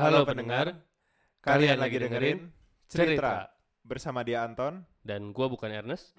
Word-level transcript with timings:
Halo 0.00 0.24
pendengar, 0.24 0.80
kalian 1.44 1.76
lagi 1.76 2.00
dengerin 2.00 2.48
Cerita 2.88 3.52
bersama 3.84 4.24
dia 4.24 4.40
Anton. 4.48 4.80
dan 5.04 5.28
gua 5.28 5.44
bukan 5.44 5.68
Ernest. 5.68 6.16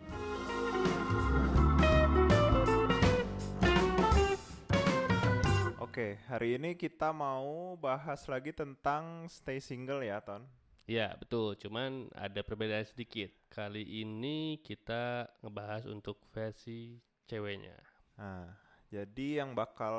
Oke, 5.81 6.21
hari 6.29 6.61
ini 6.61 6.77
kita 6.77 7.09
mau 7.09 7.73
bahas 7.73 8.21
lagi 8.29 8.53
tentang 8.53 9.25
stay 9.25 9.57
single 9.57 10.05
ya, 10.05 10.21
Ton. 10.21 10.45
Iya 10.85 11.17
betul, 11.17 11.57
cuman 11.57 12.05
ada 12.13 12.45
perbedaan 12.45 12.85
sedikit. 12.85 13.33
Kali 13.49 13.81
ini 13.81 14.61
kita 14.61 15.25
ngebahas 15.41 15.89
untuk 15.89 16.21
versi 16.29 17.01
ceweknya. 17.25 17.81
Nah, 18.21 18.45
jadi 18.91 19.41
yang 19.43 19.55
bakal 19.55 19.95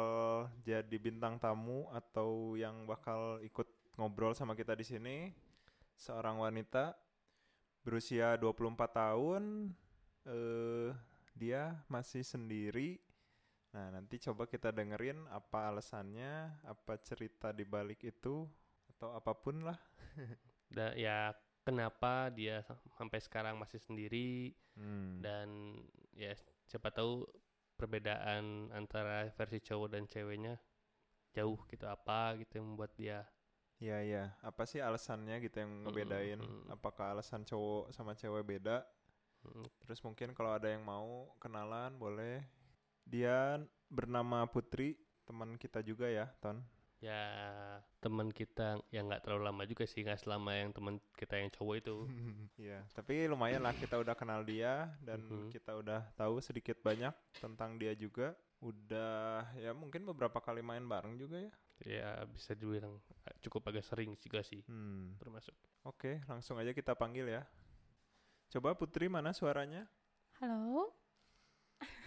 jadi 0.63 0.97
bintang 1.01 1.41
tamu 1.41 1.89
atau 1.91 2.55
yang 2.61 2.85
bakal 2.85 3.41
ikut 3.41 3.65
ngobrol 3.97 4.37
sama 4.37 4.53
kita 4.53 4.77
di 4.77 4.85
sini 4.85 5.17
seorang 5.97 6.37
wanita 6.37 6.93
berusia 7.83 8.37
24 8.37 8.77
tahun 8.93 9.73
eh 10.29 10.93
dia 11.33 11.81
masih 11.89 12.21
sendiri. 12.23 13.01
Nah, 13.73 13.89
nanti 13.89 14.21
coba 14.21 14.45
kita 14.45 14.69
dengerin 14.69 15.25
apa 15.33 15.73
alasannya, 15.73 16.61
apa 16.69 17.01
cerita 17.01 17.57
di 17.57 17.65
balik 17.65 18.05
itu 18.05 18.45
atau 18.93 19.17
apa 19.17 19.33
pun 19.33 19.65
lah. 19.65 19.81
Dan 20.69 20.93
ya 21.01 21.33
kenapa 21.65 22.29
dia 22.29 22.61
sa- 22.61 22.77
sampai 23.01 23.19
sekarang 23.25 23.57
masih 23.57 23.81
sendiri 23.81 24.53
Hmm. 24.73 25.21
dan 25.21 25.49
ya 26.17 26.33
siapa 26.65 26.89
tahu 26.89 27.29
perbedaan 27.79 28.45
antara 28.81 29.17
versi 29.39 29.59
cowok 29.69 29.89
dan 29.95 30.05
ceweknya 30.13 30.55
jauh 31.37 31.59
gitu 31.73 31.87
apa 31.97 32.37
gitu 32.41 32.53
yang 32.61 32.67
membuat 32.75 32.93
dia 33.01 33.19
Iya 33.83 33.99
iya, 34.09 34.25
apa 34.49 34.63
sih 34.71 34.79
alasannya 34.89 35.37
gitu 35.45 35.57
yang 35.63 35.73
ngebedain? 35.85 36.41
mm. 36.41 36.71
Apakah 36.75 37.07
alasan 37.13 37.43
cowok 37.51 37.91
sama 37.97 38.13
cewek 38.21 38.45
beda? 38.51 38.77
mm, 39.47 39.67
Terus 39.83 40.01
mungkin 40.07 40.29
kalau 40.37 40.53
ada 40.59 40.69
yang 40.75 40.83
mau 40.87 41.31
kenalan 41.43 41.93
boleh. 41.99 42.43
Dia 43.07 43.59
bernama 43.91 44.47
Putri, 44.49 44.95
teman 45.27 45.59
kita 45.59 45.81
juga 45.83 46.07
ya, 46.09 46.27
Ton. 46.43 46.63
Ya 47.03 47.21
teman 47.99 48.31
kita 48.31 48.79
yang 48.95 49.11
nggak 49.11 49.27
terlalu 49.27 49.43
lama 49.51 49.63
juga 49.67 49.83
sih 49.85 50.07
nggak 50.07 50.23
selama 50.23 50.55
yang 50.55 50.71
teman 50.71 51.03
kita 51.19 51.35
yang 51.35 51.51
cowok 51.51 51.75
itu 51.83 51.97
Iya, 52.63 52.87
tapi 52.95 53.27
lumayan 53.27 53.65
lah 53.67 53.75
kita 53.75 53.99
udah 53.99 54.15
kenal 54.15 54.47
dia 54.47 54.87
dan 55.03 55.19
Mhm. 55.19 55.51
kita 55.51 55.75
udah 55.75 56.07
tahu 56.15 56.39
sedikit 56.39 56.79
banyak 56.79 57.11
tentang 57.43 57.75
dia 57.75 57.91
juga. 57.99 58.39
Udah 58.63 59.51
ya 59.59 59.75
mungkin 59.75 60.07
beberapa 60.07 60.39
kali 60.39 60.63
main 60.63 60.87
bareng 60.87 61.19
juga 61.19 61.43
ya. 61.43 61.53
ya 61.83 62.11
bisa 62.31 62.55
dibilang 62.55 62.95
eh, 63.27 63.35
cukup 63.43 63.75
agak 63.75 63.83
sering 63.83 64.15
juga 64.23 64.39
sih 64.47 64.63
Hmm. 64.71 65.19
termasuk 65.19 65.51
Oke, 65.83 66.23
langsung 66.31 66.55
aja 66.63 66.71
kita 66.71 66.95
panggil 66.95 67.27
ya. 67.27 67.43
Coba 68.55 68.79
Putri 68.79 69.11
mana 69.11 69.35
suaranya? 69.35 69.91
Halo, 70.39 70.95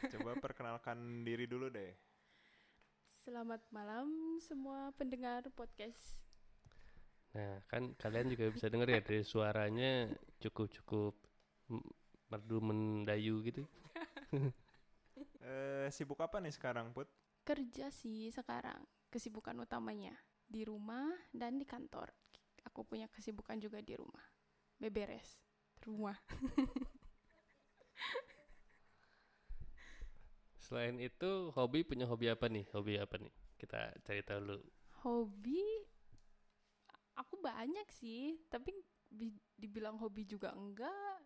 Coba 0.07 0.31
perkenalkan 0.39 1.27
diri 1.27 1.43
dulu 1.43 1.67
deh. 1.67 1.91
Selamat 3.25 3.61
malam 3.75 4.07
semua 4.47 4.79
pendengar 4.99 5.41
podcast. 5.57 6.05
nah 7.35 7.59
kan 7.71 7.83
kalian 8.01 8.27
juga 8.31 8.45
bisa 8.55 8.65
denger 8.71 8.87
ya 8.95 8.99
dari 9.03 9.21
suaranya 9.27 9.91
cukup 10.41 10.67
cukup 10.81 11.13
m- 11.73 11.91
merdu 12.31 12.57
mendayu 12.63 13.35
gitu 13.47 13.63
Eh, 15.45 15.87
sibuk 15.95 16.17
apa 16.25 16.37
nih 16.41 16.49
sekarang, 16.57 16.89
Put? 16.95 17.05
Kerja 17.47 17.87
sih 17.93 18.33
sekarang, 18.37 18.81
kesibukan 19.13 19.53
utamanya 19.65 20.13
di 20.53 20.61
rumah 20.69 21.07
dan 21.31 21.53
di 21.61 21.65
kantor. 21.73 22.09
Aku 22.67 22.81
punya 22.89 23.05
kesibukan 23.13 23.57
juga 23.61 23.79
di 23.85 23.93
rumah, 23.95 24.25
beberes 24.81 25.37
rumah. 25.85 26.17
selain 30.65 30.97
itu 31.09 31.31
hobi 31.57 31.79
punya 31.89 32.05
hobi 32.11 32.25
apa 32.35 32.45
nih 32.55 32.65
hobi 32.75 32.93
apa 33.05 33.15
nih 33.23 33.33
kita 33.61 33.79
cari 34.05 34.21
tahu 34.29 34.39
dulu 34.47 34.65
Hobi, 35.03 35.61
aku 37.15 37.35
banyak 37.39 37.87
sih, 37.91 38.39
tapi 38.51 38.71
bi- 39.11 39.39
dibilang 39.55 39.95
hobi 39.99 40.23
juga 40.27 40.51
enggak. 40.55 41.19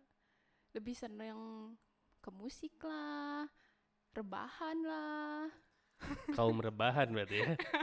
Lebih 0.76 0.94
seneng 0.96 1.38
ke 2.22 2.30
musik 2.34 2.74
lah, 2.84 3.46
rebahan 4.14 4.78
lah. 4.84 5.48
kaum 6.36 6.58
rebahan 6.62 7.10
berarti 7.12 7.36
ya 7.44 7.48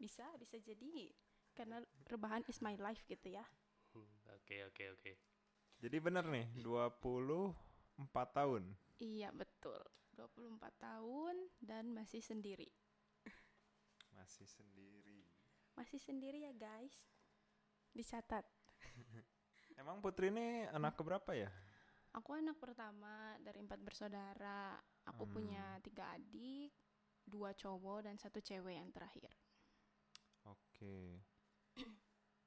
Bisa, 0.00 0.26
bisa 0.38 0.56
jadi. 0.62 1.10
Karena 1.54 1.78
rebahan 2.10 2.42
is 2.50 2.58
my 2.62 2.74
life 2.78 3.02
gitu 3.06 3.30
ya. 3.30 3.44
Hmm, 3.94 4.10
oke 4.36 4.56
oke 4.68 4.84
oke 4.94 5.12
Jadi 5.82 5.96
bener 6.06 6.24
nih, 6.34 6.46
24 6.64 8.28
tahun. 8.38 8.64
Iya 8.98 9.30
betul, 9.38 9.80
24 10.14 10.58
tahun 10.78 11.34
dan 11.58 11.90
masih 11.90 12.22
sendiri. 12.22 12.70
Masih 14.14 14.46
sendiri. 14.46 15.26
Masih 15.74 15.98
sendiri 15.98 16.46
ya 16.46 16.54
guys. 16.54 16.94
Dicatat. 17.90 18.46
Emang 19.80 19.98
Putri 19.98 20.30
ini 20.30 20.70
anak 20.70 20.94
keberapa 20.94 21.34
ya? 21.34 21.50
Aku 22.14 22.30
anak 22.30 22.62
pertama 22.62 23.34
dari 23.42 23.58
empat 23.58 23.82
bersaudara. 23.82 24.78
Aku 25.10 25.26
punya 25.26 25.82
tiga 25.82 26.14
adik, 26.14 26.70
dua 27.26 27.50
cowok 27.58 28.06
dan 28.06 28.14
satu 28.14 28.38
cewek 28.38 28.78
yang 28.78 28.88
terakhir. 28.94 29.34
Oke. 30.46 31.20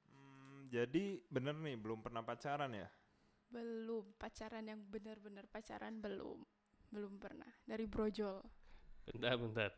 Hmm, 0.08 0.66
jadi 0.72 1.20
bener 1.28 1.52
nih, 1.52 1.76
belum 1.76 2.00
pernah 2.00 2.24
pacaran 2.24 2.72
ya? 2.72 2.88
Belum 3.52 4.08
pacaran 4.16 4.64
yang 4.64 4.80
benar-benar 4.88 5.44
pacaran 5.52 6.00
belum. 6.00 6.42
Belum 6.92 7.16
pernah. 7.20 7.48
Dari 7.64 7.84
brojol. 7.88 8.40
bentar 9.08 9.34
bentar 9.40 9.70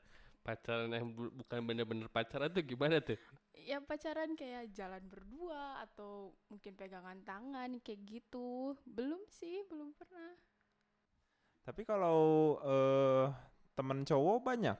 pacaran 0.43 0.91
yang 0.91 1.07
bu- 1.15 1.31
bukan 1.31 1.61
bener-bener 1.63 2.09
pacaran 2.11 2.51
tuh 2.51 2.65
gimana 2.65 2.99
tuh 2.99 3.19
Ya 3.71 3.79
pacaran 3.79 4.35
kayak 4.35 4.73
jalan 4.73 5.05
berdua 5.13 5.85
atau 5.85 6.33
mungkin 6.49 6.73
pegangan 6.81 7.21
tangan 7.29 7.77
kayak 7.85 8.01
gitu. 8.09 8.75
Belum 8.89 9.21
sih, 9.29 9.63
belum 9.69 9.93
pernah. 9.95 10.33
Tapi 11.67 11.83
kalau 11.85 12.21
eh 12.65 13.27
temen 13.77 14.03
cowok 14.09 14.39
banyak? 14.43 14.79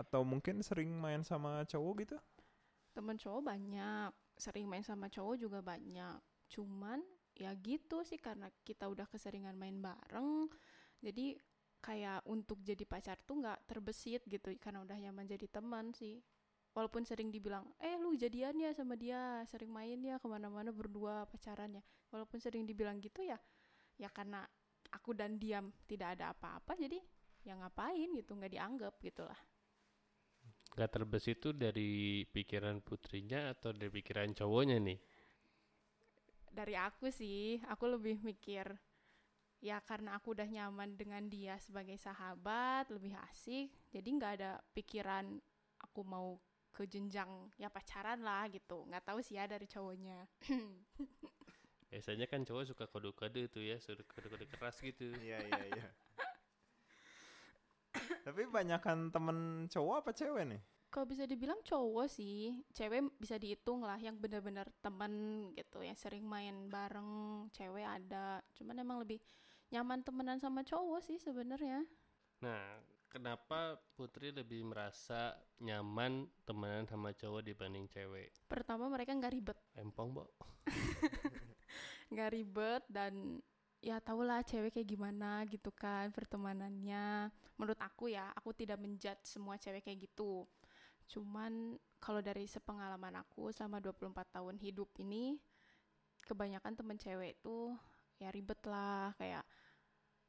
Atau 0.00 0.24
mungkin 0.24 0.64
sering 0.64 0.90
main 0.96 1.22
sama 1.22 1.62
cowok 1.68 1.92
gitu? 2.02 2.16
Temen 2.92 3.16
cowok 3.16 3.42
banyak, 3.44 4.10
sering 4.36 4.66
main 4.68 4.84
sama 4.84 5.08
cowok 5.08 5.36
juga 5.40 5.60
banyak. 5.64 6.16
Cuman 6.52 7.00
ya 7.32 7.52
gitu 7.56 8.04
sih 8.04 8.20
karena 8.20 8.48
kita 8.64 8.88
udah 8.88 9.06
keseringan 9.08 9.56
main 9.56 9.80
bareng. 9.80 10.48
Jadi 11.00 11.36
kayak 11.82 12.22
untuk 12.30 12.62
jadi 12.62 12.86
pacar 12.86 13.18
tuh 13.26 13.42
nggak 13.42 13.66
terbesit 13.66 14.22
gitu 14.30 14.54
karena 14.62 14.86
udah 14.86 14.96
nyaman 14.96 15.26
jadi 15.26 15.46
teman 15.50 15.90
sih. 15.92 16.22
Walaupun 16.72 17.04
sering 17.04 17.28
dibilang, 17.28 17.68
eh 17.76 18.00
lu 18.00 18.16
jadian 18.16 18.56
ya 18.56 18.72
sama 18.72 18.96
dia, 18.96 19.44
sering 19.44 19.68
main 19.68 20.00
ya 20.00 20.16
ke 20.16 20.24
mana-mana 20.24 20.72
berdua 20.72 21.28
pacarannya. 21.28 21.84
Walaupun 22.08 22.40
sering 22.40 22.64
dibilang 22.64 22.96
gitu 22.96 23.20
ya, 23.20 23.36
ya 24.00 24.08
karena 24.08 24.40
aku 24.88 25.12
dan 25.12 25.36
diam 25.36 25.68
tidak 25.84 26.16
ada 26.16 26.32
apa-apa 26.32 26.72
jadi 26.80 26.96
ya 27.44 27.58
ngapain 27.60 28.08
gitu 28.16 28.32
nggak 28.32 28.52
dianggap 28.56 28.94
gitulah. 29.04 29.36
Gak 30.72 30.88
terbesit 30.88 31.36
itu 31.36 31.52
dari 31.52 32.24
pikiran 32.24 32.80
putrinya 32.80 33.52
atau 33.52 33.76
dari 33.76 33.92
pikiran 33.92 34.32
cowoknya 34.32 34.80
nih 34.80 34.96
dari 36.52 36.76
aku 36.76 37.08
sih, 37.08 37.58
aku 37.66 37.88
lebih 37.88 38.20
mikir 38.20 38.76
ya 39.62 39.78
karena 39.86 40.18
aku 40.18 40.34
udah 40.34 40.44
nyaman 40.50 40.98
dengan 40.98 41.22
dia 41.30 41.54
sebagai 41.62 41.94
sahabat, 41.96 42.90
lebih 42.90 43.14
asik. 43.30 43.70
Jadi 43.94 44.08
nggak 44.18 44.32
ada 44.42 44.58
pikiran 44.74 45.38
aku 45.78 46.02
mau 46.02 46.36
ke 46.74 46.82
jenjang 46.90 47.30
ya 47.56 47.70
pacaran 47.70 48.20
lah 48.26 48.50
gitu. 48.50 48.82
Nggak 48.90 49.06
tahu 49.06 49.22
sih 49.22 49.38
ya 49.38 49.46
dari 49.46 49.70
cowoknya. 49.70 50.26
biasanya 51.92 52.24
kan 52.24 52.40
cowok 52.40 52.72
suka 52.72 52.84
kode-kode 52.88 53.52
tuh 53.52 53.60
ya 53.60 53.76
suka 53.76 54.00
kode-kode 54.16 54.48
keras 54.48 54.80
gitu 54.80 55.12
Iya, 55.20 55.44
iya, 55.44 55.64
iya. 55.76 55.86
Tapi 58.24 58.48
banyakan 58.48 59.12
temen 59.12 59.68
cowok 59.68 59.94
apa 60.00 60.10
cewek 60.16 60.44
nih? 60.48 60.62
Kalau 60.88 61.04
bisa 61.04 61.28
dibilang 61.28 61.60
cowok 61.60 62.08
sih, 62.08 62.64
cewek 62.72 63.12
bisa 63.20 63.36
dihitung 63.36 63.84
lah 63.84 64.00
yang 64.00 64.16
bener-bener 64.16 64.68
temen 64.80 65.12
gitu, 65.52 65.84
yang 65.84 65.96
sering 65.96 66.24
main 66.24 66.68
bareng, 66.72 67.48
cewek 67.52 67.84
ada. 67.84 68.40
Cuman 68.56 68.80
emang 68.80 69.00
lebih 69.04 69.20
nyaman 69.72 70.04
temenan 70.04 70.38
sama 70.38 70.60
cowok 70.62 71.00
sih 71.00 71.16
sebenarnya. 71.16 71.82
nah 72.44 72.76
kenapa 73.08 73.76
putri 73.96 74.32
lebih 74.32 74.64
merasa 74.64 75.36
nyaman 75.60 76.28
temenan 76.44 76.84
sama 76.84 77.16
cowok 77.16 77.42
dibanding 77.44 77.88
cewek? 77.88 78.32
Pertama 78.48 78.88
mereka 78.92 79.16
nggak 79.16 79.32
ribet. 79.32 79.58
empong 79.76 80.12
bo 80.16 80.28
nggak 82.12 82.30
ribet 82.36 82.82
dan 82.92 83.40
ya 83.82 83.98
tau 83.98 84.22
lah 84.22 84.46
cewek 84.46 84.76
kayak 84.76 84.88
gimana 84.88 85.42
gitu 85.50 85.68
kan 85.74 86.08
pertemanannya. 86.14 87.28
Menurut 87.58 87.80
aku 87.82 88.08
ya 88.12 88.30
aku 88.32 88.54
tidak 88.54 88.78
menjudge 88.78 89.26
semua 89.26 89.58
cewek 89.58 89.84
kayak 89.84 90.08
gitu. 90.08 90.46
Cuman 91.10 91.76
kalau 92.00 92.22
dari 92.24 92.48
sepengalaman 92.48 93.20
aku 93.20 93.50
selama 93.50 93.82
24 93.82 94.12
tahun 94.40 94.56
hidup 94.56 94.88
ini 95.02 95.36
kebanyakan 96.24 96.78
temen 96.78 96.96
cewek 96.96 97.36
itu 97.42 97.74
ya 98.22 98.30
ribet 98.30 98.60
lah. 98.64 99.12
Kayak 99.18 99.42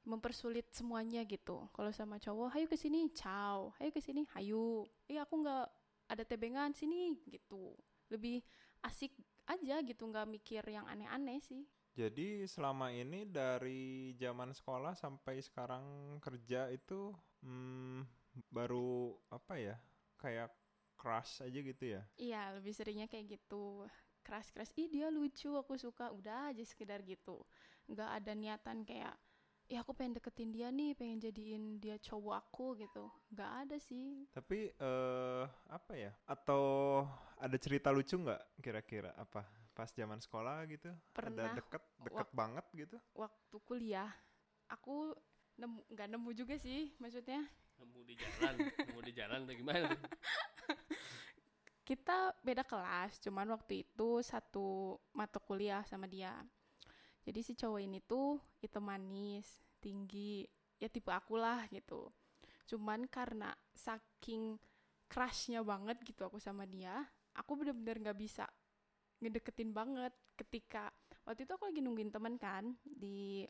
mempersulit 0.04 0.68
semuanya 0.76 1.24
gitu. 1.24 1.68
Kalau 1.72 1.92
sama 1.96 2.20
cowok, 2.20 2.56
hayu 2.56 2.68
ke 2.68 2.76
sini, 2.76 3.08
ciao, 3.16 3.72
hayu 3.80 3.92
ke 3.92 4.04
sini, 4.04 4.28
hayu. 4.36 4.84
Iya 5.08 5.24
aku 5.24 5.44
nggak 5.44 5.68
ada 6.12 6.24
tebengan 6.28 6.76
sini 6.76 7.24
gitu. 7.28 7.76
Lebih 8.12 8.44
asik 8.84 9.16
aja 9.48 9.80
gitu, 9.84 10.04
nggak 10.08 10.28
mikir 10.28 10.64
yang 10.68 10.88
aneh-aneh 10.88 11.40
sih. 11.40 11.64
Jadi 11.94 12.50
selama 12.50 12.90
ini 12.90 13.22
dari 13.30 14.18
zaman 14.18 14.50
sekolah 14.50 14.98
sampai 14.98 15.38
sekarang 15.46 16.18
kerja 16.20 16.68
itu 16.74 17.14
hmm, 17.46 18.02
baru 18.50 19.14
apa 19.30 19.62
ya? 19.62 19.78
Kayak 20.18 20.50
crush 20.98 21.44
aja 21.46 21.60
gitu 21.60 21.84
ya? 22.00 22.02
Iya, 22.18 22.58
lebih 22.58 22.74
seringnya 22.74 23.06
kayak 23.06 23.38
gitu. 23.38 23.86
Keras-keras, 24.24 24.72
ih 24.80 24.88
dia 24.88 25.12
lucu, 25.14 25.54
aku 25.54 25.76
suka. 25.78 26.10
Udah 26.10 26.50
aja 26.50 26.64
sekedar 26.66 27.04
gitu. 27.06 27.44
Nggak 27.86 28.10
ada 28.10 28.32
niatan 28.34 28.88
kayak, 28.88 29.14
ya 29.74 29.82
aku 29.82 29.98
pengen 29.98 30.22
deketin 30.22 30.54
dia 30.54 30.70
nih, 30.70 30.94
pengen 30.94 31.18
jadiin 31.18 31.82
dia 31.82 31.98
cowok 31.98 32.36
aku 32.38 32.78
gitu. 32.78 33.10
Nggak 33.34 33.52
ada 33.66 33.78
sih. 33.82 34.30
Tapi 34.30 34.70
eh 34.70 35.44
apa 35.68 35.94
ya? 35.98 36.14
Atau 36.30 36.62
ada 37.42 37.58
cerita 37.58 37.90
lucu 37.90 38.14
nggak 38.14 38.62
kira-kira 38.62 39.18
apa? 39.18 39.42
Pas 39.74 39.90
zaman 39.90 40.22
sekolah 40.22 40.70
gitu? 40.70 40.94
Pernah 41.10 41.50
Ada 41.50 41.58
deket, 41.58 41.82
deket 42.06 42.28
wak- 42.30 42.38
banget 42.38 42.66
gitu? 42.78 42.98
waktu 43.18 43.58
kuliah, 43.66 44.14
aku 44.70 45.18
nemu, 45.58 45.82
nggak 45.90 46.08
nemu 46.14 46.30
juga 46.38 46.56
sih, 46.62 46.94
maksudnya 47.02 47.42
Nemu 47.82 48.06
di 48.06 48.14
jalan, 48.14 48.54
nemu 48.62 49.02
di 49.02 49.14
jalan 49.18 49.40
atau 49.50 49.56
gimana? 49.58 49.90
kita 51.84 52.32
beda 52.46 52.62
kelas, 52.64 53.18
cuman 53.20 53.50
waktu 53.52 53.82
itu 53.82 54.22
satu 54.22 54.96
mata 55.12 55.42
kuliah 55.42 55.82
sama 55.84 56.06
dia. 56.06 56.32
Jadi 57.24 57.40
si 57.42 57.52
cowok 57.56 57.80
ini 57.82 58.00
tuh 58.04 58.36
hitam 58.60 58.84
manis, 58.84 59.48
tinggi, 59.84 60.48
ya 60.80 60.88
tipe 60.88 61.12
aku 61.12 61.36
lah 61.36 61.68
gitu. 61.68 62.08
Cuman 62.72 63.04
karena 63.12 63.52
saking 63.76 64.56
crushnya 65.12 65.60
banget 65.62 66.00
gitu 66.08 66.24
aku 66.24 66.40
sama 66.40 66.64
dia, 66.64 67.04
aku 67.36 67.60
bener-bener 67.60 68.00
nggak 68.00 68.18
bisa 68.18 68.48
ngedeketin 69.20 69.72
banget 69.72 70.12
ketika 70.36 70.92
waktu 71.24 71.48
itu 71.48 71.52
aku 71.56 71.72
lagi 71.72 71.80
nungguin 71.80 72.12
teman 72.12 72.36
kan 72.36 72.76
di 72.84 73.48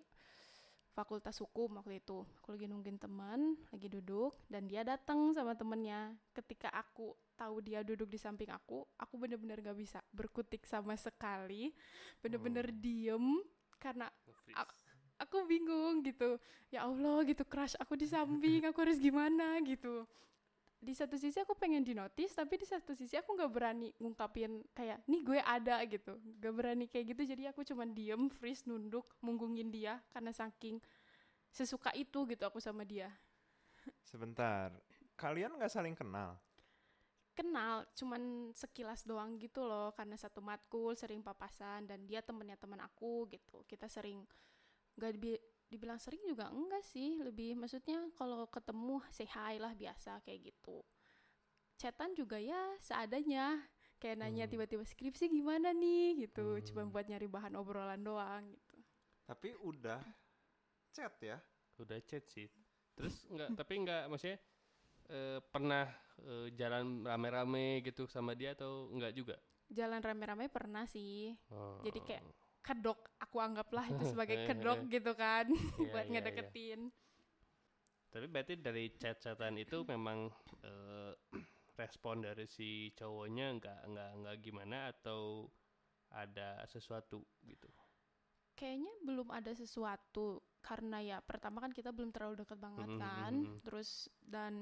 fakultas 0.93 1.41
hukum 1.41 1.81
waktu 1.81 1.97
itu 1.97 2.21
aku 2.37 2.53
lagi 2.53 2.69
nungguin 2.69 3.01
teman 3.01 3.57
lagi 3.73 3.89
duduk 3.89 4.37
dan 4.45 4.69
dia 4.69 4.85
datang 4.85 5.33
sama 5.33 5.57
temennya 5.57 6.13
ketika 6.37 6.69
aku 6.69 7.17
tahu 7.33 7.65
dia 7.65 7.81
duduk 7.81 8.05
di 8.13 8.21
samping 8.21 8.53
aku 8.53 8.85
aku 9.01 9.17
bener-bener 9.17 9.57
gak 9.65 9.73
bisa 9.73 9.99
berkutik 10.13 10.69
sama 10.69 10.93
sekali 10.93 11.73
bener-bener 12.21 12.69
Oh. 12.69 12.77
diem 12.77 13.25
karena 13.81 14.05
Nge-freeze. 14.29 14.55
Ak- 15.23 15.31
aku 15.31 15.47
bingung 15.47 16.03
gitu 16.03 16.35
ya 16.67 16.83
Allah 16.83 17.23
gitu 17.23 17.43
crush 17.47 17.79
aku 17.79 17.95
di 17.95 18.07
samping 18.09 18.67
aku 18.67 18.77
harus 18.83 18.99
gimana 18.99 19.57
gitu 19.63 20.03
di 20.83 20.91
satu 20.91 21.15
sisi 21.15 21.39
aku 21.39 21.55
pengen 21.55 21.79
di 21.79 21.95
notice 21.95 22.35
tapi 22.35 22.59
di 22.59 22.67
satu 22.67 22.91
sisi 22.91 23.15
aku 23.15 23.31
nggak 23.39 23.51
berani 23.55 23.89
ngungkapin 24.03 24.67
kayak 24.75 24.99
nih 25.07 25.21
gue 25.23 25.39
ada 25.39 25.79
gitu 25.87 26.19
gak 26.43 26.53
berani 26.53 26.85
kayak 26.91 27.15
gitu 27.15 27.21
jadi 27.31 27.55
aku 27.55 27.63
cuman 27.63 27.95
diem 27.95 28.27
freeze 28.27 28.67
nunduk 28.67 29.07
munggungin 29.23 29.71
dia 29.71 30.03
karena 30.11 30.35
saking 30.35 30.83
sesuka 31.55 31.91
itu 31.95 32.27
gitu 32.27 32.43
aku 32.43 32.59
sama 32.59 32.83
dia 32.83 33.09
Sebentar. 34.03 34.69
Kalian 35.19 35.55
nggak 35.57 35.71
saling 35.71 35.95
kenal? 35.95 36.39
kenal 37.33 37.81
cuman 37.97 38.53
sekilas 38.53 39.01
doang 39.09 39.41
gitu 39.41 39.65
loh 39.65 39.89
karena 39.97 40.13
satu 40.13 40.39
matkul 40.49 40.93
sering 40.93 41.25
papasan 41.25 41.89
dan 41.89 42.05
dia 42.05 42.21
temennya 42.21 42.57
teman 42.61 42.77
aku 42.87 43.25
gitu 43.33 43.65
kita 43.65 43.89
sering 43.89 44.21
nggak 44.97 45.11
dibi- 45.17 45.43
dibilang 45.71 45.97
sering 45.97 46.21
juga 46.25 46.49
enggak 46.53 46.83
sih 46.85 47.17
lebih 47.21 47.57
maksudnya 47.57 47.97
kalau 48.13 48.45
ketemu 48.49 49.01
say 49.09 49.25
hi 49.25 49.57
lah 49.57 49.73
biasa 49.73 50.21
kayak 50.25 50.53
gitu 50.53 50.85
chatan 51.81 52.13
juga 52.15 52.37
ya 52.39 52.61
seadanya 52.79 53.57
kayak 54.01 54.19
nanya 54.21 54.45
Hmm. 54.45 54.51
tiba-tiba 54.53 54.83
skripsi 54.85 55.25
gimana 55.31 55.73
nih 55.73 56.27
gitu 56.27 56.59
cuma 56.71 56.85
Hmm. 56.85 56.91
buat 56.93 57.05
nyari 57.09 57.27
bahan 57.27 57.53
obrolan 57.57 58.01
doang 58.03 58.43
gitu 58.53 58.77
Tapi 59.23 59.55
udah 59.55 60.03
chat 60.91 61.13
ya? 61.23 61.37
Udah 61.79 61.97
chat 62.03 62.23
sih. 62.27 62.47
Terus 62.93 63.25
enggak, 63.31 63.49
tapi 63.55 63.73
enggak 63.81 64.03
maksudnya 64.11 64.37
eh, 65.09 65.39
pernah 65.51 65.85
eh, 66.21 66.47
jalan 66.55 67.03
rame-rame 67.03 67.81
gitu 67.83 68.05
sama 68.07 68.35
dia 68.35 68.53
atau 68.53 68.91
enggak 68.91 69.13
juga? 69.15 69.35
jalan 69.73 70.01
rame-rame 70.03 70.47
pernah 70.51 70.85
sih 70.85 71.33
Oh. 71.49 71.79
Jadi 71.81 71.99
kayak 72.03 72.23
kedok 72.67 72.99
aku 73.23 73.37
anggaplah 73.47 73.85
itu 73.93 74.03
sebagai 74.11 74.37
kedok 74.47 74.79
gitu 74.95 75.11
kan 75.23 75.45
Iya, 75.77 75.85
buat 75.91 76.07
iya, 76.09 76.23
iya. 76.33 76.47
ngedeketin 76.47 76.79
Tapi 78.13 78.25
berarti 78.33 78.53
dari 78.67 78.85
chat-chatan 79.01 79.55
itu 79.65 79.77
memang 79.93 80.19
eh, 80.69 81.11
respon 81.79 82.15
dari 82.25 82.45
si 82.55 82.69
cowoknya 82.99 83.45
enggak 83.57 83.79
enggak 83.89 84.09
enggak 84.17 84.35
gimana 84.45 84.77
atau 84.93 85.21
ada 86.23 86.49
sesuatu 86.73 87.19
gitu. 87.51 87.69
kayaknya 88.59 88.93
belum 89.07 89.27
ada 89.33 89.51
sesuatu 89.61 90.27
karena 90.67 90.97
ya 91.09 91.17
pertama 91.29 91.57
kan 91.63 91.71
kita 91.77 91.89
belum 91.91 92.09
terlalu 92.15 92.35
dekat 92.45 92.59
banget 92.61 92.87
Mhm, 92.87 92.95
kan 92.95 93.33
mhm. 93.33 93.59
terus 93.65 93.89
dan 94.23 94.53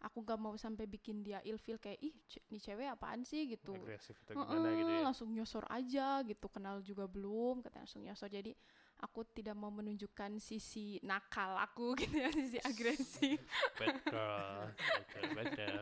aku 0.00 0.24
gak 0.24 0.40
mau 0.40 0.56
sampai 0.56 0.88
bikin 0.88 1.20
dia 1.20 1.44
ilfeel 1.44 1.76
kayak 1.76 2.00
ih 2.00 2.14
nih 2.48 2.60
cewek 2.60 2.88
apaan 2.88 3.20
sih 3.20 3.44
gitu 3.46 3.76
Agresif 3.76 4.16
atau 4.24 4.42
gimana 4.48 4.72
gitu 4.72 4.92
ya. 4.92 5.00
langsung 5.04 5.28
nyosor 5.30 5.64
aja 5.68 6.24
gitu 6.24 6.46
kenal 6.48 6.80
juga 6.80 7.04
belum 7.04 7.60
kata 7.60 7.84
langsung 7.84 8.00
nyosor 8.02 8.32
jadi 8.32 8.56
aku 9.00 9.24
tidak 9.28 9.56
mau 9.56 9.68
menunjukkan 9.68 10.40
sisi 10.40 10.96
nakal 11.04 11.56
aku 11.60 11.92
gitu 12.00 12.16
ya 12.16 12.32
sisi 12.32 12.58
agresif 12.60 13.40
Bad 13.78 13.96
girl, 14.04 14.72
betul 14.72 15.24
betul. 15.36 15.78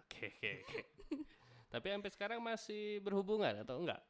Oke 0.00 0.26
oke 0.36 0.50
oke. 0.60 0.80
Tapi 1.70 1.86
sampai 1.86 2.10
sekarang 2.10 2.40
masih 2.42 2.98
berhubungan 3.00 3.60
atau 3.62 3.78
enggak? 3.80 4.00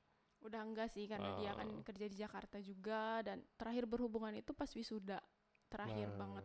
udah 0.40 0.64
enggak 0.64 0.88
sih 0.88 1.04
karena 1.04 1.36
dia 1.36 1.52
kan 1.52 1.68
Oh. 1.68 1.84
kerja 1.84 2.06
di 2.08 2.16
Jakarta 2.16 2.56
juga 2.64 3.20
dan 3.20 3.44
terakhir 3.60 3.84
berhubungan 3.84 4.32
itu 4.32 4.56
pas 4.56 4.72
wisuda 4.72 5.20
terakhir 5.68 6.08
Nah, 6.08 6.16
banget 6.16 6.44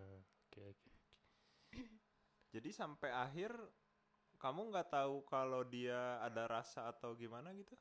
Oke 0.52 0.62
oke. 0.68 0.85
Jadi 2.56 2.70
sampai 2.72 3.12
akhir 3.12 3.52
kamu 4.44 4.62
nggak 4.72 4.90
tahu 4.96 5.16
kalau 5.28 5.62
dia 5.68 6.24
ada 6.24 6.44
rasa 6.48 6.88
atau 6.92 7.12
gimana 7.20 7.52
gitu? 7.60 7.76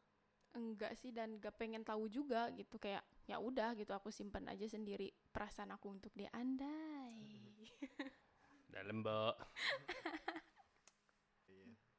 enggak 0.55 0.95
sih 0.95 1.11
dan 1.11 1.43
gak 1.43 1.59
pengen 1.59 1.83
tahu 1.83 2.07
juga 2.07 2.47
gitu 2.55 2.79
kayak 2.79 3.03
ya 3.27 3.43
udah 3.43 3.75
gitu 3.75 3.91
aku 3.91 4.15
simpan 4.15 4.47
aja 4.47 4.63
sendiri 4.71 5.11
perasaan 5.35 5.75
aku 5.75 5.91
untuk 5.91 6.15
dia 6.15 6.31
andai 6.31 7.19
Dalam 8.75 9.03
mbok. 9.03 9.35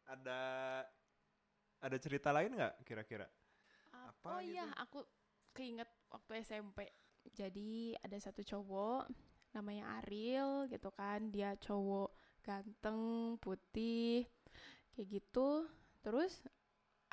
Ada 0.05 0.41
ada 1.82 1.98
cerita 1.98 2.29
lain 2.29 2.53
nggak 2.53 2.86
kira-kira? 2.86 3.25
Apa 3.91 4.38
oh 4.38 4.41
iya 4.41 4.70
gitu? 4.70 4.82
aku 4.82 5.00
keinget 5.51 5.89
waktu 6.13 6.46
SMP 6.46 6.88
jadi 7.34 7.98
ada 8.05 8.17
satu 8.22 8.46
cowok 8.46 9.10
namanya 9.51 10.00
Ariel 10.03 10.70
gitu 10.70 10.94
kan 10.94 11.34
dia 11.34 11.58
cowok 11.58 12.14
ganteng 12.45 13.01
putih 13.43 14.25
kayak 14.93 15.07
gitu. 15.21 15.49
Terus 16.05 16.33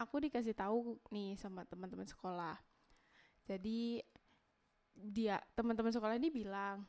aku 0.02 0.16
dikasih 0.24 0.54
tahu 0.62 0.98
nih 1.14 1.30
sama 1.42 1.62
teman-teman 1.70 2.08
sekolah. 2.08 2.56
Jadi 3.48 4.02
dia 5.16 5.36
teman-teman 5.56 5.92
sekolah 5.92 6.16
ini 6.20 6.28
bilang 6.30 6.84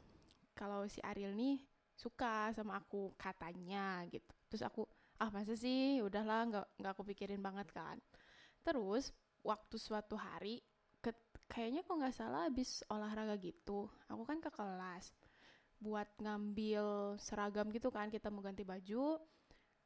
kalau 0.60 0.86
si 0.94 1.00
Ariel 1.04 1.34
nih 1.36 1.58
suka 1.96 2.52
sama 2.58 2.80
aku 2.82 3.14
katanya 3.18 4.04
gitu. 4.12 4.34
Terus 4.50 4.64
aku 4.66 4.82
ah 5.22 5.30
masa 5.34 5.54
sih? 5.58 6.02
Udahlah 6.04 6.40
nggak 6.50 6.66
nggak 6.80 6.92
aku 6.96 7.04
pikirin 7.14 7.42
banget 7.42 7.68
kan. 7.74 7.98
Terus 8.66 9.14
waktu 9.44 9.76
suatu 9.80 10.16
hari 10.20 10.62
ke- 11.04 11.16
kayaknya 11.52 11.82
kok 11.88 11.98
nggak 12.00 12.16
salah 12.16 12.42
habis 12.50 12.84
olahraga 12.92 13.36
gitu. 13.42 13.90
Aku 14.12 14.24
kan 14.30 14.40
ke 14.44 14.52
kelas 14.54 15.14
buat 15.84 16.08
ngambil 16.24 17.20
seragam 17.20 17.68
gitu 17.76 17.92
kan 17.92 18.08
kita 18.08 18.32
mau 18.32 18.40
ganti 18.40 18.64
baju. 18.64 19.20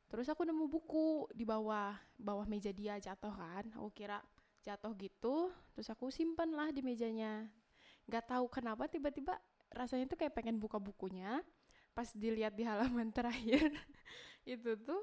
Terus 0.08 0.30
aku 0.30 0.46
nemu 0.46 0.70
buku 0.70 1.28
di 1.34 1.44
bawah 1.44 1.98
bawah 2.16 2.46
meja 2.46 2.70
dia 2.70 3.02
jatuh 3.02 3.34
kan. 3.34 3.66
Aku 3.74 3.90
kira 3.92 4.22
jatuh 4.62 4.94
gitu 5.00 5.50
terus 5.74 5.90
aku 5.90 6.14
simpan 6.14 6.54
lah 6.54 6.70
di 6.70 6.86
mejanya. 6.86 7.50
Nggak 8.06 8.38
tahu 8.38 8.46
kenapa 8.54 8.86
tiba-tiba 8.86 9.36
rasanya 9.74 10.06
tuh 10.06 10.22
kayak 10.22 10.38
pengen 10.38 10.62
buka 10.62 10.78
bukunya. 10.78 11.42
Pas 11.98 12.14
dilihat 12.14 12.54
di 12.54 12.62
halaman 12.62 13.10
terakhir 13.18 13.74
itu 14.46 14.78
tuh 14.86 15.02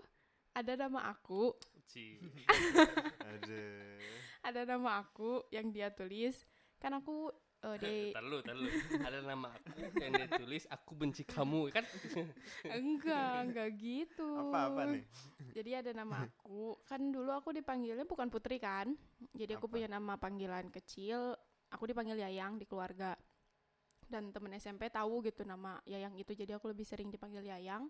ada 0.55 0.79
nama 0.79 1.11
aku. 1.11 1.53
Aduh. 3.29 3.99
ada 4.41 4.61
nama 4.65 5.03
aku 5.03 5.43
yang 5.51 5.69
dia 5.75 5.91
tulis. 5.91 6.47
Kan 6.79 6.97
aku 6.97 7.29
eh, 7.65 7.77
dia 7.81 7.93
Ntar 8.15 8.25
lu, 8.25 8.37
ntar 8.45 8.57
lu. 8.57 8.69
Ada 9.01 9.19
nama 9.25 9.49
aku 9.49 9.81
yang 9.99 10.13
dia 10.13 10.29
tulis 10.37 10.65
aku 10.69 10.93
benci 10.93 11.23
kamu 11.25 11.73
kan? 11.73 11.85
enggak 12.81 13.35
enggak 13.49 13.69
gitu. 13.81 14.29
Apa-apa 14.29 14.93
nih? 14.93 15.05
jadi 15.57 15.71
ada 15.81 15.91
nama 15.97 16.29
aku. 16.29 16.77
Kan 16.85 17.09
dulu 17.09 17.33
aku 17.33 17.57
dipanggilnya 17.57 18.05
bukan 18.05 18.29
Putri 18.29 18.61
kan? 18.61 18.93
Jadi 19.33 19.57
aku 19.57 19.67
Apa? 19.67 19.75
punya 19.79 19.89
nama 19.89 20.15
panggilan 20.21 20.69
kecil. 20.69 21.35
Aku 21.73 21.89
dipanggil 21.89 22.21
Yayang 22.21 22.61
di 22.61 22.69
keluarga. 22.69 23.17
Dan 24.05 24.31
temen 24.31 24.53
SMP 24.61 24.93
tahu 24.93 25.25
gitu 25.25 25.43
nama 25.43 25.81
Yayang 25.89 26.15
itu. 26.21 26.37
Jadi 26.37 26.55
aku 26.55 26.71
lebih 26.71 26.85
sering 26.85 27.09
dipanggil 27.09 27.43
Yayang. 27.43 27.89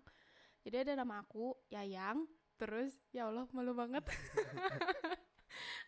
Jadi 0.65 0.87
ada 0.87 0.93
nama 1.03 1.21
aku 1.21 1.53
Yayang. 1.69 2.25
Terus 2.55 2.95
ya 3.11 3.27
Allah 3.27 3.45
malu 3.51 3.75
banget. 3.75 4.07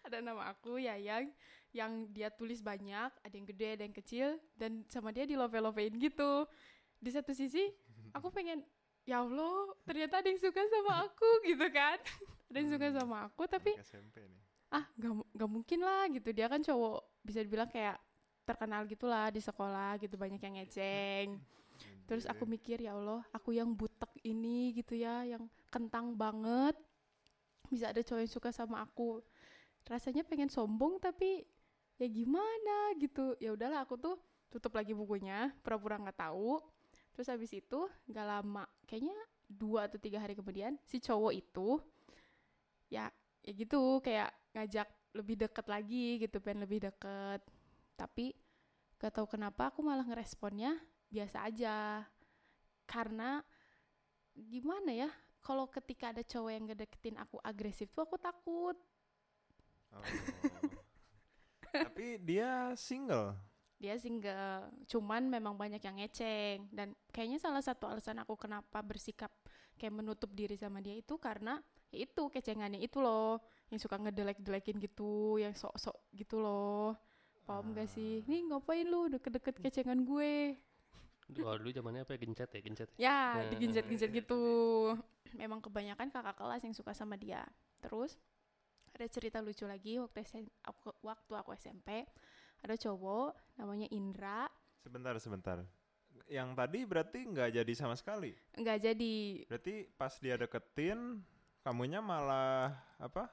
Ada 0.07 0.23
nama 0.23 0.47
aku 0.51 0.79
Yayang 0.79 1.31
yang 1.77 2.09
dia 2.09 2.33
tulis 2.33 2.59
banyak 2.59 3.11
ada 3.13 3.33
yang 3.33 3.45
gede 3.45 3.67
ada 3.77 3.83
yang 3.85 3.95
kecil 3.95 4.27
dan 4.57 4.81
sama 4.89 5.13
dia 5.13 5.29
di 5.29 5.37
love 5.37 5.53
lovein 5.53 5.93
gitu. 6.01 6.49
Di 6.97 7.13
satu 7.13 7.29
sisi 7.31 7.69
aku 8.09 8.33
pengen 8.33 8.65
ya 9.05 9.21
Allah 9.21 9.77
ternyata 9.85 10.19
ada 10.19 10.27
yang 10.27 10.41
suka 10.41 10.57
sama 10.65 11.05
aku 11.05 11.29
gitu 11.49 11.67
kan. 11.69 12.01
Ada 12.49 12.57
yang 12.57 12.69
suka 12.73 12.87
Hmm. 12.89 12.97
sama 12.97 13.17
aku 13.29 13.43
tapi 13.45 13.71
Anak 13.77 13.85
SMP 13.85 14.15
nih. 14.25 14.41
ah 14.67 14.85
gak, 14.97 15.11
gak 15.37 15.49
mungkin 15.51 15.79
lah 15.79 16.09
gitu. 16.09 16.29
Dia 16.33 16.49
kan 16.49 16.59
cowok 16.59 16.97
bisa 17.21 17.39
dibilang 17.39 17.69
kayak 17.69 18.01
terkenal 18.43 18.87
gitulah 18.87 19.27
di 19.29 19.39
sekolah 19.39 19.99
gitu 19.99 20.17
banyak 20.17 20.39
yang 20.39 20.55
ngeceng. 20.57 21.37
Terus 22.07 22.23
aku 22.23 22.47
mikir 22.47 22.79
ya 22.79 22.95
Allah 22.95 23.21
aku 23.29 23.51
yang 23.51 23.75
butek 23.75 24.09
ini 24.23 24.71
gitu 24.73 24.95
ya 24.95 25.27
yang 25.27 25.45
kentang 25.67 26.15
banget. 26.15 26.73
Bisa 27.67 27.91
ada 27.91 27.99
cowok 27.99 28.21
yang 28.23 28.31
suka 28.31 28.49
sama 28.49 28.79
aku. 28.79 29.19
Rasanya 29.83 30.23
pengen 30.23 30.47
sombong 30.47 30.99
tapi 30.99 31.43
ya 31.97 32.07
gimana 32.07 32.93
gitu. 33.01 33.33
Ya 33.41 33.53
udahlah 33.53 33.85
aku 33.85 33.97
tuh 33.97 34.15
tutup 34.47 34.73
lagi 34.77 34.93
bukunya 34.95 35.53
pura-pura 35.61 35.97
nggak 35.97 36.17
tahu. 36.17 36.61
Terus 37.13 37.27
habis 37.33 37.51
itu 37.53 37.89
nggak 38.09 38.25
lama 38.25 38.63
kayaknya 38.85 39.17
dua 39.47 39.89
atau 39.89 39.97
tiga 39.97 40.21
hari 40.21 40.37
kemudian 40.37 40.75
si 40.83 40.99
cowok 40.99 41.33
itu 41.33 41.79
ya 42.91 43.07
ya 43.41 43.51
gitu 43.55 44.03
kayak 44.03 44.29
ngajak 44.51 44.87
lebih 45.15 45.35
deket 45.39 45.65
lagi 45.65 46.21
gitu 46.21 46.37
pengen 46.43 46.67
lebih 46.69 46.85
deket. 46.87 47.41
Tapi 47.97 48.35
gak 49.01 49.13
tahu 49.17 49.25
kenapa 49.25 49.73
aku 49.73 49.81
malah 49.81 50.05
ngeresponnya 50.05 50.77
biasa 51.09 51.49
aja. 51.49 52.05
Karena 52.85 53.41
gimana 54.37 54.93
ya 54.93 55.09
kalau 55.41 55.65
ketika 55.71 56.13
ada 56.13 56.21
cowok 56.21 56.51
yang 56.53 56.63
ngedeketin 56.69 57.17
aku 57.17 57.41
agresif 57.41 57.89
tuh 57.95 58.05
aku 58.05 58.19
takut. 58.21 58.77
Oh. 59.95 60.03
Tapi 61.85 62.17
dia 62.19 62.73
single. 62.73 63.35
dia 63.77 63.93
single 64.01 64.73
cuman 64.89 65.29
memang 65.29 65.53
banyak 65.53 65.77
yang 65.77 66.01
ngeceng 66.01 66.65
dan 66.73 66.97
kayaknya 67.13 67.37
salah 67.37 67.61
satu 67.61 67.85
alasan 67.85 68.17
aku 68.17 68.33
kenapa 68.33 68.81
bersikap 68.81 69.29
kayak 69.77 69.93
menutup 69.93 70.33
diri 70.33 70.57
sama 70.57 70.81
dia 70.81 70.97
itu 70.97 71.13
karena 71.21 71.61
ya 71.93 72.09
itu 72.09 72.25
kecengannya 72.25 72.81
itu 72.81 72.97
loh 72.97 73.37
yang 73.69 73.77
suka 73.77 74.01
ngedelek-delekin 74.01 74.81
gitu 74.81 75.37
yang 75.37 75.53
sok-sok 75.53 75.93
gitu 76.17 76.41
loh 76.41 76.97
paham 77.45 77.77
gak 77.77 77.85
sih 77.85 78.25
nih 78.25 78.49
ngapain 78.49 78.81
lu 78.81 79.13
deket-deket 79.13 79.61
kecengan 79.61 80.01
gue 80.01 80.57
Oh, 81.43 81.59
dulu 81.59 81.75
zamannya 81.75 82.07
apa 82.07 82.15
ya? 82.15 82.23
Gencet 82.23 82.49
ya, 82.55 82.61
gencet. 82.63 82.89
ya? 82.95 83.03
ya 83.03 83.17
Nah. 83.35 83.49
diginjet-ginjet 83.51 84.09
gitu 84.15 84.41
memang 85.35 85.59
kebanyakan 85.59 86.07
kakak 86.07 86.33
kelas 86.33 86.63
yang 86.63 86.71
suka 86.73 86.95
sama 86.95 87.13
dia 87.13 87.43
terus 87.77 88.15
ada 88.97 89.05
cerita 89.07 89.37
lucu 89.39 89.69
lagi 89.69 90.01
waktu 90.01 90.25
SM 90.25 90.45
aku, 90.65 90.89
waktu 91.05 91.33
aku 91.37 91.53
SMP 91.53 92.01
ada 92.59 92.73
cowok 92.73 93.37
namanya 93.55 93.85
Indra 93.93 94.49
Sebentar, 94.81 95.13
sebentar. 95.21 95.57
Yang 96.25 96.49
tadi 96.55 96.79
berarti 96.81 97.19
nggak 97.29 97.49
jadi 97.61 97.73
sama 97.77 97.93
sekali. 97.93 98.33
nggak 98.55 98.77
jadi 98.81 99.15
Berarti 99.45 99.85
pas 99.93 100.17
dia 100.17 100.33
deketin, 100.33 101.21
kamunya 101.61 102.01
malah 102.01 102.73
apa? 102.97 103.29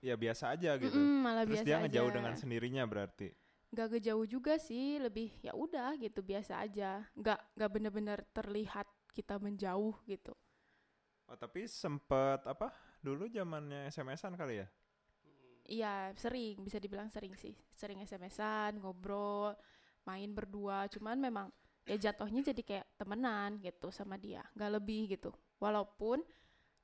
Ya 0.00 0.16
biasa 0.16 0.56
aja 0.56 0.74
gitu. 0.74 0.96
Mm-mm, 0.96 1.20
malah 1.22 1.44
Terus 1.46 1.60
biasa 1.62 1.68
dia 1.68 1.76
ngejauh 1.84 2.10
aja. 2.10 2.16
dengan 2.18 2.34
sendirinya 2.34 2.84
berarti. 2.84 3.30
nggak 3.70 3.86
ngejauh 3.94 4.26
juga 4.26 4.58
sih 4.58 4.98
lebih 4.98 5.30
ya 5.46 5.54
udah 5.54 5.94
gitu 5.94 6.26
biasa 6.26 6.58
aja 6.58 7.06
nggak 7.14 7.38
nggak 7.54 7.70
bener-bener 7.70 8.18
terlihat 8.34 8.82
kita 9.14 9.38
menjauh 9.38 9.94
gitu 10.10 10.34
Oh 11.24 11.38
tapi 11.38 11.62
sempet 11.70 12.42
apa? 12.42 12.74
Dulu 12.98 13.30
zamannya 13.30 13.86
SMS-an 13.86 14.34
kali 14.34 14.58
ya? 14.58 14.66
Iya 15.66 16.12
sering 16.16 16.60
bisa 16.64 16.78
dibilang 16.80 17.08
sering 17.12 17.34
sih. 17.36 17.54
Sering 17.74 18.00
SMS-an 18.04 18.78
ngobrol 18.80 19.52
main 20.06 20.30
berdua. 20.32 20.86
Cuman 20.92 21.18
memang 21.20 21.46
ya 21.88 21.96
jatuhnya 21.98 22.52
jadi 22.52 22.62
kayak 22.62 22.86
temenan 23.00 23.58
gitu 23.60 23.88
sama 23.92 24.16
dia. 24.20 24.44
Nggak 24.56 24.72
lebih 24.80 25.02
gitu. 25.16 25.30
Walaupun 25.60 26.22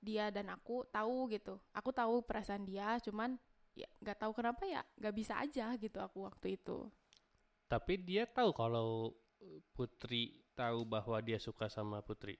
dia 0.00 0.28
dan 0.30 0.50
aku 0.52 0.84
tahu 0.90 1.30
gitu. 1.32 1.56
Aku 1.72 1.90
tahu 1.94 2.22
perasaan 2.22 2.64
dia 2.66 3.00
cuman 3.00 3.36
ya 3.76 3.88
nggak 4.00 4.18
tahu 4.24 4.32
kenapa 4.32 4.64
ya 4.64 4.80
nggak 4.96 5.14
bisa 5.16 5.36
aja 5.40 5.76
gitu 5.76 5.98
aku 6.00 6.24
waktu 6.26 6.56
itu. 6.60 6.88
Tapi 7.66 7.98
dia 7.98 8.24
tahu 8.26 8.50
kalau 8.54 9.12
Putri 9.76 10.42
tahu 10.56 10.82
bahwa 10.88 11.18
dia 11.20 11.36
suka 11.38 11.68
sama 11.68 12.00
Putri. 12.02 12.38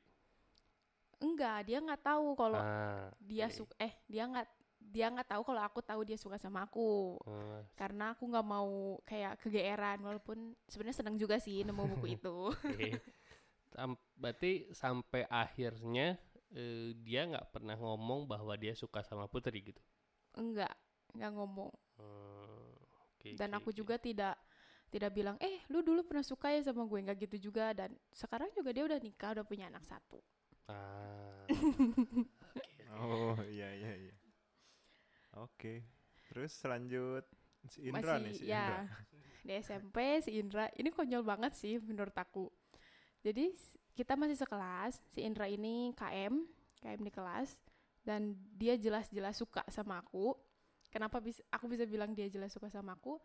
enggak 1.17 1.59
dia 1.69 1.79
nggak 1.81 2.03
tahu 2.05 2.27
kalau 2.37 2.61
ah, 2.61 3.09
dia 3.21 3.49
oke. 3.49 3.57
suka 3.57 3.75
eh 3.81 3.93
dia 4.05 4.29
nggak 4.29 4.49
dia 4.95 5.07
nggak 5.13 5.29
tahu 5.37 5.43
kalau 5.49 5.63
aku 5.69 5.81
tahu 5.85 6.01
dia 6.09 6.19
suka 6.19 6.37
sama 6.41 6.67
aku. 6.67 7.19
Oh, 7.27 7.65
karena 7.77 8.17
aku 8.17 8.25
nggak 8.33 8.47
mau 8.47 8.97
kayak 9.05 9.37
kegeeran 9.45 10.01
walaupun 10.01 10.57
sebenarnya 10.69 10.99
seneng 11.05 11.17
juga 11.21 11.37
sih 11.43 11.63
nemu 11.67 11.85
buku 11.97 12.17
itu. 12.17 12.51
Oke. 12.67 13.01
Sam- 13.75 14.01
berarti 14.21 14.53
sampai 14.83 15.23
akhirnya 15.31 16.17
eh, 16.57 16.95
dia 17.07 17.23
nggak 17.31 17.49
pernah 17.55 17.77
ngomong 17.79 18.21
bahwa 18.33 18.55
dia 18.63 18.75
suka 18.77 19.01
sama 19.07 19.27
Putri 19.33 19.61
gitu. 19.71 19.83
enggak 20.41 20.75
nggak 21.17 21.31
ngomong. 21.37 21.73
Hmm, 21.99 22.73
oke, 23.05 23.31
dan 23.39 23.51
oke, 23.53 23.59
aku 23.59 23.71
oke. 23.71 23.81
juga 23.81 23.97
tidak 24.07 24.35
tidak 24.93 25.11
bilang 25.19 25.37
eh 25.43 25.57
lu 25.73 25.79
dulu 25.89 26.01
pernah 26.09 26.25
suka 26.31 26.49
ya 26.55 26.61
sama 26.69 26.83
gue? 26.91 26.99
Nggak 27.05 27.19
gitu 27.29 27.37
juga. 27.51 27.67
Dan 27.79 27.91
sekarang 28.15 28.51
juga 28.57 28.71
dia 28.75 28.85
udah 28.89 28.99
nikah 29.03 29.31
udah 29.37 29.45
punya 29.51 29.67
anak 29.71 29.85
satu. 29.87 30.19
Ah, 30.69 31.49
Oh 33.01 33.37
iya 33.53 33.69
iya 33.79 33.93
iya. 34.03 34.15
Oke. 35.37 35.85
Terus 36.33 36.53
lanjut 36.67 37.25
si 37.71 37.87
Indra 37.87 38.19
nih 38.19 38.35
si 38.35 38.47
ya 38.47 38.67
Indra. 38.67 38.81
di 39.47 39.53
SMP 39.63 39.97
si 40.23 40.31
Indra 40.39 40.67
ini 40.75 40.91
konyol 40.91 41.23
banget 41.27 41.53
sih 41.55 41.79
menurut 41.83 42.15
aku 42.15 42.51
jadi 43.23 43.51
kita 43.95 44.15
masih 44.15 44.39
sekelas 44.39 45.03
si 45.11 45.27
Indra 45.27 45.51
ini 45.51 45.91
KM 45.95 46.35
KM 46.83 47.01
di 47.03 47.13
kelas 47.13 47.59
dan 48.07 48.39
dia 48.55 48.79
jelas-jelas 48.79 49.35
suka 49.35 49.67
sama 49.71 49.99
aku 49.99 50.35
kenapa 50.91 51.19
bisa 51.19 51.43
aku 51.51 51.67
bisa 51.67 51.83
bilang 51.87 52.15
dia 52.15 52.31
jelas 52.31 52.55
suka 52.55 52.71
sama 52.71 52.95
aku 52.95 53.19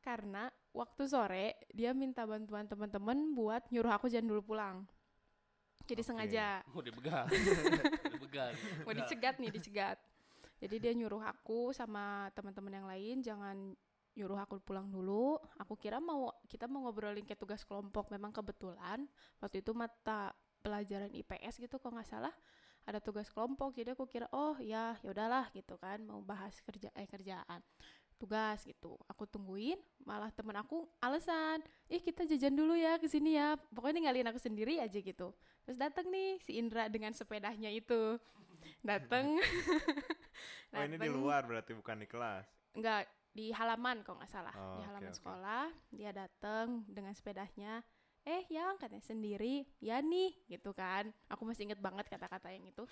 karena 0.00 0.48
waktu 0.72 1.02
sore 1.10 1.46
dia 1.74 1.92
minta 1.92 2.24
bantuan 2.24 2.64
teman-teman 2.64 3.34
buat 3.36 3.66
nyuruh 3.68 3.92
aku 3.92 4.06
jangan 4.06 4.30
dulu 4.30 4.54
pulang 4.54 4.86
jadi 5.84 6.06
Oke. 6.06 6.08
sengaja 6.14 6.46
mau 6.70 6.84
dibegal. 6.86 7.26
dibegal. 8.14 8.50
mau 8.86 8.94
dicegat 8.94 9.42
nih 9.42 9.50
dicegat 9.50 9.98
jadi 10.60 10.76
dia 10.76 10.92
nyuruh 10.92 11.24
aku 11.24 11.72
sama 11.72 12.28
teman-teman 12.36 12.72
yang 12.76 12.86
lain 12.86 13.16
jangan 13.24 13.56
nyuruh 14.12 14.36
aku 14.44 14.60
pulang 14.60 14.92
dulu. 14.92 15.40
Aku 15.56 15.78
kira 15.80 15.96
mau 15.96 16.36
kita 16.44 16.68
mau 16.68 16.84
ngobrolin 16.84 17.24
kayak 17.24 17.40
tugas 17.40 17.64
kelompok. 17.64 18.12
Memang 18.12 18.28
kebetulan 18.34 19.08
waktu 19.40 19.64
itu 19.64 19.72
mata 19.72 20.36
pelajaran 20.60 21.08
IPS 21.16 21.64
gitu 21.64 21.80
kok 21.80 21.88
nggak 21.88 22.04
salah 22.04 22.34
ada 22.84 23.00
tugas 23.00 23.32
kelompok. 23.32 23.72
Jadi 23.72 23.96
aku 23.96 24.04
kira 24.04 24.28
oh 24.36 24.60
ya 24.60 25.00
ya 25.00 25.08
udahlah 25.08 25.48
gitu 25.56 25.80
kan 25.80 26.04
mau 26.04 26.20
bahas 26.20 26.52
kerja 26.60 26.92
eh 26.92 27.08
kerjaan 27.08 27.64
tugas 28.20 28.60
gitu. 28.68 29.00
Aku 29.08 29.24
tungguin 29.24 29.80
malah 30.04 30.28
temen 30.28 30.52
aku 30.60 30.84
alasan 31.00 31.64
ih 31.88 32.04
kita 32.04 32.28
jajan 32.28 32.52
dulu 32.52 32.76
ya 32.76 33.00
ke 33.00 33.08
sini 33.08 33.40
ya. 33.40 33.56
Pokoknya 33.72 34.04
ninggalin 34.04 34.28
aku 34.28 34.36
sendiri 34.36 34.76
aja 34.76 35.00
gitu. 35.00 35.32
Terus 35.64 35.80
datang 35.80 36.12
nih 36.12 36.36
si 36.44 36.60
Indra 36.60 36.92
dengan 36.92 37.16
sepedanya 37.16 37.72
itu 37.72 38.20
datang 38.80 39.36
Oh 40.70 40.84
ini 40.86 40.96
di 40.96 41.10
luar 41.10 41.42
berarti 41.46 41.74
bukan 41.74 41.98
di 42.00 42.06
kelas. 42.06 42.46
enggak 42.78 43.10
di 43.30 43.54
halaman 43.54 44.02
kalau 44.02 44.18
nggak 44.18 44.30
salah. 44.30 44.54
Oh, 44.58 44.78
di 44.78 44.82
halaman 44.86 45.14
oke. 45.14 45.18
sekolah 45.18 45.66
dia 45.94 46.10
datang 46.10 46.82
dengan 46.86 47.14
sepedanya. 47.14 47.82
Eh 48.26 48.44
yang 48.52 48.76
katanya 48.78 49.02
sendiri. 49.02 49.66
Ya 49.82 50.02
nih 50.02 50.34
gitu 50.50 50.74
kan. 50.74 51.10
Aku 51.30 51.46
masih 51.46 51.70
inget 51.70 51.80
banget 51.82 52.06
kata-kata 52.10 52.50
yang 52.50 52.66
itu. 52.66 52.84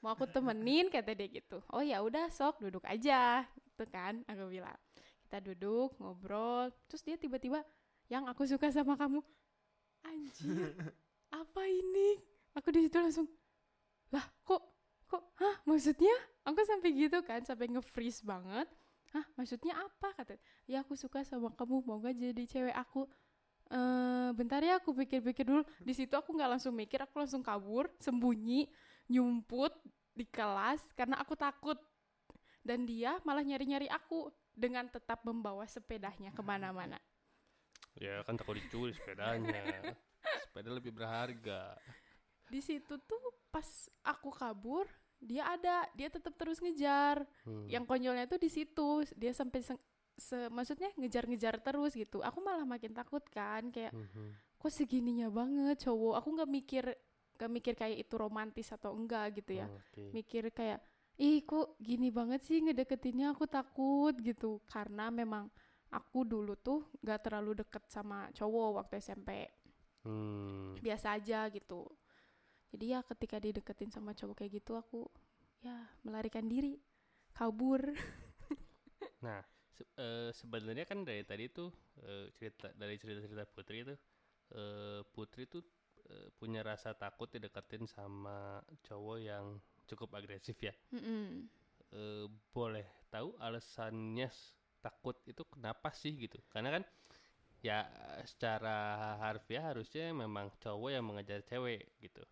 Mau 0.00 0.12
aku 0.12 0.28
temenin? 0.28 0.88
kata 0.88 1.12
dia 1.12 1.28
gitu. 1.28 1.60
Oh 1.72 1.84
ya 1.84 2.00
udah 2.00 2.28
sok 2.32 2.60
duduk 2.60 2.84
aja 2.88 3.44
gitu 3.64 3.84
kan 3.88 4.20
aku 4.28 4.48
bilang. 4.48 4.76
Kita 5.28 5.40
duduk 5.40 5.96
ngobrol 5.96 6.72
terus 6.88 7.04
dia 7.04 7.16
tiba-tiba 7.16 7.64
yang 8.08 8.28
aku 8.28 8.44
suka 8.48 8.68
sama 8.72 8.96
kamu. 8.96 9.20
Anjir 10.04 10.76
apa 11.40 11.62
ini? 11.68 12.20
Aku 12.52 12.68
di 12.68 12.84
situ 12.84 12.96
langsung 13.00 13.28
lah 14.12 14.28
kok 14.44 14.71
kok 15.12 15.24
hah 15.36 15.56
maksudnya? 15.68 16.16
Aku 16.48 16.56
sampai 16.64 16.90
gitu 16.96 17.20
kan 17.20 17.44
sampai 17.44 17.68
nge-freeze 17.68 18.24
banget. 18.24 18.64
Hah 19.12 19.24
maksudnya 19.36 19.76
apa? 19.76 20.08
kata 20.16 20.40
ya 20.64 20.80
aku 20.80 20.96
suka 20.96 21.20
sama 21.20 21.52
kamu 21.52 21.84
mau 21.84 22.00
gak 22.00 22.16
jadi 22.16 22.44
cewek 22.48 22.72
aku? 22.72 23.04
Eh 23.68 24.30
bentar 24.32 24.64
ya 24.64 24.80
aku 24.80 24.96
pikir-pikir 24.96 25.44
dulu. 25.44 25.62
Di 25.84 25.92
situ 25.92 26.16
aku 26.16 26.32
nggak 26.32 26.56
langsung 26.56 26.72
mikir 26.72 27.04
aku 27.04 27.20
langsung 27.20 27.44
kabur 27.44 27.92
sembunyi 28.00 28.72
nyumput 29.12 29.76
di 30.16 30.24
kelas 30.24 30.80
karena 30.96 31.20
aku 31.20 31.36
takut. 31.36 31.76
Dan 32.64 32.88
dia 32.88 33.20
malah 33.26 33.44
nyari-nyari 33.44 33.90
aku 33.90 34.30
dengan 34.54 34.86
tetap 34.88 35.20
membawa 35.28 35.66
sepedanya 35.68 36.30
ke 36.32 36.40
mana-mana. 36.40 36.96
Ya 37.98 38.24
kan 38.24 38.40
takut 38.40 38.56
dicuri 38.56 38.96
sepedanya. 38.96 39.92
Sepeda 40.48 40.70
lebih 40.72 40.92
berharga. 40.94 41.76
di 42.52 42.60
situ 42.60 43.00
tuh 43.08 43.24
pas 43.48 43.64
aku 44.04 44.28
kabur 44.28 44.84
dia 45.22 45.46
ada 45.48 45.86
dia 45.92 46.10
tetap 46.10 46.34
terus 46.34 46.58
ngejar 46.58 47.22
Hmm. 47.46 47.64
yang 47.66 47.86
konyolnya 47.86 48.26
tuh 48.26 48.36
di 48.36 48.50
situ 48.50 48.88
dia 49.14 49.30
sampai 49.30 49.62
seng- 49.62 49.80
se 50.12 50.50
maksudnya 50.50 50.90
ngejar-ngejar 50.92 51.56
terus 51.58 51.94
gitu 51.94 52.20
aku 52.20 52.38
malah 52.38 52.66
makin 52.66 52.90
takut 52.90 53.22
kan 53.28 53.70
kayak 53.70 53.90
Mhm. 53.90 54.58
kok 54.58 54.68
segininya 54.68 55.30
banget 55.30 55.80
cowok 55.80 56.14
aku 56.16 56.28
nggak 56.32 56.50
mikir 56.50 56.84
nggak 57.32 57.50
mikir 57.50 57.74
kayak 57.74 57.98
itu 57.98 58.14
romantis 58.14 58.68
atau 58.68 58.92
enggak 58.92 59.34
gitu 59.34 59.56
ya 59.56 59.66
Oke. 59.66 60.12
mikir 60.12 60.50
kayak 60.50 60.82
ih 61.16 61.42
kok 61.42 61.78
gini 61.78 62.10
banget 62.10 62.42
sih 62.42 62.60
ngedeketinnya 62.60 63.30
aku 63.30 63.46
takut 63.46 64.14
gitu 64.16 64.60
karena 64.64 65.08
memang 65.08 65.48
aku 65.88 66.22
dulu 66.22 66.54
tuh 66.56 66.86
nggak 66.98 67.20
terlalu 67.22 67.52
deket 67.56 67.84
sama 67.86 68.26
cowok 68.32 68.68
waktu 68.80 68.98
SMP 68.98 69.48
Hmm. 70.02 70.74
biasa 70.76 71.14
aja 71.14 71.46
gitu 71.48 71.86
jadi 72.72 72.86
ya 72.98 73.00
ketika 73.06 73.36
dideketin 73.42 73.90
sama 73.94 74.12
cowok 74.18 74.36
kayak 74.44 74.52
gitu 74.62 74.72
aku 74.78 75.06
ya 75.66 75.76
melarikan 76.06 76.46
diri 76.48 76.78
kabur 77.36 77.82
Nah, 79.24 79.40
se- 79.76 79.88
eh, 79.96 80.30
sebenarnya 80.34 80.84
kan 80.90 80.98
dari 81.08 81.22
tadi 81.24 81.44
tuh 81.48 81.70
eh, 82.04 82.26
cerita 82.36 82.68
dari 82.76 82.94
cerita-cerita 83.00 83.44
Putri 83.54 83.76
itu 83.86 83.94
eh, 84.56 85.00
Putri 85.14 85.44
tuh 85.48 85.62
eh, 86.12 86.28
punya 86.38 86.60
rasa 86.66 86.90
takut 86.96 87.28
dideketin 87.34 87.84
sama 87.88 88.60
cowok 88.86 89.18
yang 89.22 89.46
cukup 89.88 90.10
agresif 90.18 90.56
ya. 90.62 90.74
Mm-mm. 90.94 91.48
Eh, 91.92 92.26
boleh 92.56 92.86
tahu 93.12 93.28
alasannya 93.46 94.28
takut 94.84 95.16
itu 95.30 95.42
kenapa 95.52 95.88
sih 95.92 96.12
gitu? 96.24 96.38
Karena 96.52 96.68
kan 96.80 96.82
ya 97.68 97.78
secara 98.30 98.76
harfiah 99.22 99.64
harusnya 99.70 100.04
memang 100.22 100.46
cowok 100.62 100.90
yang 100.96 101.04
mengejar 101.08 101.40
cewek 101.50 101.82
gitu. 102.04 102.22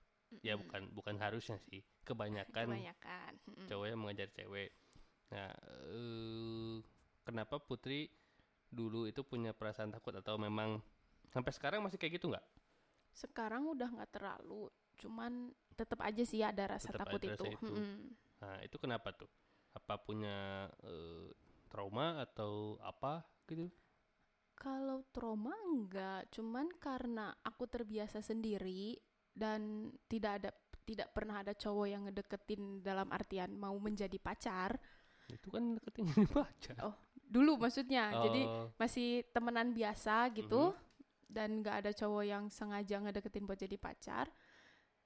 Ya 0.46 0.54
Mm-mm. 0.54 0.60
bukan 0.60 0.88
bukan 0.96 1.16
harusnya 1.20 1.58
sih. 1.68 1.82
Kebanyakan 2.06 2.80
kebanyakan 2.80 3.32
Mm-mm. 3.48 3.70
cowok 3.70 3.86
yang 3.90 4.00
mengejar 4.02 4.28
cewek. 4.34 4.70
Nah, 5.32 5.52
eh, 5.94 6.76
kenapa 7.26 7.56
Putri 7.62 8.10
dulu 8.70 9.06
itu 9.10 9.22
punya 9.26 9.52
perasaan 9.56 9.92
takut 9.94 10.14
atau 10.16 10.36
memang 10.40 10.80
sampai 11.32 11.52
sekarang 11.54 11.80
masih 11.84 11.98
kayak 12.00 12.20
gitu 12.20 12.32
nggak? 12.32 12.44
sekarang 13.22 13.62
udah 13.74 13.88
nggak 13.94 14.12
terlalu 14.16 14.64
cuman 15.00 15.32
tetap 15.78 15.98
aja 16.08 16.22
sih 16.30 16.40
ada 16.50 16.64
rasa 16.74 16.90
Tetep 16.90 17.00
takut 17.00 17.20
ada 17.20 17.26
itu, 17.30 17.46
rasa 17.46 17.46
itu. 17.56 17.74
Mm-mm. 17.74 18.12
Nah, 18.42 18.58
itu 18.66 18.76
kenapa 18.84 19.08
tuh? 19.20 19.30
Apa 19.78 19.94
punya 20.06 20.68
eh, 20.84 21.28
trauma 21.72 22.06
atau 22.24 22.76
apa 22.82 23.24
gitu? 23.50 23.68
kalau 24.62 25.00
trauma 25.14 25.54
enggak 25.72 26.20
cuman 26.34 26.66
karena 26.86 27.26
aku 27.48 27.64
terbiasa 27.74 28.18
sendiri 28.30 28.82
dan 29.34 29.90
tidak 30.10 30.32
ada 30.42 30.50
tidak 30.90 31.08
pernah 31.14 31.38
ada 31.46 31.54
cowok 31.54 31.86
yang 31.86 32.02
ngedeketin 32.10 32.82
dalam 32.82 33.06
artian 33.14 33.54
mau 33.54 33.78
menjadi 33.78 34.18
pacar. 34.18 34.74
Itu 35.30 35.54
kan 35.54 35.78
deketin 35.78 36.10
jadi 36.10 36.26
pacar. 36.26 36.76
Oh, 36.82 36.96
dulu 37.14 37.62
maksudnya. 37.62 38.10
Jadi 38.26 38.42
Oh, 38.42 38.66
masih 38.74 39.22
temenan 39.30 39.70
biasa 39.70 40.34
gitu. 40.34 40.74
Dan 41.30 41.62
nggak 41.62 41.86
ada 41.86 41.90
cowok 41.94 42.24
yang 42.26 42.44
sengaja 42.50 42.98
ngedeketin 42.98 43.46
buat 43.46 43.54
jadi 43.54 43.78
pacar. 43.78 44.26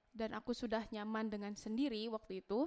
Dan 0.08 0.32
aku 0.32 0.56
sudah 0.56 0.88
nyaman 0.88 1.28
dengan 1.28 1.52
sendiri 1.52 2.08
waktu 2.08 2.40
itu. 2.40 2.64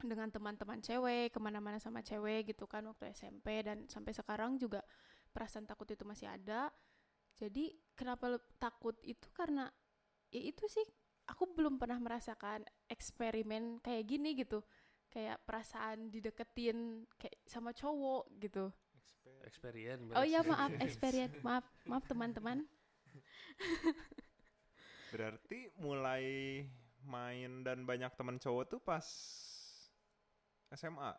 Dengan 0.00 0.32
teman-teman 0.32 0.80
cewek 0.80 1.32
ke 1.32 1.38
mana-mana 1.40 1.80
sama 1.80 2.04
cewek 2.04 2.52
gitu 2.52 2.68
kan 2.68 2.84
waktu 2.84 3.16
SMP 3.16 3.64
dan 3.64 3.88
sampai 3.88 4.12
sekarang 4.12 4.60
juga 4.60 4.84
perasaan 5.32 5.68
takut 5.68 5.88
itu 5.88 6.04
masih 6.04 6.32
ada. 6.32 6.72
Jadi 7.36 7.76
kenapa 7.92 8.40
takut 8.56 8.96
itu 9.04 9.28
karena 9.36 9.68
ya 10.30 10.42
itu 10.42 10.66
sih 10.66 10.86
aku 11.26 11.54
belum 11.54 11.78
pernah 11.78 11.98
merasakan 11.98 12.66
eksperimen 12.86 13.82
kayak 13.82 14.04
gini 14.06 14.34
gitu 14.38 14.62
kayak 15.10 15.42
perasaan 15.46 16.10
dideketin 16.10 17.06
kayak 17.18 17.38
sama 17.46 17.70
cowok 17.72 18.26
gitu 18.42 18.70
experience. 19.46 20.02
Oh 20.14 20.26
iya 20.26 20.42
maaf 20.42 20.74
experience 20.82 21.38
maaf 21.46 21.66
maaf 21.86 22.02
teman-teman. 22.10 22.66
Berarti 25.14 25.70
mulai 25.78 26.66
main 27.06 27.62
dan 27.62 27.86
banyak 27.86 28.10
teman 28.18 28.42
cowok 28.42 28.64
tuh 28.66 28.80
pas 28.82 29.06
SMA. 30.74 31.14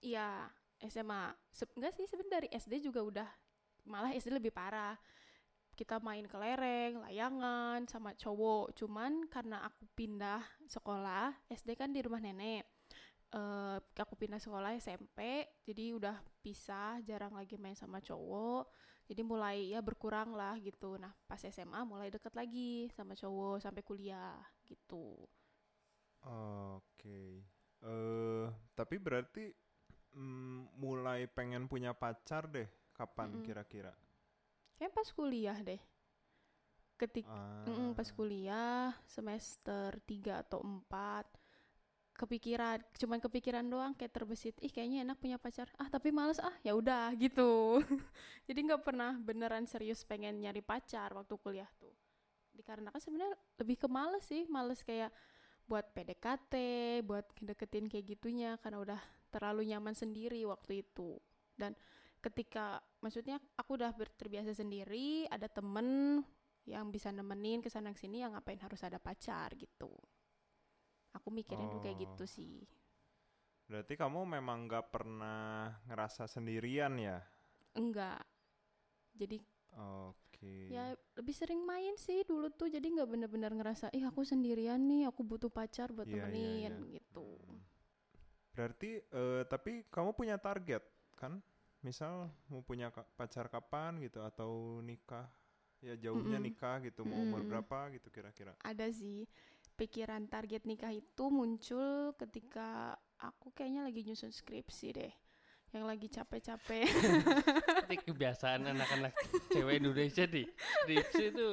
Iya 0.00 0.46
SMA. 0.86 1.34
Se- 1.50 1.68
enggak 1.74 1.92
sih 1.98 2.06
sebenarnya 2.06 2.34
dari 2.40 2.48
SD 2.54 2.86
juga 2.86 3.02
udah 3.02 3.28
malah 3.84 4.14
SD 4.14 4.30
lebih 4.30 4.54
parah. 4.54 4.94
Kita 5.80 5.96
main 6.08 6.26
kelereng, 6.32 6.92
layangan 7.04 7.80
sama 7.92 8.10
cowok. 8.22 8.76
Cuman 8.78 9.12
karena 9.34 9.56
aku 9.68 9.84
pindah 9.98 10.40
sekolah 10.74 11.32
SD 11.48 11.70
kan 11.80 11.90
di 11.96 12.00
rumah 12.06 12.20
nenek. 12.26 12.64
Eh 13.38 13.78
aku 14.04 14.14
pindah 14.22 14.40
sekolah 14.42 14.70
SMP, 14.84 15.18
jadi 15.68 15.84
udah 15.98 16.16
pisah, 16.44 17.00
jarang 17.08 17.32
lagi 17.40 17.56
main 17.62 17.78
sama 17.82 17.98
cowok. 18.08 18.64
Jadi 19.08 19.22
mulai 19.32 19.56
ya 19.74 19.80
berkurang 19.88 20.30
lah 20.40 20.54
gitu. 20.68 20.90
Nah 21.02 21.12
pas 21.28 21.40
SMA 21.56 21.80
mulai 21.92 22.08
deket 22.14 22.34
lagi 22.40 22.72
sama 22.96 23.14
cowok 23.16 23.56
sampai 23.64 23.82
kuliah 23.88 24.36
gitu. 24.68 25.06
Oke. 26.76 27.44
Eh, 27.80 28.46
tapi 28.76 28.96
berarti 29.00 29.44
mm, 30.16 30.76
mulai 30.80 31.20
pengen 31.30 31.64
punya 31.70 31.92
pacar 31.96 32.48
deh. 32.48 32.68
Kapan 32.96 33.30
Mm-mm. 33.30 33.42
kira-kira? 33.44 33.92
Kayak 34.80 34.96
pas 34.96 35.08
kuliah 35.12 35.58
deh. 35.60 35.76
Ketik 36.96 37.28
Ah, 37.28 37.64
Mm, 37.68 37.92
pas 37.96 38.08
kuliah 38.12 38.96
semester 39.04 40.00
3 40.08 40.40
atau 40.40 40.64
4 40.64 41.28
kepikiran 42.16 42.84
cuman 43.00 43.16
kepikiran 43.16 43.64
doang 43.64 43.92
kayak 43.96 44.12
terbesit 44.12 44.56
ih 44.60 44.68
kayaknya 44.72 45.04
enak 45.08 45.16
punya 45.20 45.36
pacar. 45.40 45.68
Ah 45.80 45.88
tapi 45.92 46.12
males 46.12 46.40
ah 46.40 46.52
ya 46.64 46.72
udah 46.76 47.12
gitu. 47.24 47.80
Jadi 48.48 48.60
nggak 48.68 48.84
pernah 48.84 49.16
beneran 49.20 49.64
serius 49.68 50.04
pengen 50.04 50.40
nyari 50.40 50.60
pacar 50.64 51.12
waktu 51.16 51.36
kuliah 51.40 51.68
tuh. 51.80 51.92
Dikarenakan 52.56 53.00
sebenarnya 53.00 53.36
lebih 53.60 53.76
ke 53.80 53.88
males 53.88 54.24
sih 54.28 54.44
males 54.48 54.80
kayak 54.84 55.12
buat 55.68 55.86
PDKT 55.94 56.54
buat 57.06 57.24
deketin 57.40 57.86
kayak 57.88 58.06
gitunya 58.16 58.56
karena 58.60 58.82
udah 58.82 59.00
terlalu 59.32 59.68
nyaman 59.72 59.94
sendiri 59.96 60.44
waktu 60.48 60.84
itu. 60.84 61.16
Dan 61.56 61.72
ketika 62.20 62.78
maksudnya 63.00 63.40
aku 63.56 63.80
udah 63.80 63.90
terbiasa 64.16 64.52
sendiri 64.52 65.24
ada 65.26 65.48
temen 65.48 66.20
yang 66.68 66.92
bisa 66.92 67.08
nemenin 67.10 67.64
ke 67.64 67.72
sana 67.72 67.96
sini 67.96 68.20
yang 68.20 68.36
ngapain 68.36 68.60
harus 68.60 68.80
ada 68.84 69.00
pacar 69.00 69.56
gitu 69.56 69.88
aku 71.10 71.28
mikirnya 71.32 71.66
dulu 71.66 71.80
kayak 71.80 71.98
gitu 71.98 72.24
Oh. 72.24 72.28
sih 72.28 72.56
Berarti 73.70 73.94
kamu 73.94 74.26
memang 74.26 74.66
nggak 74.66 74.90
pernah 74.90 75.70
ngerasa 75.86 76.26
sendirian 76.26 76.90
ya? 76.98 77.22
enggak 77.72 78.18
jadi 79.14 79.38
Oke. 80.10 80.74
ya 80.74 80.90
lebih 81.14 81.30
sering 81.30 81.62
main 81.62 81.94
sih 81.94 82.26
dulu 82.26 82.50
tuh 82.50 82.66
jadi 82.66 82.82
nggak 82.82 83.06
bener-bener 83.06 83.54
ngerasa 83.54 83.94
ih 83.94 84.02
aku 84.02 84.26
sendirian 84.26 84.82
nih 84.90 85.06
aku 85.06 85.22
butuh 85.22 85.46
pacar 85.48 85.94
buat 85.94 86.10
Iya, 86.10 86.18
iya, 86.18 86.22
nemenin 86.26 86.74
iya. 86.82 86.98
gitu 86.98 87.38
Hmm. 87.46 87.62
Berarti 88.50 88.98
eh, 88.98 89.42
tapi 89.46 89.86
kamu 89.88 90.10
punya 90.18 90.34
target 90.36 90.82
kan? 91.14 91.38
Misal 91.86 92.14
mau 92.52 92.60
punya 92.68 92.88
ka- 92.94 93.08
pacar 93.18 93.46
kapan 93.54 93.92
gitu 94.04 94.20
atau 94.30 94.80
nikah? 94.88 95.26
Ya 95.86 95.94
jauhnya 96.04 96.36
Mm-mm. 96.36 96.44
nikah 96.46 96.76
gitu 96.86 97.00
mau 97.08 97.20
umur 97.26 97.40
Mm-mm. 97.40 97.48
berapa 97.48 97.78
gitu 97.96 98.08
kira-kira? 98.12 98.52
ada 98.64 98.86
sih 98.92 99.28
pikiran 99.78 100.28
target 100.28 100.62
nikah 100.68 100.92
itu 100.92 101.24
muncul 101.32 102.12
ketika 102.20 102.96
aku 103.20 103.52
kayaknya 103.56 103.82
lagi 103.88 104.00
nyusun 104.04 104.32
skripsi 104.32 104.86
deh 104.98 105.12
yang 105.74 105.84
lagi 105.90 106.08
capek-capek 106.10 106.88
Seperti 107.70 107.94
kebiasaan 108.06 108.66
anak-anak 108.68 109.14
cewek 109.50 109.80
Indonesia 109.80 110.24
di 110.28 110.44
skripsi 110.74 111.22
itu 111.34 111.48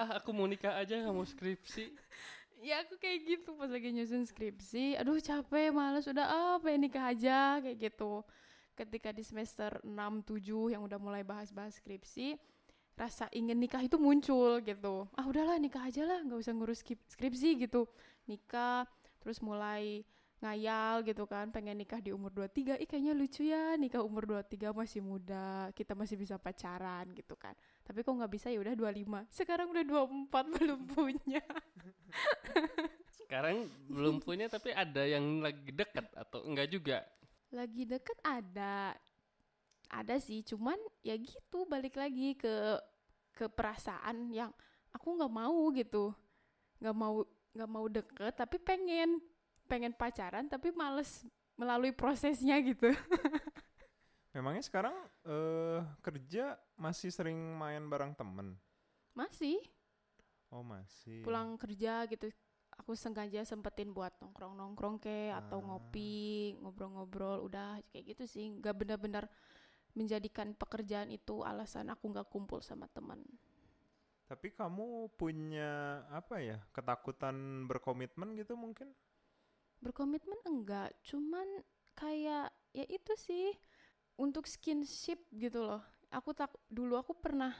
ah 0.00 0.08
aku 0.18 0.30
mau 0.36 0.46
nikah 0.52 0.74
aja 0.80 0.94
nggak 1.00 1.14
mau 1.16 1.26
skripsi 1.26 1.84
ya 2.58 2.82
aku 2.82 2.98
kayak 2.98 3.18
gitu 3.30 3.50
pas 3.54 3.70
lagi 3.70 3.94
nyusun 3.94 4.26
skripsi 4.26 4.98
aduh 4.98 5.18
capek 5.22 5.70
males 5.70 6.06
udah 6.10 6.26
ah 6.26 6.54
pengen 6.58 6.90
nikah 6.90 7.04
aja 7.14 7.62
kayak 7.62 7.78
gitu 7.90 8.26
ketika 8.78 9.10
di 9.10 9.26
semester 9.26 9.82
6 9.82 9.90
7 9.90 10.78
yang 10.78 10.86
udah 10.86 10.98
mulai 11.02 11.26
bahas-bahas 11.26 11.82
skripsi 11.82 12.38
rasa 12.94 13.26
ingin 13.34 13.58
nikah 13.58 13.82
itu 13.82 13.98
muncul 13.98 14.58
gitu. 14.62 15.06
Ah 15.14 15.26
udahlah 15.26 15.58
nikah 15.58 15.86
aja 15.86 16.06
lah 16.06 16.22
nggak 16.22 16.38
usah 16.38 16.54
ngurus 16.54 16.86
skripsi 16.86 17.66
gitu. 17.66 17.90
Nikah 18.30 18.86
terus 19.18 19.42
mulai 19.42 20.06
ngayal 20.38 21.02
gitu 21.02 21.26
kan 21.26 21.50
pengen 21.50 21.74
nikah 21.74 21.98
di 21.98 22.14
umur 22.14 22.30
23 22.30 22.78
ih 22.78 22.86
kayaknya 22.86 23.10
lucu 23.10 23.42
ya 23.42 23.74
nikah 23.74 24.06
umur 24.06 24.38
23 24.38 24.70
masih 24.70 25.02
muda 25.02 25.74
kita 25.74 25.98
masih 25.98 26.14
bisa 26.14 26.38
pacaran 26.38 27.10
gitu 27.14 27.34
kan. 27.34 27.54
Tapi 27.82 28.06
kok 28.06 28.14
nggak 28.14 28.30
bisa 28.30 28.46
ya 28.50 28.62
udah 28.62 28.74
25 28.78 29.26
sekarang 29.34 29.66
udah 29.74 29.84
24 30.30 30.30
belum 30.58 30.80
punya. 30.94 31.42
Sekarang 33.10 33.66
belum 33.90 34.22
punya 34.22 34.46
tapi 34.46 34.70
ada 34.70 35.02
yang 35.06 35.42
lagi 35.42 35.74
dekat 35.74 36.06
atau 36.14 36.46
enggak 36.46 36.70
juga? 36.70 37.02
Lagi 37.52 37.88
deket 37.88 38.18
ada. 38.24 38.96
Ada 39.88 40.20
sih 40.20 40.44
cuman 40.44 40.76
ya 41.00 41.16
gitu 41.16 41.64
balik 41.64 41.96
lagi 41.96 42.36
ke 42.36 42.76
ke 43.32 43.48
perasaan 43.48 44.28
yang 44.32 44.52
aku 44.92 45.16
nggak 45.16 45.32
mau 45.32 45.72
gitu. 45.72 46.12
Nggak 46.80 46.96
mau 46.96 47.24
nggak 47.56 47.70
mau 47.70 47.86
deket 47.88 48.32
tapi 48.36 48.56
pengen 48.60 49.18
pengen 49.64 49.96
pacaran 49.96 50.44
tapi 50.46 50.72
males 50.76 51.24
melalui 51.56 51.90
prosesnya 51.90 52.60
gitu. 52.60 52.92
Memangnya 54.36 54.62
sekarang 54.62 54.94
eh 55.24 55.80
kerja 56.04 56.60
masih 56.76 57.08
sering 57.10 57.36
main 57.56 57.88
bareng 57.88 58.12
temen? 58.12 58.54
masih. 59.18 59.58
Oh 60.54 60.62
masih. 60.62 61.26
pulang 61.26 61.58
kerja 61.58 62.06
gitu 62.06 62.30
aku 62.78 62.94
sengaja 62.94 63.42
sempetin 63.44 63.90
buat 63.92 64.14
nongkrong 64.22 64.54
nongkrong 64.56 64.96
ke 65.02 65.34
atau 65.34 65.58
Ah. 65.60 65.64
ngopi 65.66 66.54
ngobrol-ngobrol 66.62 67.44
udah 67.44 67.82
kayak 67.90 68.04
gitu 68.16 68.24
sih 68.24 68.46
nggak 68.54 68.74
benar-benar 68.74 69.24
menjadikan 69.92 70.54
pekerjaan 70.54 71.10
itu 71.10 71.42
alasan 71.42 71.90
aku 71.90 72.04
nggak 72.14 72.28
kumpul 72.30 72.62
sama 72.62 72.86
teman 72.88 73.20
Tapi 74.28 74.52
kamu 74.52 75.08
punya 75.16 76.04
apa 76.12 76.36
ya 76.44 76.60
ketakutan 76.70 77.64
berkomitmen 77.64 78.36
gitu 78.36 78.60
mungkin? 78.60 78.92
berkomitmen 79.80 80.36
enggak 80.44 80.90
cuman 81.06 81.46
kayak 81.94 82.50
ya 82.74 82.84
itu 82.90 83.12
sih 83.16 83.54
untuk 84.18 84.44
skinship 84.50 85.22
gitu 85.30 85.62
loh 85.62 85.82
aku 86.10 86.34
tak 86.34 86.50
dulu 86.66 86.98
aku 86.98 87.14
pernah 87.14 87.54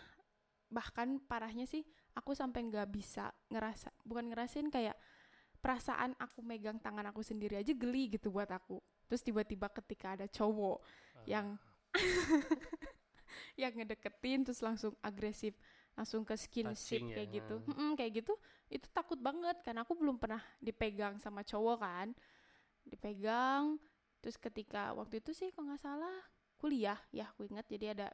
bahkan 0.68 1.22
parahnya 1.22 1.64
sih 1.64 1.86
aku 2.12 2.34
sampai 2.34 2.66
nggak 2.66 2.90
bisa 2.90 3.30
ngerasa 3.48 3.94
bukan 4.02 4.28
ngerasain 4.34 4.66
kayak 4.68 4.98
perasaan 5.58 6.14
aku 6.16 6.40
megang 6.40 6.78
tangan 6.78 7.10
aku 7.10 7.20
sendiri 7.20 7.58
aja 7.58 7.74
geli 7.74 8.14
gitu 8.14 8.30
buat 8.30 8.48
aku. 8.48 8.78
Terus 9.10 9.22
tiba-tiba 9.24 9.66
ketika 9.72 10.14
ada 10.14 10.26
cowok 10.30 10.82
yang 11.26 11.58
yang 13.60 13.72
ngedeketin 13.74 14.46
terus 14.46 14.62
langsung 14.62 14.94
agresif 15.02 15.58
langsung 15.98 16.22
ke 16.22 16.38
skinship 16.38 17.02
Touching 17.02 17.06
ya, 17.10 17.14
kayak 17.18 17.28
gitu. 17.42 17.54
Hmm. 17.58 17.68
Mm-mm, 17.74 17.90
kayak 17.98 18.12
gitu 18.22 18.34
itu 18.70 18.86
takut 18.94 19.18
banget 19.18 19.58
karena 19.66 19.82
aku 19.82 19.98
belum 19.98 20.20
pernah 20.20 20.40
dipegang 20.62 21.18
sama 21.18 21.42
cowok 21.42 21.76
kan. 21.82 22.08
Dipegang 22.86 23.76
terus 24.22 24.38
ketika 24.38 24.94
waktu 24.94 25.22
itu 25.22 25.30
sih 25.34 25.50
kalau 25.54 25.74
nggak 25.74 25.82
salah 25.82 26.18
kuliah 26.58 26.98
ya 27.14 27.30
aku 27.30 27.46
ingat 27.46 27.70
jadi 27.70 27.94
ada 27.94 28.08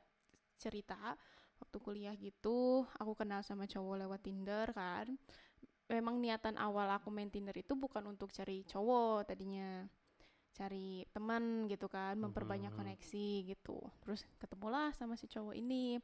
cerita 0.61 1.17
waktu 1.59 1.77
kuliah 1.81 2.15
gitu 2.21 2.85
aku 3.01 3.13
kenal 3.17 3.41
sama 3.41 3.65
cowok 3.65 4.05
lewat 4.05 4.21
Tinder 4.21 4.69
kan 4.77 5.17
memang 5.89 6.17
niatan 6.21 6.57
awal 6.57 6.89
aku 6.97 7.13
main 7.13 7.29
Tinder 7.29 7.55
itu 7.57 7.77
bukan 7.77 8.05
untuk 8.09 8.33
cari 8.33 8.65
cowok 8.65 9.29
tadinya 9.29 9.85
cari 10.55 11.03
teman 11.11 11.67
gitu 11.67 11.91
kan 11.91 12.15
memperbanyak 12.15 12.71
Mhm. 12.71 12.79
koneksi 12.79 13.29
gitu. 13.51 13.79
Terus 14.07 14.23
ketemulah 14.39 14.95
sama 14.95 15.19
si 15.19 15.27
cowok 15.27 15.55
ini 15.59 15.99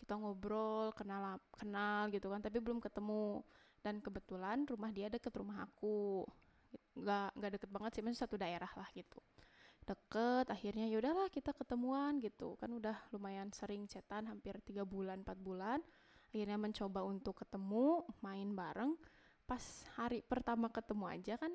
kita 0.00 0.16
ngobrol 0.16 0.90
kenal 0.96 1.36
kenal 1.52 2.08
gitu 2.08 2.32
kan 2.32 2.40
tapi 2.40 2.58
belum 2.58 2.80
ketemu. 2.80 3.44
Dan 3.80 4.00
kebetulan 4.04 4.68
rumah 4.68 4.92
dia 4.92 5.08
deket 5.12 5.32
rumah 5.36 5.64
aku. 5.68 6.24
Nggak 6.96 7.28
nggak 7.36 7.50
deket 7.60 7.70
banget 7.72 7.90
sih 7.96 8.02
maksudnya 8.04 8.24
satu 8.24 8.36
daerah 8.40 8.72
lah 8.76 8.88
gitu. 8.96 9.20
Deket 9.84 10.48
akhirnya 10.48 10.88
yaudahlah 10.88 11.28
kita 11.28 11.52
ketemuan 11.52 12.20
gitu. 12.24 12.56
Kan 12.56 12.72
udah 12.76 12.96
lumayan 13.12 13.52
sering 13.52 13.84
chatan 13.84 14.28
hampir 14.28 14.56
tiga 14.64 14.84
bulan 14.88 15.24
empat 15.24 15.36
bulan. 15.40 15.80
Akhirnya 16.32 16.56
mencoba 16.56 17.04
untuk 17.04 17.40
ketemu 17.42 18.04
main 18.24 18.48
bareng 18.56 18.96
pas 19.50 19.64
hari 19.98 20.18
pertama 20.22 20.66
ketemu 20.70 21.04
aja 21.10 21.34
kan 21.42 21.52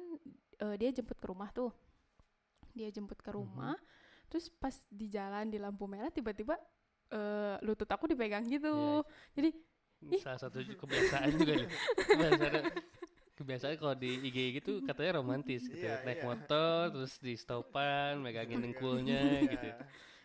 eh, 0.66 0.76
dia 0.82 0.90
jemput 0.92 1.18
ke 1.22 1.28
rumah 1.32 1.50
tuh 1.56 1.72
dia 2.76 2.90
jemput 2.92 3.20
ke 3.24 3.32
rumah 3.32 3.76
terus 4.28 4.52
pas 4.52 4.76
di 4.92 5.08
jalan 5.08 5.48
di 5.48 5.58
lampu 5.62 5.86
merah 5.88 6.12
tiba-tiba 6.12 6.60
eh, 7.16 7.56
lutut 7.64 7.88
aku 7.88 8.06
dipegang 8.12 8.46
gitu 8.52 9.02
jadi 9.38 9.50
Ini 10.06 10.18
salah 10.22 10.40
satu 10.40 10.60
kebiasaan 10.62 11.30
juga 11.40 11.54
nih. 11.56 11.70
Kebiasaan, 12.12 12.54
kebiasaan 13.40 13.76
kalau 13.82 13.96
di 13.98 14.12
IG 14.28 14.38
gitu 14.62 14.72
katanya 14.86 15.12
romantis 15.24 15.66
gitu. 15.66 15.88
Iya, 15.88 16.04
Naik 16.06 16.20
iya. 16.22 16.28
motor 16.30 16.78
terus 16.94 17.14
di 17.20 17.34
stopan, 17.40 18.22
megangin 18.22 18.62
dengkulnya 18.64 19.22
gitu. 19.50 19.68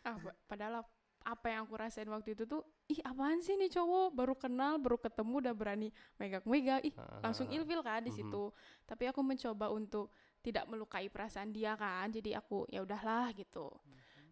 ah 0.05 0.17
pa- 0.17 0.39
padahal 0.49 0.85
apa 1.21 1.53
yang 1.53 1.69
aku 1.69 1.77
rasain 1.77 2.09
waktu 2.09 2.33
itu 2.33 2.45
tuh 2.45 2.65
ih 2.89 2.99
apaan 3.05 3.41
sih 3.41 3.55
nih 3.55 3.69
cowok? 3.69 4.17
Baru 4.17 4.35
kenal 4.35 4.81
baru 4.81 4.97
ketemu 4.97 5.45
udah 5.45 5.55
berani 5.55 5.89
megang-megang 6.17 6.81
ih 6.83 6.95
langsung 7.21 7.47
Ah, 7.47 7.55
ilfil 7.55 7.81
kan 7.81 8.01
di 8.01 8.11
Mhm. 8.11 8.19
situ 8.19 8.45
tapi 8.85 9.05
aku 9.07 9.21
mencoba 9.21 9.69
untuk 9.69 10.09
tidak 10.41 10.65
melukai 10.67 11.07
perasaan 11.07 11.53
dia 11.53 11.77
kan 11.77 12.09
jadi 12.09 12.41
aku 12.41 12.65
ya 12.69 12.81
udahlah 12.81 13.31
gitu. 13.37 13.69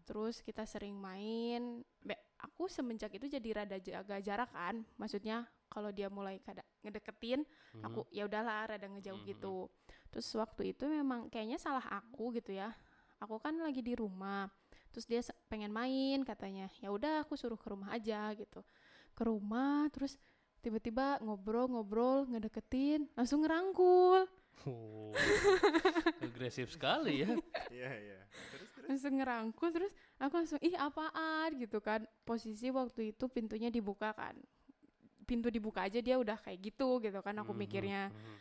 Terus 0.03 0.41
kita 0.41 0.65
sering 0.65 0.97
main 0.97 1.85
Be- 2.01 2.17
aku 2.41 2.65
semenjak 2.65 3.13
itu 3.13 3.29
jadi 3.29 3.61
rada 3.61 3.77
jaga 3.77 4.17
jarak 4.17 4.49
kan. 4.49 4.81
Maksudnya 4.97 5.45
kalau 5.69 5.93
dia 5.93 6.09
mulai 6.09 6.41
kada 6.41 6.65
ngedeketin 6.81 7.45
mhm. 7.77 7.83
aku 7.85 8.09
ya 8.09 8.25
udahlah 8.25 8.73
rada 8.73 8.87
ngejauh 8.89 9.21
Mhm. 9.21 9.29
gitu. 9.29 9.69
terus 10.09 10.25
waktu 10.33 10.73
itu 10.73 10.89
memang 10.89 11.29
kayaknya 11.29 11.61
salah 11.61 11.85
aku 11.85 12.33
gitu 12.33 12.57
ya. 12.57 12.73
Aku 13.21 13.37
kan 13.37 13.53
lagi 13.61 13.85
di 13.85 13.93
rumah 13.93 14.49
terus 14.89 15.05
dia 15.05 15.21
pengen 15.47 15.69
main 15.69 16.21
katanya 16.23 16.67
ya 16.79 16.89
udah 16.89 17.23
aku 17.23 17.33
suruh 17.33 17.57
ke 17.57 17.69
rumah 17.69 17.89
aja 17.91 18.33
gitu 18.33 18.61
ke 19.13 19.23
rumah 19.23 19.87
terus 19.89 20.17
tiba-tiba 20.59 21.21
ngobrol-ngobrol 21.21 22.27
ngedeketin 22.27 23.07
langsung 23.13 23.43
ngerangkul 23.43 24.27
Oh, 24.67 25.15
agresif 26.19 26.75
sekali 26.75 27.23
ya. 27.23 27.31
Iya 27.71 27.89
iya. 27.95 28.19
Terus 28.51 28.69
terus. 28.75 28.87
langsung 28.91 29.13
ngerangkul 29.15 29.69
terus 29.71 29.91
aku 30.19 30.33
langsung 30.35 30.59
ih 30.59 30.75
apaan 30.75 31.55
gitu 31.55 31.79
kan 31.79 32.03
posisi 32.27 32.67
waktu 32.67 33.15
itu 33.15 33.31
pintunya 33.31 33.71
dibuka 33.71 34.11
kan 34.11 34.35
pintu 35.23 35.47
dibuka 35.47 35.87
aja 35.87 36.03
dia 36.03 36.19
udah 36.19 36.35
kayak 36.35 36.59
gitu 36.59 36.99
gitu 36.99 37.23
kan 37.23 37.39
aku 37.39 37.55
Mhm, 37.55 37.59
mikirnya 37.61 38.03
mhm. 38.11 38.35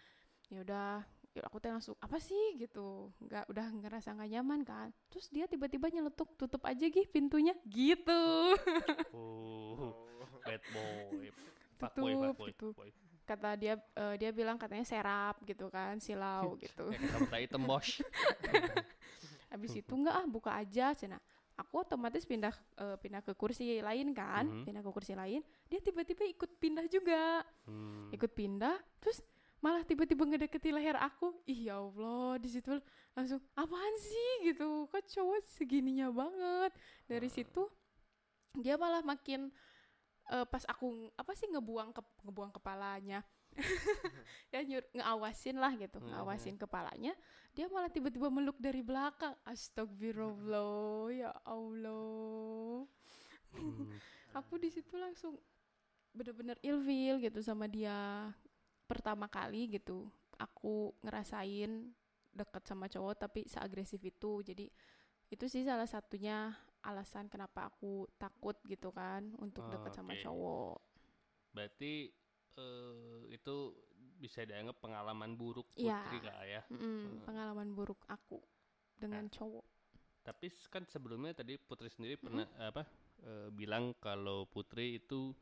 ya 0.50 0.58
udah 0.66 0.90
aku 1.40 1.56
teh 1.56 1.68
langsung 1.68 1.94
apa 1.96 2.16
sih 2.16 2.36
gitu 2.56 3.10
nggak 3.20 3.44
udah 3.46 3.66
ngerasa 3.76 4.12
nggak 4.12 4.30
nyaman 4.30 4.60
kan 4.62 4.88
terus 5.08 5.28
dia 5.28 5.44
tiba-tiba 5.44 5.88
nyeletuk 5.88 6.34
tutup 6.34 6.62
aja 6.62 6.84
gih 6.84 7.06
pintunya 7.06 7.52
gitu 7.64 8.54
Oh, 9.12 9.94
bad 10.42 10.62
boy. 10.68 11.30
Fuck 11.78 11.94
boy, 11.94 12.10
Tutup 12.10 12.22
fuck 12.24 12.36
boy, 12.36 12.48
gitu. 12.48 12.68
boy. 12.72 12.90
kata 13.22 13.50
dia 13.54 13.74
eh, 13.76 14.14
dia 14.16 14.30
bilang 14.30 14.56
katanya 14.56 14.82
serap 14.82 15.36
gitu 15.42 15.68
kan 15.68 15.98
silau 15.98 16.56
gitu 16.64 16.88
Kayak 16.88 17.12
kata 17.12 17.26
tai 17.28 17.44
tembos. 17.44 18.00
habis 19.52 19.72
itu 19.74 19.92
enggak 19.92 20.14
ah 20.14 20.26
buka 20.26 20.52
aja 20.52 20.92
cina 20.92 21.16
aku 21.54 21.82
otomatis 21.82 22.24
pindah 22.24 22.52
eh, 22.76 22.96
pindah 22.96 23.20
ke 23.20 23.32
kursi 23.32 23.80
lain 23.80 24.12
kan 24.12 24.44
Mhm. 24.44 24.64
pindah 24.64 24.80
ke 24.80 24.90
kursi 24.90 25.12
lain 25.12 25.40
dia 25.66 25.78
tiba-tiba 25.78 26.24
ikut 26.24 26.50
pindah 26.56 26.84
juga 26.86 27.44
Hmm. 27.64 28.08
ikut 28.10 28.32
pindah 28.32 28.76
terus 28.98 29.20
malah 29.58 29.82
tiba-tiba 29.82 30.22
ngedeketi 30.22 30.70
leher 30.70 30.94
aku. 30.96 31.34
Ih 31.44 31.70
ya 31.70 31.82
allah 31.82 32.38
di 32.38 32.48
situ 32.48 32.78
langsung 33.12 33.42
apaan 33.54 33.94
sih? 33.98 34.30
gitu. 34.50 34.86
Kok 34.86 35.02
cowok 35.04 35.38
segininya 35.44 36.08
banget. 36.10 36.72
Dari 37.06 37.28
situ 37.28 37.66
dia 38.54 38.78
malah 38.78 39.02
makin 39.02 39.50
eh, 40.28 40.46
pas 40.46 40.62
aku 40.68 41.08
apa 41.16 41.32
sih 41.34 41.48
ngebuang 41.48 41.90
ke 41.90 42.02
ngebuang 42.26 42.52
kepalanya. 42.54 43.22
Ya 44.52 44.64
nyur 44.64 44.84
ngeawasin 44.96 45.56
lah 45.60 45.72
gitu 45.76 46.00
Mhm. 46.00 46.08
ngawasin 46.08 46.56
kepalanya. 46.56 47.12
Dia 47.52 47.68
malah 47.68 47.92
tiba-tiba 47.92 48.30
meluk 48.32 48.56
dari 48.56 48.80
belakang. 48.80 49.34
Astagfirullah 49.44 51.12
ya 51.12 51.32
allah. 51.44 52.86
Hmm. 53.52 53.88
aku 54.38 54.60
di 54.60 54.70
situ 54.70 54.94
langsung 54.96 55.36
bener-bener 56.12 56.56
ilfil 56.64 57.20
gitu 57.20 57.40
sama 57.44 57.68
dia 57.68 58.30
pertama 58.90 59.26
kali 59.28 59.68
gitu 59.76 60.08
aku 60.40 60.94
ngerasain 61.04 61.72
deket 62.34 62.62
sama 62.70 62.86
cowok 62.88 63.14
tapi 63.28 63.40
seagresif 63.52 64.00
itu 64.02 64.32
jadi 64.48 64.66
itu 65.34 65.44
sih 65.52 65.62
salah 65.66 65.86
satunya 65.88 66.54
alasan 66.88 67.26
kenapa 67.28 67.68
aku 67.70 68.08
takut 68.22 68.56
gitu 68.64 68.88
kan 68.94 69.22
untuk 69.44 69.66
deket 69.68 69.92
sama 69.92 70.14
Oke. 70.14 70.22
cowok 70.24 70.78
Berarti 71.52 71.92
eh, 72.58 73.20
itu 73.32 73.56
bisa 74.18 74.42
dianggap 74.42 74.76
pengalaman 74.82 75.34
buruk 75.38 75.66
Iya. 75.78 75.98
Putri 76.02 76.18
kak 76.22 76.38
ya. 76.46 76.62
Mm-mm, 76.70 76.82
Hmm. 76.82 77.22
pengalaman 77.26 77.68
buruk 77.76 78.00
aku 78.10 78.38
dengan 78.98 79.26
cowok 79.30 79.64
Tapi 80.26 80.46
kan 80.68 80.84
sebelumnya 80.84 81.32
tadi 81.32 81.56
Putri 81.56 81.88
sendiri 81.88 82.20
pernah 82.20 82.44
apa 82.60 82.84
eh, 83.24 83.48
bilang 83.54 83.96
kalau 83.98 84.44
Putri 84.44 85.00
itu 85.00 85.32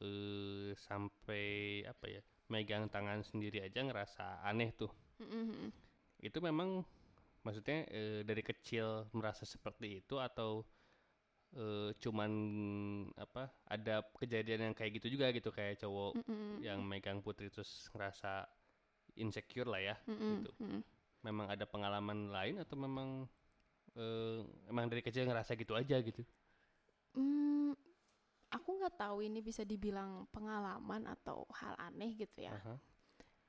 eh, 0.00 0.72
sampai 0.78 1.46
apa 1.86 2.06
ya 2.08 2.22
megang 2.52 2.84
tangan 2.94 3.20
sendiri 3.28 3.58
aja 3.66 3.80
ngerasa 3.86 4.24
aneh 4.50 4.70
tuh. 4.80 4.92
Mm-mm. 5.20 5.72
Itu 6.22 6.38
memang 6.42 6.82
maksudnya 7.46 7.86
eh, 7.90 8.20
dari 8.28 8.42
kecil 8.44 9.08
merasa 9.16 9.44
seperti 9.48 10.02
itu 10.02 10.16
atau 10.18 10.64
eh, 11.56 11.90
cuman 12.02 12.32
apa 13.18 13.50
ada 13.68 14.04
kejadian 14.20 14.70
yang 14.72 14.74
kayak 14.78 14.92
gitu 15.00 15.08
juga 15.18 15.26
gitu 15.36 15.50
kayak 15.54 15.80
cowok 15.82 16.14
Mm-mm. 16.16 16.62
yang 16.62 16.80
megang 16.84 17.20
putri 17.24 17.48
terus 17.52 17.88
ngerasa 17.94 18.46
insecure 19.18 19.68
lah 19.70 19.82
ya 19.82 19.96
Mm-mm. 20.08 20.36
gitu. 20.40 20.50
Mm-mm. 20.62 20.82
memang 21.26 21.46
ada 21.54 21.66
pengalaman 21.68 22.30
lain 22.32 22.56
atau 22.62 22.76
memang 22.78 23.08
eh, 23.98 24.40
emang 24.70 24.86
dari 24.90 25.02
kecil 25.04 25.24
ngerasa 25.28 25.54
gitu 25.58 25.74
aja 25.78 25.98
gitu 26.02 26.22
Hmm, 27.14 27.72
aku 28.48 28.80
nggak 28.80 28.96
tahu 28.96 29.24
ini 29.24 29.44
bisa 29.44 29.64
dibilang 29.64 30.24
pengalaman 30.32 31.04
atau 31.08 31.44
hal 31.52 31.76
aneh 31.76 32.16
gitu 32.16 32.48
ya. 32.48 32.56
Aha. 32.56 32.74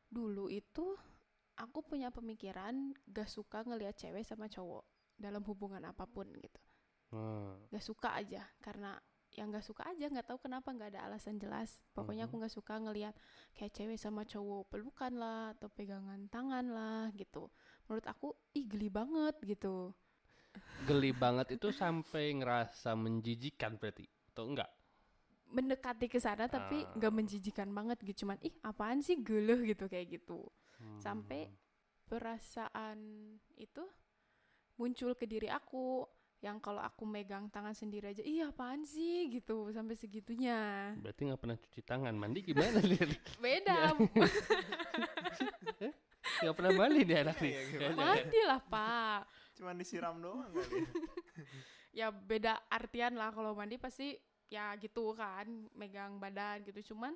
Dulu 0.09 0.51
itu 0.51 0.97
aku 1.59 1.83
punya 1.83 2.09
pemikiran 2.09 2.95
gak 3.12 3.27
suka 3.27 3.62
ngelihat 3.67 3.95
cewek 3.99 4.23
sama 4.23 4.47
cowok 4.47 4.88
dalam 5.19 5.43
hubungan 5.43 5.83
apa 5.83 6.07
pun 6.07 6.27
gitu. 6.39 6.62
Hmm. 7.12 7.59
Gak 7.69 7.83
suka 7.83 8.15
aja 8.15 8.47
karena 8.63 8.95
yang 9.38 9.53
gak 9.53 9.63
suka 9.63 9.85
aja 9.85 10.09
nggak 10.09 10.25
tahu 10.25 10.41
kenapa 10.41 10.73
nggak 10.73 10.97
ada 10.97 11.05
alasan 11.12 11.38
jelas. 11.38 11.77
Pokoknya 11.93 12.25
aku 12.25 12.41
nggak 12.41 12.55
suka 12.55 12.81
ngelihat 12.81 13.13
kayak 13.53 13.75
cewek 13.75 13.99
sama 13.99 14.25
cowok 14.25 14.73
pelukan 14.73 15.13
lah 15.13 15.53
atau 15.53 15.69
pegangan 15.69 16.25
tangan 16.31 16.65
lah 16.71 17.13
gitu. 17.13 17.51
Menurut 17.85 18.07
aku 18.09 18.33
ih 18.57 18.65
geli 18.65 18.89
banget 18.89 19.38
gitu. 19.45 19.93
geli 20.89 21.13
banget 21.13 21.62
itu 21.62 21.69
sampai 21.69 22.33
ngerasa 22.33 22.97
menjijikan 22.97 23.77
berarti 23.77 24.09
atau 24.33 24.49
enggak 24.49 24.79
Mendekati 25.49 26.05
ke 26.05 26.17
sana 26.17 26.45
tapi 26.45 26.79
Ah. 26.79 26.93
nggak 26.95 27.09
menjijikan 27.12 27.69
banget 27.69 27.97
gitu. 28.03 28.23
Cuman 28.23 28.38
ih 28.39 28.53
apaan 28.62 28.99
sih 28.99 29.17
geleh 29.17 29.65
gitu 29.67 29.85
kayak 29.85 30.15
gitu. 30.15 30.45
Sampai 30.97 31.45
Hmm. 31.45 31.55
perasaan 32.07 32.97
itu 33.55 33.83
muncul 34.75 35.12
ke 35.12 35.25
diri 35.25 35.45
aku 35.47 36.07
yang 36.39 36.57
kalau 36.57 36.79
aku 36.79 37.03
megang 37.03 37.49
tangan 37.49 37.73
sendiri 37.73 38.09
aja 38.09 38.23
iya 38.23 38.47
apaan 38.47 38.81
sih 38.81 39.27
gitu 39.29 39.67
sampai 39.69 39.91
segitunya 39.93 40.95
berarti 40.95 41.27
nggak 41.27 41.35
pernah 41.38 41.57
cuci 41.59 41.81
tangan 41.83 42.15
mandi 42.15 42.39
gimana 42.41 42.79
dia 42.88 43.03
beda 43.38 43.91
nggak 46.39 46.55
pernah 46.55 46.71
mandi 46.73 47.01
dia 47.03 47.17
anak 47.21 47.38
nih? 47.38 47.53
Kayaknya. 47.69 47.95
mandi 47.97 48.39
lah 48.41 48.62
pak 48.62 49.21
Cuman 49.53 49.75
disiram 49.75 50.15
doang 50.17 50.47
kali. 50.47 50.79
ya 51.91 52.07
beda 52.31 52.55
artian 52.69 53.13
lah 53.13 53.29
kalau 53.29 53.51
mandi 53.51 53.75
pasti 53.75 54.15
ya 54.49 54.73
gitu 54.81 55.13
kan 55.13 55.69
megang 55.77 56.17
badan 56.17 56.65
gitu. 56.65 56.93
Cuman 56.93 57.13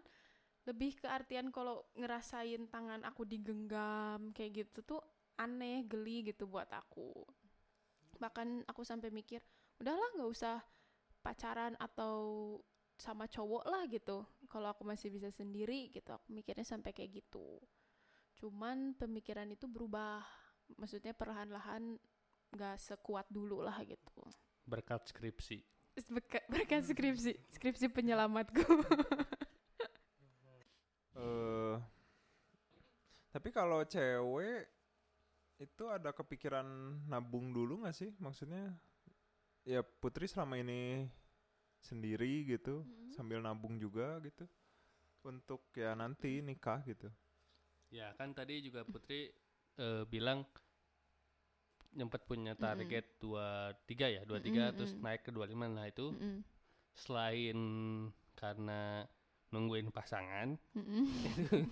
lebih 0.63 0.95
ke 0.95 1.09
artian 1.09 1.51
kalau 1.51 1.83
ngerasain 1.97 2.69
tangan 2.71 3.03
aku 3.03 3.27
digenggam 3.27 4.31
kayak 4.31 4.63
gitu 4.63 4.95
tuh 4.95 5.01
aneh 5.35 5.83
geli 5.89 6.23
gitu 6.31 6.47
buat 6.47 6.69
aku. 6.71 7.11
Bahkan 8.21 8.69
aku 8.69 8.85
sampai 8.85 9.11
mikir 9.11 9.43
udahlah 9.81 10.07
nggak 10.15 10.31
usah 10.31 10.63
pacaran 11.19 11.75
atau 11.81 12.55
sama 12.95 13.27
cowok 13.27 13.65
lah 13.67 13.83
gitu. 13.89 14.23
Kalau 14.47 14.71
aku 14.71 14.85
masih 14.85 15.09
bisa 15.09 15.33
sendiri 15.33 15.89
gitu 15.91 16.13
aku 16.13 16.29
mikirnya 16.31 16.63
sampai 16.63 16.93
kayak 16.95 17.25
gitu. 17.25 17.59
Cuman 18.37 18.95
pemikiran 18.95 19.49
itu 19.51 19.65
berubah. 19.67 20.23
Maksudnya 20.79 21.11
perlahan-lahan 21.11 21.99
nggak 22.53 22.77
sekuat 22.79 23.27
dulu 23.27 23.65
lah 23.65 23.81
gitu. 23.83 24.23
Berkat 24.63 25.09
skripsi 25.11 25.72
Berkat, 25.93 26.43
berkat 26.49 26.81
skripsi 26.89 27.31
skripsi 27.53 27.85
penyelamatku 27.93 28.65
eh 31.17 31.77
tapi 33.29 33.49
kalau 33.49 33.81
cewek 33.85 34.69
itu 35.57 35.83
ada 35.89 36.09
kepikiran 36.13 36.65
nabung 37.09 37.49
dulu 37.53 37.81
nggak 37.85 37.95
sih? 37.97 38.11
Maksudnya 38.21 38.73
ya 39.65 39.81
Putri 39.81 40.29
selama 40.29 40.59
ini 40.61 41.07
sendiri 41.81 42.45
gitu, 42.45 42.85
Mhm. 42.85 43.09
sambil 43.15 43.39
nabung 43.41 43.81
juga 43.81 44.21
gitu. 44.21 44.45
Untuk 45.25 45.65
ya 45.73 45.93
nanti 45.97 46.41
nikah 46.43 46.81
gitu. 46.85 47.09
ya 47.93 48.09
kan 48.17 48.33
tadi 48.33 48.57
juga 48.61 48.81
Putri 48.85 49.29
eh, 49.77 50.03
bilang 50.09 50.45
nyempet 51.97 52.21
punya 52.29 52.53
target 52.57 53.05
dua 53.23 53.73
tiga 53.89 54.07
ya 54.09 54.21
dua 54.29 54.39
tiga 54.41 54.73
terus 54.77 54.93
mm. 54.93 55.03
naik 55.03 55.21
ke 55.25 55.31
dua 55.35 55.45
lima 55.51 55.65
nah 55.69 55.85
itu 55.87 56.13
Mm-mm. 56.13 56.43
selain 56.95 57.57
karena 58.39 59.05
nungguin 59.53 59.89
pasangan 59.93 60.57
Mm-mm. 60.77 61.67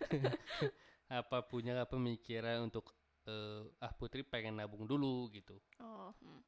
apa 1.20 1.38
punya 1.50 1.84
pemikiran 1.88 2.68
untuk 2.68 2.92
eh, 3.28 3.64
ah 3.84 3.92
Putri 3.96 4.22
pengen 4.24 4.60
nabung 4.60 4.84
dulu 4.88 5.28
gitu 5.32 5.56
Oh, 5.82 6.10
hmm. 6.22 6.40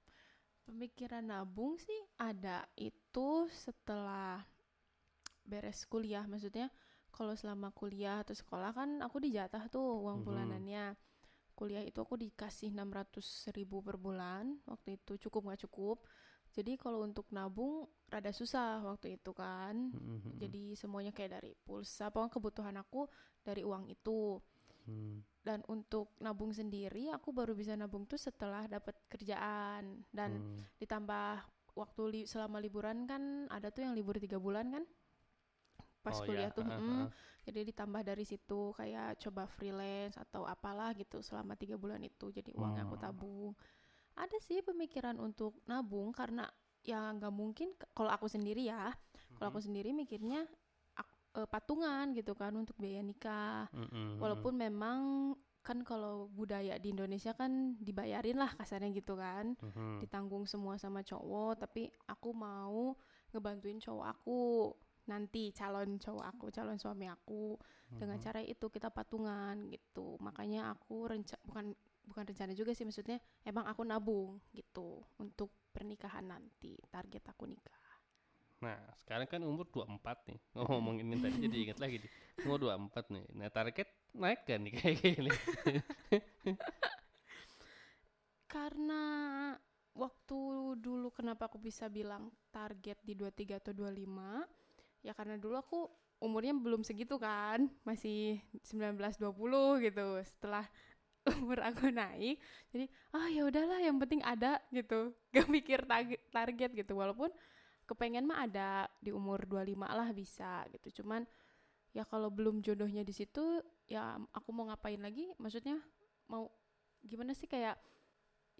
pemikiran 0.66 1.24
nabung 1.30 1.74
sih 1.86 2.00
ada 2.28 2.58
itu 2.88 3.30
setelah 3.64 4.44
beres 5.50 5.80
kuliah. 5.92 6.24
Maksudnya 6.32 6.66
kalau 7.16 7.34
selama 7.40 7.68
kuliah 7.80 8.16
atau 8.24 8.34
sekolah 8.40 8.70
kan 8.78 8.90
aku 9.06 9.16
dijatah 9.26 9.64
tuh 9.74 9.84
uang 10.04 10.18
Mhm. 10.18 10.24
bulanannya. 10.26 10.84
Kuliah 11.60 11.84
itu 11.84 12.00
aku 12.00 12.16
dikasih 12.16 12.72
600 12.72 13.52
ribu 13.52 13.84
per 13.84 14.00
bulan. 14.00 14.56
Waktu 14.64 14.96
itu 14.96 15.20
cukup 15.28 15.52
nggak 15.52 15.68
cukup. 15.68 16.00
Jadi 16.56 16.80
kalau 16.80 17.04
untuk 17.04 17.28
nabung 17.30 17.84
rada 18.08 18.32
susah 18.32 18.80
waktu 18.88 19.20
itu 19.20 19.30
kan. 19.36 19.92
Mm-mm. 19.92 20.40
Jadi 20.40 20.72
semuanya 20.72 21.12
kayak 21.12 21.36
dari 21.36 21.52
pulsa, 21.52 22.08
pokoknya 22.08 22.32
kebutuhan 22.32 22.76
aku 22.80 23.04
dari 23.44 23.60
uang 23.62 23.92
itu. 23.92 24.40
Hmm. 24.88 25.20
Dan 25.44 25.60
untuk 25.68 26.16
nabung 26.18 26.50
sendiri, 26.50 27.12
aku 27.12 27.30
baru 27.30 27.52
bisa 27.52 27.76
nabung 27.76 28.08
tuh 28.08 28.16
setelah 28.16 28.64
dapat 28.64 28.96
kerjaan 29.12 30.02
dan 30.10 30.40
Hmm. 30.40 30.64
ditambah 30.80 31.44
waktu 31.76 32.02
li- 32.10 32.28
selama 32.28 32.58
liburan 32.58 33.06
kan 33.06 33.46
ada 33.46 33.70
tuh 33.70 33.86
yang 33.86 33.94
libur 33.94 34.18
tiga 34.18 34.40
bulan 34.42 34.72
kan 34.74 34.84
pas 36.00 36.16
Oh, 36.16 36.24
kuliah 36.24 36.48
ya, 36.48 36.56
tuh, 36.56 36.64
ah. 36.64 37.06
jadi 37.44 37.60
ditambah 37.72 38.02
dari 38.04 38.24
situ 38.24 38.72
kayak 38.76 39.20
coba 39.20 39.44
freelance 39.48 40.16
atau 40.16 40.48
apalah 40.48 40.92
gitu 40.96 41.20
selama 41.20 41.56
tiga 41.56 41.76
bulan 41.76 42.00
itu 42.00 42.32
jadi 42.32 42.50
uangnya 42.56 42.84
aku 42.88 42.96
Hmm. 42.96 43.04
tabung. 43.04 43.52
Ada 44.16 44.36
sih 44.44 44.60
pemikiran 44.64 45.16
untuk 45.20 45.60
nabung 45.68 46.12
karena 46.12 46.48
ya 46.84 47.12
nggak 47.12 47.32
mungkin 47.32 47.72
kalau 47.92 48.10
aku 48.12 48.26
sendiri 48.28 48.64
ya, 48.68 48.92
kalau 49.36 49.52
aku 49.52 49.60
sendiri 49.60 49.92
mikirnya 49.92 50.44
eh, 51.36 51.46
patungan 51.46 52.10
gitu 52.16 52.34
kan 52.34 52.50
untuk 52.58 52.74
biaya 52.80 53.02
nikah. 53.06 53.68
Mm-mm. 53.70 54.18
Walaupun 54.18 54.56
memang 54.58 54.98
kan 55.62 55.84
kalau 55.84 56.26
budaya 56.32 56.80
di 56.80 56.90
Indonesia 56.90 57.36
kan 57.36 57.76
dibayarin 57.78 58.34
lah 58.40 58.50
kasarnya 58.56 58.90
gitu 58.96 59.14
kan, 59.14 59.54
Mhm. 59.60 60.00
ditanggung 60.02 60.48
semua 60.48 60.74
sama 60.80 61.04
cowok, 61.04 61.60
tapi 61.68 61.86
aku 62.08 62.32
mau 62.32 62.96
ngebantuin 63.30 63.78
cowok 63.78 64.06
aku 64.10 64.40
nanti 65.08 65.52
calon 65.56 65.96
cowok 66.02 66.24
aku, 66.36 66.46
calon 66.52 66.78
suami 66.80 67.06
aku 67.08 67.56
dengan 68.00 68.16
Mhm. 68.16 68.24
cara 68.24 68.40
itu 68.44 68.66
kita 68.72 68.88
patungan 68.92 69.56
gitu. 69.72 70.16
Makanya 70.20 70.72
aku 70.74 71.08
renca 71.10 71.36
bukan 71.44 71.72
bukan 72.08 72.24
rencana 72.26 72.52
juga 72.56 72.74
sih 72.74 72.82
maksudnya 72.88 73.18
emang 73.46 73.64
aku 73.70 73.82
nabung 73.86 74.40
gitu 74.56 75.04
untuk 75.22 75.50
pernikahan 75.70 76.26
nanti 76.26 76.74
target 76.90 77.22
aku 77.30 77.44
nikah. 77.46 77.78
Nah, 78.64 78.76
sekarang 79.00 79.28
kan 79.32 79.40
umur 79.50 79.66
24 79.72 80.18
nih. 80.28 80.38
Ngomongin 80.56 81.08
ini 81.08 81.18
tadi 81.24 81.36
jadi 81.44 81.56
ingat 81.68 81.78
lagi 81.80 81.96
nih. 82.04 82.12
Umur 82.44 82.58
24 82.60 83.04
nih. 83.14 83.24
Nah, 83.36 83.48
target 83.52 83.88
naik 84.16 84.40
kan 84.48 84.60
nih 84.64 84.72
kayak 84.76 84.96
gini. 85.00 85.32
Karena 88.50 89.02
waktu 89.94 90.40
dulu 90.84 91.08
kenapa 91.14 91.46
aku 91.48 91.58
bisa 91.60 91.86
bilang 91.90 92.30
target 92.54 92.98
di 93.06 93.14
23 93.14 93.56
atau 93.62 93.72
25 93.74 94.42
ya 95.00 95.12
karena 95.16 95.40
dulu 95.40 95.56
aku 95.56 95.78
umurnya 96.20 96.52
belum 96.52 96.84
segitu 96.84 97.16
kan 97.16 97.66
masih 97.82 98.44
19 98.60 99.00
20 99.00 99.84
gitu. 99.88 100.06
Setelah 100.20 100.68
umur 101.40 101.60
aku 101.60 101.92
naik 101.92 102.40
jadi 102.72 102.88
ah 103.12 103.28
ya 103.28 103.44
udahlah 103.44 103.80
yang 103.80 103.96
penting 103.96 104.20
ada 104.20 104.60
gitu. 104.72 105.16
Gak 105.34 105.48
mikir 105.48 105.84
target 105.88 106.20
target 106.28 106.70
gitu. 106.76 106.92
Walaupun 106.96 107.32
kepengen 107.88 108.28
mah 108.28 108.46
ada 108.46 108.86
di 109.02 109.10
umur 109.10 109.48
25 109.48 109.80
lah 109.80 110.08
bisa 110.12 110.62
gitu. 110.70 111.02
Cuman 111.02 111.24
ya 111.90 112.06
kalau 112.06 112.30
belum 112.30 112.62
jodohnya 112.62 113.02
di 113.02 113.10
situ 113.10 113.64
ya 113.88 114.20
aku 114.30 114.52
mau 114.52 114.68
ngapain 114.68 115.00
lagi? 115.00 115.32
Maksudnya 115.40 115.80
mau 116.28 116.52
gimana 117.00 117.32
sih? 117.32 117.48
Kayak 117.48 117.80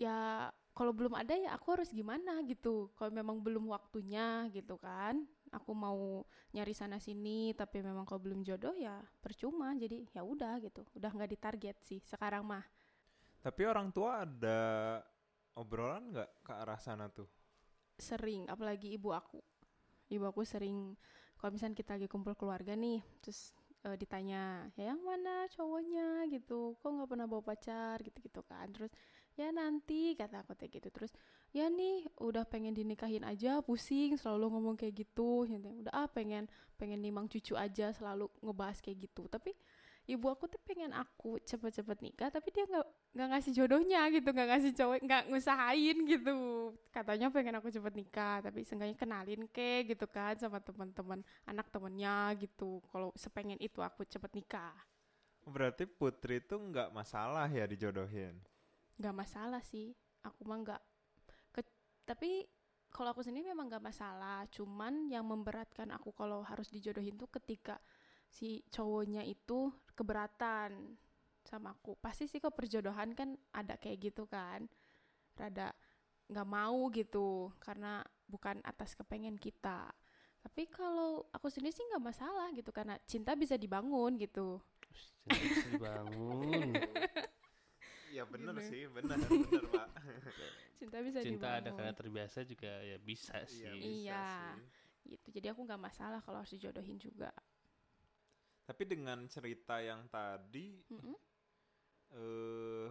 ya 0.00 0.48
kalau 0.72 0.96
belum 0.96 1.12
ada 1.12 1.36
ya 1.36 1.52
aku 1.54 1.76
harus 1.76 1.92
gimana 1.92 2.40
gitu? 2.48 2.88
Kalau 2.96 3.12
memang 3.12 3.38
belum 3.44 3.68
waktunya 3.68 4.48
gitu 4.50 4.80
kan 4.80 5.28
aku 5.50 5.74
mau 5.74 6.22
nyari 6.54 6.74
sana 6.74 7.02
sini 7.02 7.54
tapi 7.58 7.82
memang 7.82 8.06
kalau 8.06 8.22
belum 8.22 8.46
jodoh 8.46 8.74
ya 8.78 9.02
percuma 9.18 9.74
jadi 9.74 10.06
ya 10.14 10.22
udah 10.22 10.62
gitu. 10.62 10.86
Udah 10.94 11.10
nggak 11.10 11.30
ditarget 11.34 11.76
sih 11.82 12.00
sekarang 12.06 12.46
mah. 12.46 12.64
Tapi 13.40 13.62
orang 13.66 13.90
tua 13.90 14.22
ada 14.22 15.00
obrolan 15.58 16.14
nggak 16.14 16.30
ke 16.46 16.52
arah 16.54 16.78
sana 16.78 17.10
tuh? 17.10 17.28
sering 18.00 18.48
apalagi 18.48 18.96
ibu 18.96 19.12
aku. 19.12 19.38
Ibu 20.10 20.24
aku 20.32 20.42
sering 20.42 20.96
kalau 21.36 21.52
misalnya 21.54 21.76
kita 21.76 22.00
lagi 22.00 22.08
kumpul 22.08 22.34
keluarga 22.34 22.72
nih 22.74 23.04
terus 23.20 23.52
eh, 23.84 23.94
ditanya 24.00 24.66
ya 24.74 24.90
yang 24.90 25.04
mana 25.04 25.46
cowoknya? 25.52 26.26
gitu. 26.32 26.74
Kok 26.80 26.88
nggak 26.88 27.08
pernah 27.12 27.26
bawa 27.28 27.44
pacar? 27.44 28.00
gitu 28.02 28.18
gitu 28.24 28.40
kan. 28.42 28.72
Terus 28.72 28.90
ya 29.40 29.48
nanti 29.56 30.12
kata 30.12 30.44
aku 30.44 30.52
kayak 30.52 30.76
gitu. 30.76 30.88
Terus 30.92 31.12
ya 31.56 31.72
nih 31.72 32.04
udah 32.20 32.44
pengen 32.44 32.76
dinikahin 32.76 33.24
aja 33.24 33.64
pusing 33.64 34.20
selalu 34.20 34.52
ngomong 34.52 34.76
kayak 34.76 35.00
gitu. 35.00 35.48
Gitu. 35.48 35.68
udah 35.84 35.92
ah 35.96 36.08
pengen 36.12 36.44
pengen 36.76 37.00
nimang 37.00 37.24
cucu 37.24 37.56
aja 37.56 37.88
selalu 37.96 38.28
ngebahas 38.44 38.84
kayak 38.84 39.08
gitu. 39.08 39.24
Tapi 39.32 39.56
ibu 40.10 40.26
aku 40.26 40.50
tuh 40.50 40.58
pengen 40.66 40.90
aku 40.90 41.38
cepet-cepet 41.46 42.02
nikah 42.02 42.34
tapi 42.34 42.50
dia 42.50 42.66
nggak 42.66 42.88
nggak 43.14 43.28
ngasih 43.30 43.52
jodohnya 43.54 44.00
gitu 44.10 44.28
nggak 44.34 44.48
ngasih 44.50 44.72
cowok 44.74 44.98
nggak 45.06 45.22
ngusahain 45.30 45.96
gitu. 46.04 46.34
Katanya 46.90 47.26
pengen 47.32 47.54
aku 47.56 47.68
cepet 47.70 47.94
nikah 47.94 48.42
tapi 48.42 48.66
seenggaknya 48.66 48.96
kenalin 48.98 49.46
ke 49.48 49.86
gitu 49.86 50.04
kan 50.10 50.34
sama 50.36 50.58
teman-teman 50.60 51.22
anak 51.46 51.70
temennya 51.72 52.34
gitu. 52.42 52.82
Kalau 52.90 53.14
sepengen 53.14 53.56
itu 53.62 53.78
aku 53.80 54.02
cepet 54.04 54.34
nikah. 54.34 54.74
Berarti 55.46 55.88
Putri 55.88 56.42
itu 56.42 56.58
nggak 56.58 56.92
masalah 56.92 57.48
ya 57.48 57.64
dijodohin. 57.64 58.49
Nggak 59.00 59.16
masalah 59.16 59.64
sih. 59.64 59.96
Aku 60.20 60.44
mah 60.44 60.60
nggak 60.60 60.82
ke- 61.56 61.74
tapi 62.04 62.44
kalau 62.92 63.16
aku 63.16 63.24
sendiri 63.24 63.50
memang 63.56 63.72
nggak 63.72 63.82
masalah. 63.82 64.44
Cuman 64.52 65.08
yang 65.08 65.24
memberatkan 65.24 65.88
aku 65.96 66.12
kalau 66.12 66.44
harus 66.44 66.68
dijodohin 66.68 67.16
tuh 67.16 67.32
ketika 67.32 67.80
si 68.28 68.60
cowoknya 68.68 69.24
itu 69.24 69.72
keberatan 69.96 71.00
sama 71.48 71.72
aku. 71.72 71.96
Pasti 71.98 72.28
sih 72.28 72.38
kok 72.38 72.52
perjodohan 72.52 73.16
kan 73.16 73.32
ada 73.56 73.80
kayak 73.80 74.12
gitu 74.12 74.28
kan. 74.28 74.68
Rada 75.34 75.72
nggak 76.30 76.46
mau 76.46 76.86
gitu 76.94 77.50
karena 77.58 78.04
bukan 78.28 78.60
atas 78.62 78.92
kepengen 78.94 79.40
kita. 79.40 79.90
Tapi 80.40 80.68
kalau 80.72 81.26
aku 81.32 81.52
sendiri 81.52 81.74
sih 81.74 81.84
nggak 81.90 82.04
masalah 82.04 82.48
gitu 82.54 82.70
karena 82.72 82.96
cinta 83.04 83.32
bisa 83.36 83.56
dibangun 83.56 84.16
gitu. 84.20 84.60
Cinta 85.26 85.36
bisa 85.40 85.68
dibangun. 85.72 86.70
Iya 88.10 88.22
bener 88.32 88.56
Gitu. 88.56 88.64
sih, 88.68 88.82
bener 88.96 89.20
bener 89.42 89.64
pak. 89.74 89.88
cinta 90.78 90.98
bisa 91.06 91.20
Cinta 91.22 91.48
dibangun 91.62 91.62
ada 91.62 91.70
karena 91.76 91.92
terbiasa 91.98 92.38
juga 92.50 92.70
ya 92.90 92.98
bisa 92.98 93.38
sih. 93.46 93.60
Iya, 93.60 93.70
bisa 93.84 94.16
Iya. 94.20 94.26
sih. 94.34 94.58
gitu 95.10 95.26
jadi 95.36 95.46
aku 95.52 95.60
nggak 95.66 95.80
masalah 95.88 96.20
kalau 96.24 96.38
harus 96.40 96.52
dijodohin 96.56 96.98
juga 97.06 97.30
Tapi 98.68 98.82
dengan 98.92 99.18
cerita 99.28 99.76
yang 99.88 100.08
tadi, 100.08 100.66
Mm-mm. 100.92 101.14
eh 102.14 102.88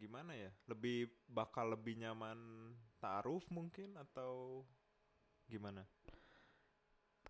gimana 0.00 0.32
ya? 0.44 0.50
Lebih 0.70 0.98
bakal 1.38 1.66
lebih 1.76 1.94
nyaman 2.02 2.38
taaruf 3.02 3.44
mungkin 3.52 3.90
atau 3.98 4.64
gimana? 5.50 5.84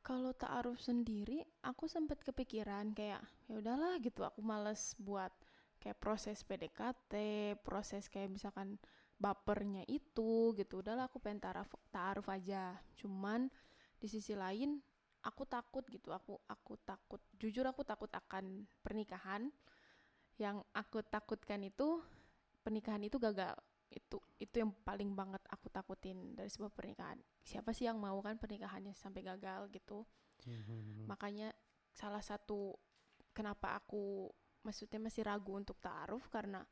Kalau 0.09 0.33
ta'aruf 0.43 0.79
sendiri, 0.89 1.39
aku 1.71 1.85
sempat 1.95 2.19
kepikiran 2.29 2.87
kayak 2.99 3.23
ya 3.49 3.53
udahlah 3.61 3.95
gitu, 4.07 4.21
aku 4.29 4.41
males 4.51 4.83
buat 5.07 5.33
kayak 5.81 5.97
proses 5.97 6.45
PDKT, 6.45 7.13
proses 7.65 8.07
kayak 8.13 8.29
misalkan 8.29 8.77
bapernya 9.17 9.83
itu 9.89 10.53
gitu. 10.55 10.85
Udahlah 10.85 11.09
aku 11.09 11.17
pengen 11.19 11.41
ta'aruf, 11.41 11.73
ta'aruf 11.89 12.29
aja. 12.29 12.77
Cuman 13.01 13.49
di 13.97 14.09
sisi 14.09 14.37
lain 14.37 14.81
aku 15.25 15.49
takut 15.49 15.85
gitu, 15.89 16.13
aku 16.13 16.37
aku 16.49 16.77
takut. 16.85 17.21
Jujur 17.41 17.65
aku 17.65 17.81
takut 17.83 18.13
akan 18.13 18.69
pernikahan. 18.85 19.49
Yang 20.41 20.65
aku 20.73 21.05
takutkan 21.05 21.61
itu 21.65 22.01
pernikahan 22.65 23.01
itu 23.05 23.17
gagal. 23.17 23.57
Itu 23.93 24.21
itu 24.41 24.61
yang 24.61 24.73
paling 24.85 25.13
banget 25.17 25.41
aku 25.53 25.73
takutin 25.73 26.37
dari 26.37 26.49
sebuah 26.53 26.73
pernikahan. 26.73 27.21
Siapa 27.45 27.73
sih 27.73 27.89
yang 27.89 28.01
mau 28.01 28.21
kan 28.21 28.37
pernikahannya 28.37 28.93
sampai 28.97 29.25
gagal 29.25 29.69
gitu? 29.73 30.05
Hmm. 30.45 31.05
Makanya 31.05 31.53
salah 31.93 32.25
satu 32.25 32.73
kenapa 33.37 33.77
aku 33.77 34.33
maksudnya 34.63 35.01
masih 35.01 35.25
ragu 35.25 35.57
untuk 35.57 35.81
taaruf 35.81 36.29
karena 36.29 36.65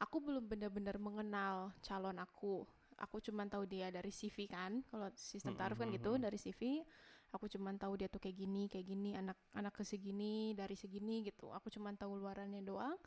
aku 0.00 0.16
belum 0.20 0.48
benar-benar 0.48 0.96
mengenal 0.96 1.76
calon 1.84 2.16
aku. 2.18 2.64
Aku 3.00 3.16
cuman 3.20 3.48
tahu 3.48 3.64
dia 3.64 3.88
dari 3.88 4.12
CV 4.12 4.48
kan. 4.48 4.84
Kalau 4.92 5.08
sistem 5.16 5.56
taaruf 5.56 5.80
kan 5.80 5.88
gitu 5.88 6.20
dari 6.20 6.36
CV. 6.36 6.84
Aku 7.30 7.46
cuman 7.46 7.78
tahu 7.78 7.94
dia 7.94 8.10
tuh 8.10 8.18
kayak 8.18 8.42
gini, 8.42 8.66
kayak 8.66 8.90
gini, 8.90 9.14
anak-anak 9.14 9.70
ke 9.70 9.86
segini, 9.86 10.50
dari 10.52 10.74
segini 10.74 11.22
gitu. 11.22 11.48
Aku 11.54 11.70
cuman 11.70 11.94
tahu 11.94 12.18
luarannya 12.18 12.60
doang. 12.60 12.98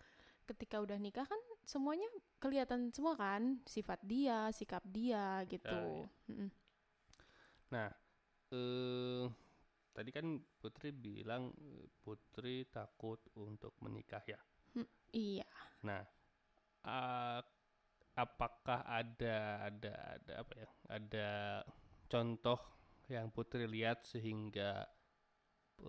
Ketika 0.48 0.80
udah 0.80 0.96
nikah 0.96 1.28
kan 1.28 1.40
semuanya 1.68 2.08
kelihatan 2.40 2.90
semua 2.96 3.20
kan, 3.20 3.60
sifat 3.68 4.00
dia, 4.02 4.48
sikap 4.56 4.82
dia 4.88 5.44
gitu. 5.52 6.08
Mm-mm. 6.32 6.50
Nah, 7.70 7.92
eh 8.56 9.43
tadi 9.98 10.10
kan 10.18 10.28
Putri 10.62 10.90
bilang 11.06 11.44
Putri 12.04 12.56
takut 12.76 13.20
untuk 13.46 13.74
menikah 13.86 14.24
ya. 14.34 14.40
Iya. 15.14 15.46
Nah, 15.88 16.02
a- 16.86 17.46
apakah 18.26 18.82
ada 18.88 19.38
ada 19.70 19.94
ada 20.18 20.34
apa 20.44 20.54
ya? 20.64 20.70
Ada 20.98 21.30
contoh 22.12 22.60
yang 23.12 23.28
Putri 23.36 23.66
lihat 23.70 24.06
sehingga 24.08 24.88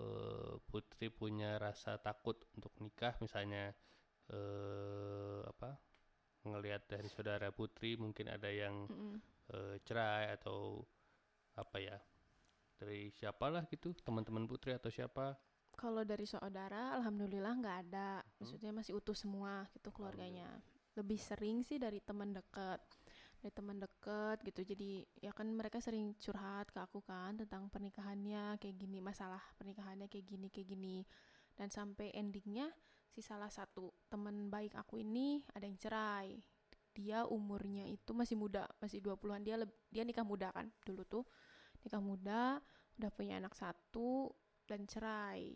eh, 0.00 0.54
Putri 0.68 1.06
punya 1.20 1.50
rasa 1.64 1.92
takut 2.06 2.36
untuk 2.56 2.72
nikah 2.84 3.14
misalnya 3.24 3.72
eh 4.32 5.40
apa? 5.52 5.70
ngelihat 6.48 6.82
dari 6.92 7.08
saudara 7.12 7.48
Putri 7.58 7.90
mungkin 8.04 8.26
ada 8.36 8.50
yang 8.62 8.76
Mm-mm. 8.90 9.20
eh, 9.54 9.76
cerai 9.86 10.34
atau 10.38 10.82
apa 11.58 11.78
ya? 11.82 11.98
Dari 12.84 13.08
siapalah 13.16 13.64
gitu, 13.72 13.96
teman-teman 14.04 14.44
Putri 14.44 14.76
atau 14.76 14.92
siapa? 14.92 15.32
Kalau 15.72 16.04
dari 16.04 16.28
saudara, 16.28 16.92
alhamdulillah 17.00 17.56
nggak 17.56 17.78
ada. 17.88 18.20
Hmm. 18.20 18.44
Maksudnya 18.44 18.76
masih 18.76 19.00
utuh 19.00 19.16
semua 19.16 19.64
gitu 19.72 19.88
keluarganya. 19.88 20.60
Lebih 20.92 21.16
sering 21.16 21.64
sih 21.64 21.80
dari 21.80 22.04
teman 22.04 22.36
dekat, 22.36 22.84
dari 23.40 23.48
teman 23.56 23.80
dekat 23.80 24.44
gitu. 24.44 24.68
Jadi 24.68 25.00
ya 25.16 25.32
kan 25.32 25.48
mereka 25.48 25.80
sering 25.80 26.12
curhat 26.20 26.68
ke 26.68 26.76
aku 26.76 27.00
kan 27.00 27.40
tentang 27.40 27.72
pernikahannya 27.72 28.60
kayak 28.60 28.76
gini, 28.76 29.00
masalah 29.00 29.40
pernikahannya 29.56 30.04
kayak 30.12 30.28
gini 30.28 30.52
kayak 30.52 30.68
gini. 30.68 31.08
Dan 31.56 31.72
sampai 31.72 32.12
endingnya 32.12 32.68
si 33.08 33.24
salah 33.24 33.48
satu 33.48 33.96
teman 34.12 34.52
baik 34.52 34.76
aku 34.76 35.00
ini 35.00 35.40
ada 35.56 35.64
yang 35.64 35.80
cerai. 35.80 36.36
Dia 36.92 37.24
umurnya 37.24 37.88
itu 37.88 38.12
masih 38.12 38.36
muda, 38.36 38.68
masih 38.76 39.00
20-an. 39.00 39.40
Dia 39.40 39.56
dia 39.88 40.04
nikah 40.04 40.28
muda 40.28 40.52
kan 40.52 40.68
dulu 40.84 41.00
tuh. 41.08 41.24
Nikah 41.84 42.00
muda, 42.00 42.58
udah 42.96 43.10
punya 43.12 43.36
anak 43.38 43.52
satu, 43.54 44.32
dan 44.64 44.88
cerai 44.88 45.52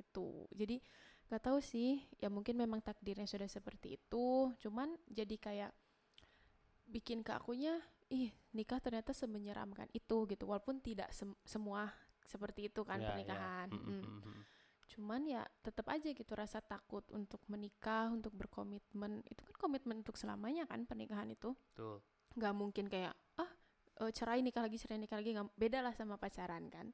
itu 0.00 0.48
jadi 0.56 0.80
nggak 1.28 1.42
tahu 1.44 1.60
sih 1.60 2.00
ya 2.18 2.32
mungkin 2.32 2.56
memang 2.56 2.80
takdirnya 2.80 3.28
sudah 3.28 3.46
seperti 3.46 4.00
itu 4.00 4.48
cuman 4.58 4.96
jadi 5.06 5.36
kayak 5.36 5.72
bikin 6.90 7.22
ke 7.22 7.30
akunya 7.30 7.78
ih 8.10 8.32
nikah 8.50 8.82
ternyata 8.82 9.14
semenyeramkan 9.14 9.86
itu 9.94 10.26
gitu 10.26 10.48
walaupun 10.50 10.82
tidak 10.82 11.12
sem- 11.14 11.36
semua 11.46 11.86
seperti 12.26 12.66
itu 12.66 12.82
kan 12.82 12.98
Ya, 12.98 13.04
ya. 13.04 13.08
pernikahan 13.14 13.66
Mm, 13.70 13.78
mm, 13.78 13.86
Mm. 13.86 14.02
mm, 14.02 14.20
mm. 14.26 14.42
cuman 14.90 15.22
ya 15.22 15.42
tetap 15.62 15.86
aja 15.86 16.10
gitu 16.10 16.32
rasa 16.34 16.58
takut 16.58 17.06
untuk 17.14 17.38
menikah 17.46 18.10
untuk 18.10 18.34
berkomitmen 18.34 19.22
itu 19.30 19.40
kan 19.46 19.54
komitmen 19.54 20.02
untuk 20.02 20.18
selamanya 20.18 20.66
kan 20.66 20.82
pernikahan 20.82 21.30
itu 21.30 21.54
Betul. 21.70 22.02
nggak 22.34 22.54
mungkin 22.58 22.90
kayak 22.90 23.14
eh, 24.00 24.12
cerai 24.16 24.40
nikah 24.40 24.64
lagi 24.64 24.80
cerai 24.80 24.98
nikah 24.98 25.20
lagi 25.20 25.36
nggak 25.36 25.48
beda 25.56 25.78
lah 25.84 25.94
sama 25.94 26.16
pacaran 26.16 26.66
kan. 26.72 26.88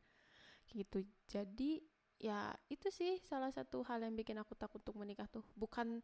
Gitu. 0.70 1.06
Jadi 1.30 1.82
ya 2.16 2.50
itu 2.72 2.88
sih 2.88 3.20
salah 3.22 3.52
satu 3.52 3.84
hal 3.84 4.00
yang 4.02 4.16
bikin 4.16 4.36
aku 4.40 4.58
takut 4.58 4.82
untuk 4.82 4.98
menikah 4.98 5.30
tuh. 5.30 5.46
Bukan 5.54 6.02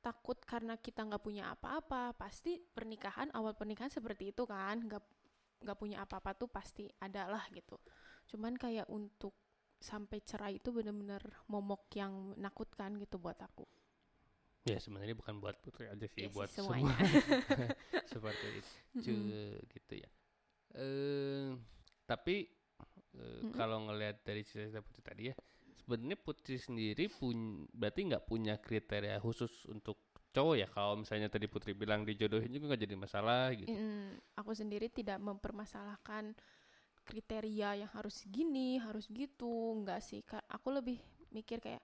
takut 0.00 0.40
karena 0.48 0.74
kita 0.80 1.04
nggak 1.04 1.22
punya 1.22 1.52
apa-apa 1.52 2.16
pasti 2.16 2.56
pernikahan 2.56 3.28
awal 3.36 3.54
pernikahan 3.54 3.92
seperti 3.92 4.34
itu 4.34 4.42
kan. 4.44 4.82
Nggak 4.82 5.02
nggak 5.60 5.78
punya 5.78 6.02
apa-apa 6.02 6.34
tuh 6.34 6.48
pasti 6.48 6.88
ada 6.98 7.28
lah 7.30 7.44
gitu. 7.52 7.78
Cuman 8.26 8.56
kayak 8.56 8.88
untuk 8.90 9.36
sampai 9.80 10.20
cerai 10.20 10.60
itu 10.60 10.68
bener-bener 10.76 11.24
momok 11.48 11.88
yang 11.96 12.36
menakutkan 12.36 13.00
gitu 13.00 13.16
buat 13.16 13.36
aku. 13.40 13.64
Ya 14.68 14.76
sebenarnya 14.76 15.16
bukan 15.16 15.40
buat 15.40 15.56
Putri 15.64 15.88
aja 15.88 16.04
sih, 16.04 16.20
Ya 16.20 16.28
sih, 16.28 16.36
buat 16.36 16.52
semuanya. 16.52 16.92
semua. 17.00 17.72
Seperti 18.12 18.46
itu 18.60 19.16
gitu 19.72 19.94
ya. 20.04 20.10
Eh 20.74 21.50
tapi 22.06 22.46
eh, 23.18 23.42
Mm-mm. 23.44 23.54
kalau 23.54 23.78
ngelihat 23.90 24.22
dari 24.26 24.42
cerita 24.46 24.82
Putri 24.82 25.02
tadi 25.02 25.22
ya, 25.30 25.34
sebenarnya 25.82 26.18
Putri 26.18 26.56
sendiri 26.58 27.06
pun 27.10 27.66
berarti 27.74 28.00
nggak 28.10 28.24
punya 28.30 28.54
kriteria 28.58 29.18
khusus 29.22 29.66
untuk 29.70 29.98
cowok 30.34 30.56
ya. 30.62 30.68
Kalau 30.70 30.94
misalnya 31.02 31.28
tadi 31.32 31.46
Putri 31.50 31.72
bilang 31.74 32.02
dijodohin 32.06 32.50
juga 32.54 32.74
nggak 32.74 32.82
jadi 32.86 32.96
masalah 32.98 33.44
gitu. 33.54 33.76
Mm, 33.76 34.18
aku 34.40 34.52
sendiri 34.56 34.88
tidak 34.90 35.18
mempermasalahkan 35.22 36.34
kriteria 37.08 37.70
yang 37.84 37.90
harus 37.96 38.16
gini, 38.36 38.78
harus 38.86 39.06
gitu, 39.10 39.54
enggak 39.78 40.00
sih. 40.08 40.20
Ka- 40.30 40.46
Aku 40.56 40.68
lebih 40.78 40.98
mikir 41.36 41.58
kayak 41.64 41.82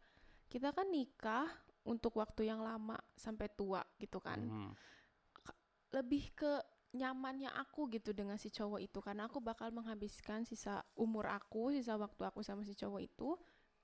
kita 0.53 0.69
kan 0.77 0.87
nikah 0.91 1.49
untuk 1.93 2.13
waktu 2.23 2.43
yang 2.51 2.61
lama 2.63 2.99
sampai 3.17 3.49
tua 3.59 3.83
gitu 4.03 4.19
kan. 4.23 4.41
Mhm. 4.49 4.77
Lebih 5.95 6.25
ke 6.37 6.53
nyamannya 6.95 7.51
aku 7.51 7.91
gitu 7.91 8.15
dengan 8.15 8.39
si 8.39 8.53
cowok 8.53 8.81
itu. 8.83 8.99
Karena 9.03 9.27
aku 9.27 9.43
bakal 9.43 9.73
menghabiskan 9.75 10.47
sisa 10.47 10.85
umur 10.95 11.27
aku, 11.27 11.75
sisa 11.75 11.99
waktu 11.99 12.23
aku 12.23 12.45
sama 12.47 12.63
si 12.63 12.77
cowok 12.77 13.01
itu. 13.03 13.35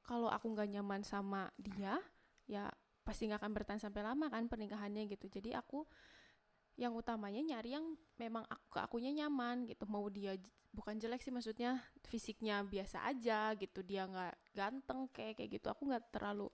Kalau 0.03 0.31
aku 0.31 0.51
nggak 0.53 0.69
nyaman 0.79 1.03
sama 1.07 1.51
dia, 1.59 1.99
ya 2.47 2.67
pasti 3.03 3.27
nggak 3.27 3.43
akan 3.43 3.53
bertahan 3.55 3.81
sampai 3.83 4.03
lama 4.03 4.27
kan 4.31 4.47
pernikahannya 4.47 5.07
gitu. 5.11 5.27
Jadi 5.31 5.55
aku 5.55 5.87
yang 6.79 6.97
utamanya 6.97 7.43
nyari 7.43 7.77
yang 7.77 7.87
memang 8.17 8.47
aku, 8.49 8.67
ke 8.73 8.79
akunya 8.81 9.11
nyaman 9.13 9.69
gitu. 9.69 9.85
Mau 9.87 10.07
dia 10.09 10.35
bukan 10.73 10.97
jelek 10.97 11.21
sih 11.21 11.31
maksudnya 11.31 11.85
fisiknya 12.09 12.65
biasa 12.65 13.07
aja 13.07 13.53
gitu. 13.55 13.85
Dia 13.85 14.09
nggak 14.09 14.35
ganteng 14.57 15.07
kayak 15.13 15.39
kayak 15.39 15.51
gitu. 15.61 15.67
Aku 15.69 15.87
nggak 15.87 16.11
terlalu 16.11 16.49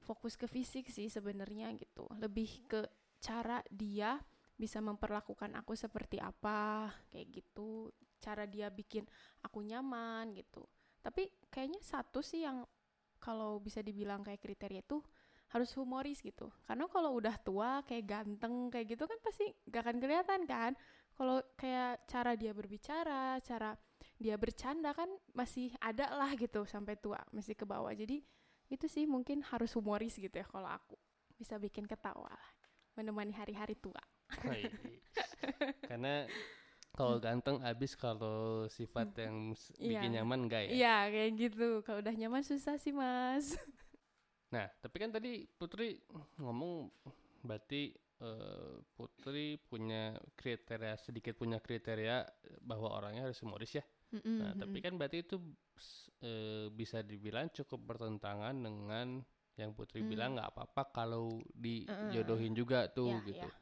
fokus 0.00 0.38
ke 0.38 0.48
fisik 0.48 0.88
sih 0.88 1.10
sebenarnya 1.12 1.74
gitu. 1.76 2.08
Lebih 2.16 2.64
ke 2.64 2.80
cara 3.20 3.60
dia 3.68 4.16
bisa 4.60 4.84
memperlakukan 4.84 5.56
aku 5.56 5.72
seperti 5.72 6.20
apa 6.20 6.92
kayak 7.08 7.32
gitu. 7.32 7.88
Cara 8.20 8.44
dia 8.44 8.68
bikin 8.68 9.08
aku 9.40 9.64
nyaman 9.64 10.36
gitu. 10.36 10.68
Tapi 11.00 11.32
kayaknya 11.48 11.80
satu 11.80 12.20
sih 12.20 12.44
yang 12.44 12.68
kalau 13.16 13.56
bisa 13.56 13.80
dibilang 13.80 14.20
kayak 14.20 14.44
kriteria 14.44 14.84
itu 14.84 15.00
harus 15.56 15.72
humoris 15.80 16.20
gitu. 16.20 16.52
Karena 16.68 16.84
kalau 16.92 17.16
udah 17.16 17.40
tua 17.40 17.80
kayak 17.88 18.04
ganteng 18.04 18.68
kayak 18.68 18.92
gitu 18.92 19.08
kan 19.08 19.16
pasti 19.24 19.48
gak 19.72 19.88
akan 19.88 19.96
kelihatan 19.96 20.40
kan? 20.44 20.72
Kalau 21.16 21.40
kayak 21.56 22.04
cara 22.04 22.36
dia 22.36 22.52
berbicara 22.52 23.40
cara 23.40 23.72
dia 24.20 24.36
bercanda 24.36 24.92
kan 24.92 25.08
masih 25.32 25.72
ada 25.80 26.12
lah 26.12 26.36
gitu 26.36 26.68
sampai 26.68 27.00
tua 27.00 27.18
masih 27.32 27.56
ke 27.56 27.64
bawah. 27.64 27.96
Jadi 27.96 28.20
itu 28.70 28.86
sih 28.86 29.08
mungkin 29.08 29.40
harus 29.42 29.72
humoris 29.74 30.20
gitu 30.20 30.36
ya 30.36 30.46
kalau 30.46 30.68
aku 30.68 30.94
bisa 31.34 31.56
bikin 31.56 31.88
ketawa 31.88 32.28
lah 32.28 32.48
menemani 32.94 33.32
hari-hari 33.32 33.74
tua. 33.74 34.00
Karena 35.90 36.26
kalau 36.90 37.16
ganteng 37.22 37.62
habis 37.62 37.94
kalau 37.94 38.66
sifat 38.66 39.14
yang 39.16 39.54
s- 39.54 39.70
bikin 39.76 40.10
Iya. 40.12 40.22
nyaman 40.22 40.46
enggak 40.46 40.62
ya? 40.66 40.70
iya 40.70 40.96
kayak 41.08 41.30
gitu 41.38 41.68
kalau 41.86 41.98
udah 42.02 42.14
nyaman 42.14 42.42
susah 42.42 42.76
sih 42.76 42.92
mas 42.92 43.54
Nah, 44.50 44.66
tapi 44.82 44.98
kan 44.98 45.14
tadi 45.14 45.46
Putri 45.46 45.94
ngomong 46.42 46.90
berarti 47.46 47.94
eh, 48.18 48.74
Putri 48.98 49.54
punya 49.62 50.10
kriteria 50.34 50.98
sedikit 50.98 51.38
punya 51.38 51.62
kriteria 51.62 52.26
bahwa 52.58 52.90
orangnya 52.90 53.30
harus 53.30 53.38
humoris 53.46 53.78
ya. 53.78 53.84
Nah, 54.10 54.58
tapi 54.58 54.82
kan 54.82 54.98
berarti 54.98 55.22
itu 55.22 55.38
eh, 56.26 56.66
bisa 56.66 56.98
dibilang 57.06 57.46
cukup 57.54 57.94
bertentangan 57.94 58.58
dengan 58.58 59.22
yang 59.54 59.70
Putri 59.70 60.02
Hmm. 60.02 60.10
bilang 60.10 60.30
nggak 60.34 60.50
apa-apa 60.50 60.82
kalau 60.90 61.38
dijodohin 61.54 62.50
juga 62.50 62.90
tuh 62.90 63.22
Iya, 63.22 63.26
gitu. 63.30 63.46
iya. 63.46 63.54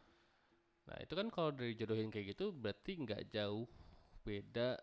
Nah, 0.89 0.97
itu 1.05 1.13
kan 1.19 1.29
kalau 1.29 1.51
dijodohin 1.53 2.09
kayak 2.13 2.35
gitu 2.35 2.51
berarti 2.51 2.93
nggak 3.05 3.23
jauh 3.35 3.69
beda 4.27 4.77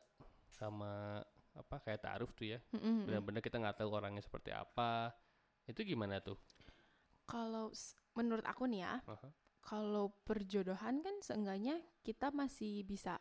sama 0.58 1.22
apa 1.56 1.76
kayak 1.84 2.01
taaruf 2.06 2.32
tuh 2.38 2.47
ya. 2.56 2.60
Mm-mm. 2.74 2.97
Benar-benar 3.06 3.41
kita 3.45 3.58
nggak 3.62 3.78
tahu 3.82 3.89
orangnya 3.97 4.22
seperti 4.24 4.51
apa. 4.53 5.12
Itu 5.66 5.82
gimana 5.84 6.22
tuh? 6.22 6.38
kalau 7.26 7.74
menurut 8.18 8.45
aku 8.45 8.64
nih 8.70 8.86
ya 8.86 8.93
Aha. 9.08 9.30
kalau 9.66 10.14
perjodohan 10.28 11.01
kan 11.06 11.16
seenggaknya 11.26 11.82
kita 12.06 12.30
masih 12.30 12.86
bisa 12.86 13.18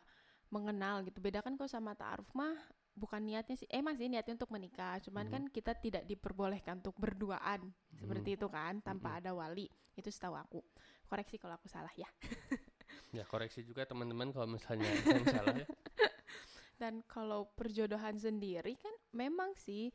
mengenal 0.53 1.01
gitu. 1.07 1.17
Beda 1.21 1.41
kan 1.41 1.57
kalau 1.57 1.69
sama 1.69 1.97
ta'aruf 1.97 2.29
mah 2.37 2.53
bukan 2.95 3.21
niatnya 3.25 3.57
sih, 3.57 3.67
emang 3.73 3.97
sih 3.97 4.07
niatnya 4.07 4.37
untuk 4.37 4.53
menikah. 4.53 5.01
Cuman 5.01 5.25
Mhm. 5.25 5.33
kan 5.33 5.43
kita 5.49 5.73
tidak 5.75 6.03
diperbolehkan 6.05 6.79
untuk 6.85 6.95
berduaan 7.01 7.73
seperti 7.97 8.37
itu 8.37 8.47
kan, 8.47 8.79
tanpa 8.85 9.09
Mhm. 9.09 9.19
ada 9.19 9.31
wali. 9.33 9.67
Itu 9.97 10.09
setahu 10.13 10.35
aku. 10.37 10.61
Koreksi 11.09 11.35
kalau 11.41 11.57
aku 11.57 11.67
salah 11.67 11.91
ya. 11.97 12.07
Ya 13.15 13.23
koreksi 13.23 13.63
juga 13.63 13.87
teman-teman 13.87 14.35
kalau 14.35 14.47
misalnya 14.51 14.91
salah 15.31 15.55
ya. 15.55 15.67
Dan 16.81 16.99
kalau 17.07 17.47
perjodohan 17.55 18.19
sendiri 18.19 18.75
kan 18.75 18.91
memang 19.15 19.55
sih 19.55 19.87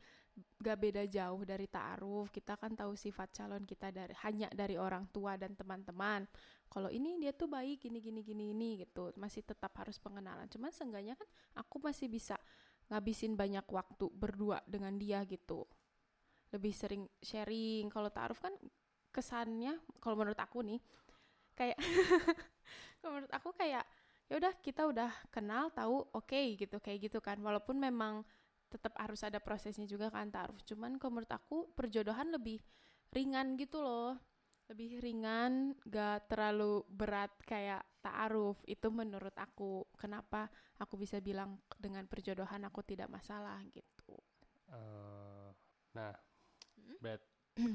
gak 0.57 0.81
beda 0.81 1.05
jauh 1.05 1.45
dari 1.45 1.69
ta'aruf. 1.69 2.33
Kita 2.33 2.57
kan 2.57 2.73
tahu 2.73 2.97
sifat 2.97 3.29
calon 3.37 3.61
kita 3.61 3.93
dari 3.93 4.17
hanya 4.25 4.49
dari 4.49 4.81
orang 4.81 5.05
tua 5.13 5.37
dan 5.37 5.53
teman-teman. 5.53 6.25
Kalau 6.65 6.89
ini 6.89 7.21
dia 7.21 7.37
tuh 7.37 7.45
baik 7.45 7.85
gini 7.85 8.01
gini 8.01 8.25
gini 8.25 8.49
ini 8.49 8.81
gitu. 8.81 9.13
Masih 9.13 9.45
tetap 9.45 9.69
harus 9.77 10.01
pengenalan. 10.01 10.49
Cuman 10.49 10.73
seenggaknya 10.73 11.13
kan 11.13 11.29
aku 11.53 11.77
masih 11.77 12.09
bisa 12.09 12.33
ngabisin 12.89 13.37
banyak 13.37 13.63
waktu 13.69 14.09
berdua 14.09 14.65
dengan 14.65 14.97
dia 14.97 15.21
gitu. 15.29 15.69
Lebih 16.49 16.73
sering 16.73 17.05
sharing. 17.21 17.93
Kalau 17.93 18.09
ta'aruf 18.09 18.41
kan 18.41 18.57
kesannya 19.11 19.75
kalau 19.99 20.15
menurut 20.17 20.39
aku 20.39 20.63
nih 20.63 20.79
kayak 21.53 21.77
menurut 23.09 23.31
aku 23.33 23.49
kayak 23.57 23.85
ya 24.29 24.39
udah 24.39 24.53
kita 24.63 24.87
udah 24.87 25.11
kenal 25.33 25.73
tahu 25.73 26.07
oke 26.13 26.41
gitu 26.59 26.77
kayak 26.77 27.09
gitu 27.09 27.19
kan. 27.23 27.37
Walaupun 27.41 27.79
memang 27.81 28.21
tetap 28.71 28.95
harus 29.01 29.19
ada 29.27 29.39
prosesnya 29.43 29.83
juga 29.89 30.07
kan 30.07 30.31
taruh 30.31 30.55
cuman 30.63 30.95
kalau 30.95 31.19
menurut 31.19 31.33
aku 31.35 31.57
perjodohan 31.75 32.31
lebih 32.31 32.61
ringan 33.15 33.57
gitu 33.59 33.81
loh. 33.83 34.19
Lebih 34.71 35.03
ringan 35.03 35.75
gak 35.83 36.31
terlalu 36.31 36.87
berat 36.87 37.31
kayak 37.43 37.83
ta'aruf. 37.99 38.55
Itu 38.63 38.87
menurut 38.87 39.35
aku. 39.35 39.83
Kenapa 39.99 40.47
aku 40.79 40.95
bisa 40.95 41.19
bilang 41.19 41.59
dengan 41.75 42.07
perjodohan 42.07 42.63
aku 42.63 42.79
tidak 42.87 43.11
masalah 43.11 43.59
gitu. 43.75 44.15
Eh, 44.71 45.49
nah, 45.93 46.13
Hmm? 46.77 46.97
bet 46.99 47.21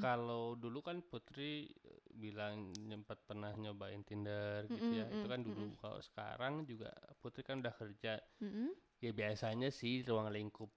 kalau 0.04 0.54
dulu 0.62 0.78
kan 0.88 0.98
Putri 1.10 1.68
eh, 1.68 2.00
bilang 2.22 2.72
nyempat 2.88 3.18
pernah 3.28 3.52
nyobain 3.56 4.02
Tinder 4.08 4.66
gitu 4.76 4.90
ya. 5.00 5.06
Mm-mm, 5.06 5.12
Itu 5.12 5.26
kan 5.32 5.40
dulu. 5.44 5.64
mm-mm. 5.64 5.76
Kalau 5.80 6.00
sekarang 6.08 6.54
juga 6.70 6.90
Putri 7.22 7.42
kan 7.48 7.60
udah 7.62 7.74
kerja. 7.76 8.12
Mm-mm. 8.42 8.70
Ya 9.04 9.12
biasanya 9.12 9.68
sih 9.80 9.94
ruang 10.08 10.28
lingkup 10.32 10.70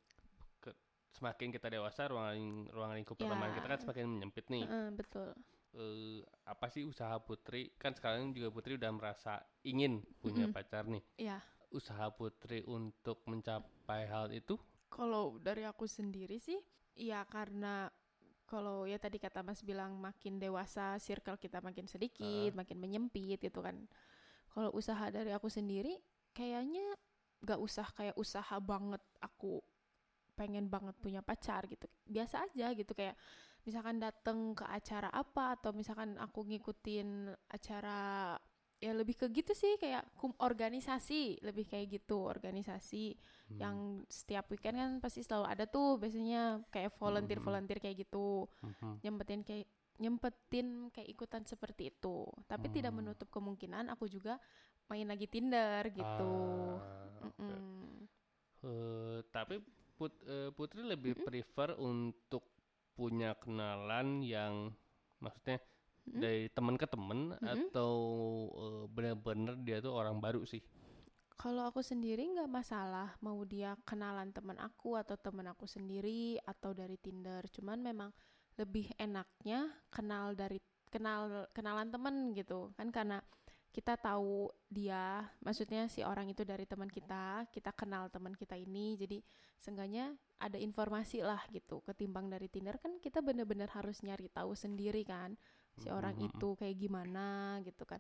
ke, 0.64 0.72
semakin 1.18 1.50
kita 1.56 1.68
dewasa 1.76 2.02
ruang 2.12 2.28
ling- 2.36 2.70
ruang 2.76 2.92
lingkup 2.98 3.18
Ya. 3.20 3.28
pertemanan 3.28 3.54
kita 3.56 3.68
kan 3.72 3.80
semakin 3.84 4.06
menyempit 4.10 4.46
nih. 4.52 4.68
Heeh, 4.70 4.92
betul 4.98 5.34
eh 5.80 6.20
apa 6.54 6.68
sih 6.74 6.84
usaha 6.92 7.16
Putri? 7.28 7.62
Kan 7.82 7.92
sekarang 7.98 8.34
juga 8.38 8.50
Putri 8.56 8.72
udah 8.80 8.92
merasa 9.00 9.34
ingin 9.72 9.94
punya 10.22 10.46
Mm-mm. 10.46 10.54
pacar 10.56 10.84
nih. 10.94 11.04
ya 11.18 11.42
Usaha 11.78 12.08
Putri 12.18 12.60
untuk 12.78 13.18
mencapai 13.32 14.04
hal 14.14 14.28
itu 14.34 14.56
Kalau 14.90 15.38
dari 15.38 15.64
aku 15.72 15.86
sendiri 15.86 16.38
sih, 16.42 16.58
ya 16.98 17.22
karena 17.30 17.88
kalau 18.50 18.90
ya 18.90 18.98
tadi 18.98 19.22
kata 19.22 19.46
Mas 19.46 19.62
bilang 19.62 20.02
makin 20.02 20.42
dewasa, 20.42 20.98
circle 20.98 21.38
kita 21.38 21.62
makin 21.62 21.86
sedikit, 21.86 22.58
makin 22.58 22.82
menyempit 22.82 23.38
gitu 23.38 23.62
kan. 23.62 23.78
Kalau 24.50 24.74
usaha 24.74 25.14
dari 25.14 25.30
aku 25.30 25.46
sendiri, 25.46 26.02
kayaknya 26.34 26.98
gak 27.46 27.62
usah 27.62 27.86
kayak 27.94 28.18
usaha 28.18 28.58
banget 28.58 29.00
aku 29.22 29.62
pengen 30.34 30.66
banget 30.66 30.98
punya 30.98 31.22
pacar 31.22 31.70
gitu. 31.70 31.86
Biasa 32.10 32.50
aja 32.50 32.74
gitu 32.74 32.98
kayak 32.98 33.14
misalkan 33.68 34.02
datang 34.02 34.58
ke 34.58 34.66
acara 34.66 35.14
apa 35.14 35.60
atau 35.60 35.70
misalkan 35.76 36.18
aku 36.18 36.48
ngikutin 36.50 37.30
acara 37.54 38.34
ya 38.80 38.96
lebih 38.96 39.16
ke 39.20 39.28
gitu 39.36 39.52
sih 39.52 39.76
kayak 39.76 40.08
kum 40.16 40.32
organisasi 40.40 41.44
lebih 41.44 41.68
kayak 41.68 42.00
gitu 42.00 42.24
organisasi 42.24 43.16
Hmm. 43.50 43.58
yang 43.60 43.78
setiap 44.08 44.46
weekend 44.54 44.78
kan 44.78 44.92
pasti 45.02 45.26
selalu 45.26 45.50
ada 45.50 45.66
tuh 45.66 45.98
biasanya 45.98 46.62
kayak 46.70 46.94
volunteer 47.02 47.42
volunteer 47.42 47.82
kayak 47.82 48.06
gitu 48.06 48.46
Mhm. 48.62 49.02
nyempetin 49.02 49.42
kayak 49.42 49.66
nyempetin 50.00 50.68
kayak 50.94 51.10
ikutan 51.10 51.44
seperti 51.44 51.90
itu 51.92 52.30
tapi 52.46 52.70
tidak 52.70 52.94
Hmm. 52.94 53.02
menutup 53.04 53.28
kemungkinan 53.34 53.90
aku 53.90 54.06
juga 54.06 54.38
main 54.88 55.10
lagi 55.10 55.26
Tinder 55.28 55.82
gitu 55.92 56.34
Ah, 56.78 57.26
oke. 57.26 57.42
Mm-mm. 57.42 58.06
Eh, 58.64 59.20
tapi 59.32 59.60
Put- 60.00 60.24
eh, 60.24 60.50
Putri 60.56 60.86
lebih 60.86 61.18
prefer 61.20 61.76
untuk 61.76 62.48
punya 62.96 63.36
kenalan 63.36 64.24
yang 64.24 64.72
maksudnya 65.20 65.60
Dari 66.16 66.50
teman 66.50 66.76
ke 66.80 66.88
teman 66.90 67.36
Mm-mm. 67.38 67.70
atau 67.70 67.94
eh, 68.56 68.84
benar-benar 68.90 69.56
dia 69.62 69.78
tuh 69.84 69.94
orang 69.94 70.18
baru 70.18 70.42
sih. 70.48 70.62
Kalau 71.40 71.72
aku 71.72 71.80
sendiri 71.80 72.28
nggak 72.36 72.52
masalah 72.52 73.16
mau 73.24 73.40
dia 73.48 73.78
kenalan 73.88 74.34
teman 74.36 74.60
aku 74.60 75.00
atau 75.00 75.16
teman 75.16 75.48
aku 75.48 75.64
sendiri 75.70 76.36
atau 76.44 76.76
dari 76.76 77.00
Tinder. 77.00 77.48
Cuman 77.48 77.80
memang 77.80 78.12
lebih 78.60 78.92
enaknya 79.00 79.72
kenal 79.88 80.36
dari 80.36 80.60
kenal 80.92 81.48
kenalan 81.56 81.88
temen 81.94 82.36
gitu 82.36 82.74
kan 82.76 82.92
karena 82.92 83.24
kita 83.70 83.94
tahu 84.02 84.50
dia, 84.66 85.30
maksudnya 85.46 85.86
si 85.86 86.02
orang 86.02 86.26
itu 86.34 86.42
dari 86.42 86.66
teman 86.66 86.90
kita, 86.90 87.46
kita 87.54 87.70
kenal 87.78 88.10
teman 88.10 88.34
kita 88.34 88.58
ini, 88.58 88.98
jadi 88.98 89.22
seenggaknya 89.62 90.18
ada 90.42 90.58
informasi 90.58 91.22
lah 91.22 91.40
gitu. 91.54 91.86
Ketimbang 91.86 92.34
dari 92.34 92.50
Tinder 92.50 92.82
kan 92.82 92.98
kita 92.98 93.22
bener-bener 93.22 93.70
harus 93.70 94.02
nyari 94.02 94.26
tahu 94.34 94.58
sendiri 94.58 95.06
kan 95.06 95.38
si 95.80 95.88
orang 95.90 96.16
itu 96.20 96.54
kayak 96.60 96.76
gimana 96.78 97.60
gitu 97.66 97.84
kan 97.88 98.00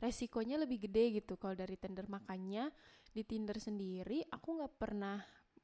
resikonya 0.00 0.56
lebih 0.56 0.88
gede 0.88 1.20
gitu 1.22 1.36
kalau 1.36 1.54
dari 1.54 1.76
Tinder 1.76 2.06
makanya 2.08 2.72
di 3.12 3.22
Tinder 3.26 3.58
sendiri 3.60 4.24
aku 4.32 4.48
nggak 4.60 4.74
pernah 4.80 5.20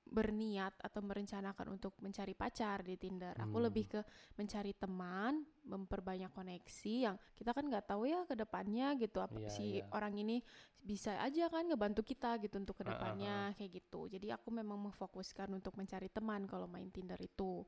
berniat 0.06 0.78
atau 0.86 1.02
merencanakan 1.02 1.66
untuk 1.74 1.98
mencari 1.98 2.30
pacar 2.38 2.86
di 2.86 2.94
Tinder. 2.94 3.34
Aku 3.42 3.58
Hmm. 3.58 3.66
lebih 3.66 3.90
ke 3.90 4.00
mencari 4.38 4.70
teman, 4.78 5.42
memperbanyak 5.66 6.30
koneksi 6.30 6.94
yang 7.10 7.16
kita 7.34 7.50
kan 7.50 7.66
nggak 7.66 7.90
tahu 7.90 8.06
ya 8.06 8.22
ke 8.22 8.38
depannya 8.38 8.94
gitu 9.02 9.18
apa 9.18 9.34
Iya, 9.34 9.50
si 9.50 9.82
iya. 9.82 9.86
orang 9.90 10.14
ini 10.14 10.38
bisa 10.78 11.18
aja 11.18 11.50
kan 11.50 11.66
ngebantu 11.66 12.06
kita 12.06 12.38
gitu 12.38 12.54
untuk 12.62 12.78
ke 12.78 12.86
Ah, 12.86 12.90
ah, 12.90 12.94
depannya 12.94 13.50
kayak 13.58 13.82
gitu. 13.82 14.06
Jadi 14.06 14.30
aku 14.30 14.54
memang 14.54 14.78
memfokuskan 14.78 15.50
untuk 15.50 15.74
mencari 15.74 16.06
teman 16.06 16.46
kalau 16.46 16.70
main 16.70 16.86
Tinder 16.94 17.18
itu. 17.18 17.66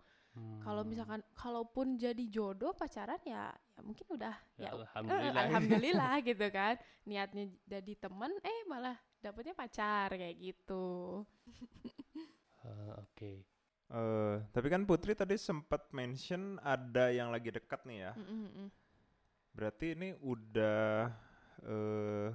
Kalau 0.58 0.82
Hmm. 0.84 0.90
misalkan 0.90 1.20
kalaupun 1.32 1.96
jadi 1.96 2.24
jodoh 2.28 2.74
pacaran 2.74 3.18
ya 3.24 3.50
ya 3.54 3.80
mungkin 3.80 4.06
udah 4.10 4.34
Ya, 4.58 4.68
ya, 4.68 4.70
eh, 4.74 4.80
alhamdulillah. 4.82 5.42
alhamdulillah 5.48 6.14
gitu 6.28 6.46
kan. 6.50 6.74
Niatnya 7.06 7.44
jadi 7.64 7.92
teman 7.96 8.32
eh 8.42 8.60
malah 8.66 8.98
dapetnya 9.18 9.54
pacar 9.54 10.12
kayak 10.12 10.36
gitu. 10.36 11.24
Eh, 12.64 12.92
Oke. 12.98 13.32
Eh, 13.88 14.36
tapi 14.52 14.66
kan 14.68 14.84
Putri 14.84 15.16
tadi 15.16 15.40
sempat 15.40 15.88
mention 15.96 16.60
ada 16.60 17.08
yang 17.08 17.32
lagi 17.32 17.48
dekat 17.48 17.80
nih 17.88 17.98
ya. 18.04 18.12
Mm, 18.18 18.48
mm. 18.52 18.68
Berarti 19.56 19.86
ini 19.96 20.08
udah 20.20 21.08
eh 21.64 22.28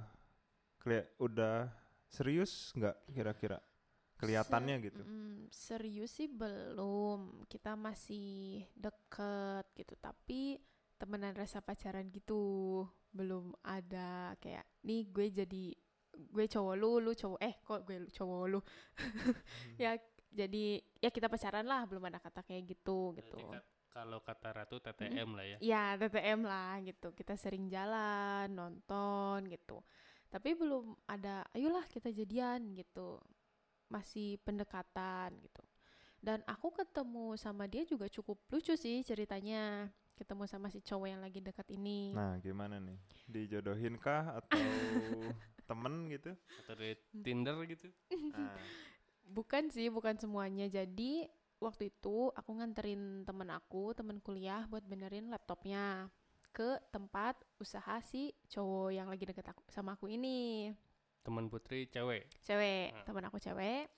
keli- 0.82 1.08
udah 1.16 1.70
serius 2.10 2.74
nggak 2.74 2.96
kira-kira? 3.08 3.58
Kelihatannya 4.18 4.76
Se- 4.78 4.84
gitu. 4.90 5.02
mm, 5.02 5.38
serius 5.50 6.10
sih 6.14 6.28
belum. 6.30 7.44
Kita 7.50 7.74
masih 7.74 8.64
deket 8.74 9.64
gitu. 9.74 9.94
Tapi 9.98 10.58
temenan 10.94 11.34
rasa 11.34 11.58
pacaran 11.58 12.06
gitu 12.08 12.86
belum 13.10 13.54
ada 13.66 14.34
kayak 14.38 14.62
nih 14.86 15.06
gue 15.10 15.26
jadi 15.30 15.64
gue 16.14 16.46
cowok 16.46 16.74
lu, 16.78 17.02
lu 17.02 17.12
cowok 17.14 17.40
eh 17.42 17.54
kok 17.62 17.80
gue 17.86 18.06
cowok 18.14 18.42
lu. 18.50 18.60
ya 19.82 19.98
jadi 20.34 20.82
ya 20.98 21.10
kita 21.14 21.30
pacaran 21.30 21.66
lah 21.66 21.86
belum 21.86 22.10
ada 22.10 22.18
kata 22.18 22.42
kayak 22.42 22.74
gitu 22.74 23.14
gitu. 23.18 23.38
Kalau 23.94 24.18
kata 24.18 24.50
Ratu 24.50 24.82
TTM 24.82 25.38
lah 25.38 25.46
ya. 25.46 25.58
Ya 25.62 25.84
TTM 25.94 26.42
lah 26.42 26.82
gitu. 26.82 27.14
Kita 27.14 27.38
sering 27.38 27.70
jalan, 27.70 28.50
nonton 28.50 29.46
gitu. 29.46 29.78
Tapi 30.34 30.58
belum 30.58 30.98
ada 31.06 31.46
ayolah 31.54 31.86
kita 31.86 32.10
jadian 32.10 32.74
gitu. 32.74 33.22
Masih 33.88 34.40
pendekatan 34.42 35.34
gitu. 35.40 35.62
Dan 36.24 36.40
aku 36.48 36.72
ketemu 36.72 37.36
sama 37.36 37.68
dia 37.68 37.84
juga 37.84 38.08
cukup 38.08 38.40
lucu 38.48 38.72
sih 38.76 39.04
ceritanya. 39.04 39.92
Ketemu 40.14 40.46
sama 40.46 40.70
si 40.70 40.78
cowok 40.78 41.08
yang 41.10 41.20
lagi 41.20 41.42
dekat 41.42 41.66
ini. 41.74 42.14
Nah, 42.14 42.38
gimana 42.38 42.78
nih? 42.78 42.96
Dijodohin 43.26 43.98
kah 43.98 44.40
atau 44.40 44.56
temen 45.68 46.06
gitu? 46.08 46.32
Atau 46.64 46.74
dari 46.78 46.94
Tinder 47.20 47.58
gitu. 47.66 47.90
Nah, 48.30 48.54
Bukan 49.24 49.72
sih, 49.72 49.88
bukan 49.88 50.20
semuanya. 50.20 50.68
Jadi 50.68 51.24
waktu 51.56 51.88
itu 51.88 52.28
aku 52.36 52.50
nganterin 52.60 53.24
temen 53.24 53.48
aku, 53.48 53.96
temen 53.96 54.20
kuliah 54.20 54.68
buat 54.68 54.84
benerin 54.84 55.32
laptopnya 55.32 56.12
ke 56.54 56.78
tempat 56.94 57.34
usaha 57.58 57.98
si 58.04 58.30
cowok 58.46 58.94
yang 58.94 59.08
lagi 59.10 59.26
deket 59.26 59.48
aku, 59.50 59.64
sama 59.72 59.96
aku 59.96 60.06
ini. 60.12 60.70
Teman 61.24 61.48
Putri 61.48 61.88
cewek. 61.88 62.28
Cewek, 62.44 62.92
Hmm. 62.92 63.04
temen 63.08 63.24
aku 63.24 63.40
cewek. 63.40 63.88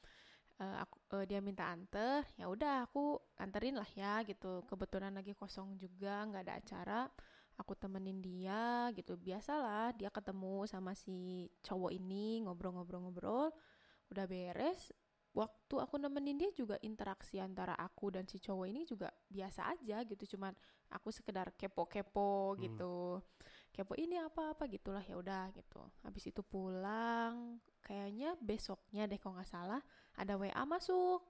Eh, 0.56 0.76
aku 0.80 0.96
eh, 1.20 1.24
dia 1.28 1.44
minta 1.44 1.68
anter, 1.68 2.24
ya 2.40 2.48
udah 2.48 2.88
aku 2.88 3.18
anterin 3.36 3.76
lah 3.76 3.90
ya 3.92 4.24
gitu. 4.24 4.64
Kebetulan 4.64 5.12
lagi 5.12 5.36
kosong 5.36 5.76
juga, 5.76 6.24
nggak 6.24 6.42
ada 6.46 6.54
acara. 6.56 7.00
Aku 7.58 7.76
temenin 7.76 8.22
dia 8.22 8.88
gitu. 8.94 9.16
Biasalah 9.18 9.92
dia 9.92 10.08
ketemu 10.08 10.64
sama 10.64 10.92
si 10.96 11.44
cowok 11.60 11.92
ini 11.92 12.40
ngobrol-ngobrol-ngobrol. 12.46 13.52
Udah 14.08 14.24
beres. 14.24 14.92
Waktu 15.36 15.76
aku 15.76 16.00
nemenin 16.00 16.40
dia 16.40 16.48
juga 16.56 16.80
interaksi 16.80 17.36
antara 17.36 17.76
aku 17.76 18.08
dan 18.08 18.24
si 18.24 18.40
cowok 18.40 18.66
ini 18.72 18.88
juga 18.88 19.12
biasa 19.28 19.76
aja 19.76 20.00
gitu. 20.08 20.36
Cuman 20.36 20.56
aku 20.88 21.12
sekedar 21.12 21.52
kepo-kepo 21.52 22.56
Hmm. 22.56 22.60
gitu. 22.64 23.20
Kepo 23.76 23.92
ini 24.00 24.16
apa-apa 24.16 24.64
gitulah 24.72 25.04
ya 25.04 25.20
udah 25.20 25.52
gitu. 25.52 25.84
Habis 26.04 26.32
itu 26.32 26.40
pulang, 26.40 27.60
kayaknya 27.84 28.32
besoknya 28.40 29.04
deh 29.10 29.20
kalau 29.20 29.36
nggak 29.36 29.50
salah 29.52 29.80
ada 30.16 30.34
WA 30.40 30.64
masuk. 30.64 31.20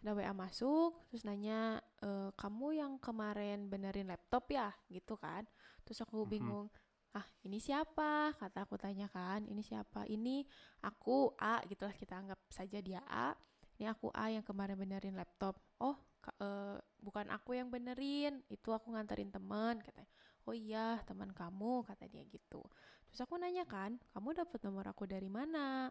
Ada 0.00 0.12
WA 0.16 0.34
masuk, 0.36 0.90
terus 1.10 1.22
nanya, 1.28 1.82
e, 2.00 2.30
kamu 2.40 2.68
yang 2.80 2.92
kemarin 3.02 3.66
benerin 3.72 4.08
laptop 4.12 4.44
ya, 4.52 4.70
gitu 4.92 5.14
kan? 5.18 5.42
Terus 5.84 5.98
aku 6.04 6.24
Mhm. 6.24 6.32
bingung, 6.32 6.68
ah 7.16 7.26
ini 7.46 7.58
siapa? 7.58 8.32
Kata 8.38 8.64
aku 8.68 8.76
tanya 8.78 9.08
kan, 9.10 9.44
ini 9.50 9.62
siapa? 9.64 10.06
Ini 10.06 10.46
aku 10.86 11.34
A, 11.40 11.60
gitulah 11.66 11.94
kita 11.96 12.14
anggap 12.22 12.38
saja 12.52 12.78
dia 12.80 13.02
A. 13.08 13.34
Ini 13.80 13.90
aku 13.92 14.08
A 14.14 14.30
yang 14.32 14.44
kemarin 14.46 14.76
benerin 14.78 15.16
laptop. 15.18 15.58
Oh, 15.82 15.96
eh, 16.40 16.76
bukan 17.02 17.26
aku 17.32 17.56
yang 17.58 17.68
benerin, 17.72 18.40
itu 18.52 18.68
aku 18.72 18.92
nganterin 18.94 19.30
teman, 19.34 19.80
katanya. 19.84 20.08
Oh 20.46 20.54
iya, 20.54 21.02
teman 21.08 21.30
kamu, 21.34 21.82
kata 21.88 22.06
dia 22.06 22.22
gitu. 22.30 22.62
Terus 23.10 23.20
aku 23.26 23.34
nanya 23.38 23.64
kan, 23.66 23.98
kamu 24.14 24.28
dapat 24.46 24.58
nomor 24.62 24.86
aku 24.92 25.04
dari 25.04 25.26
mana? 25.26 25.90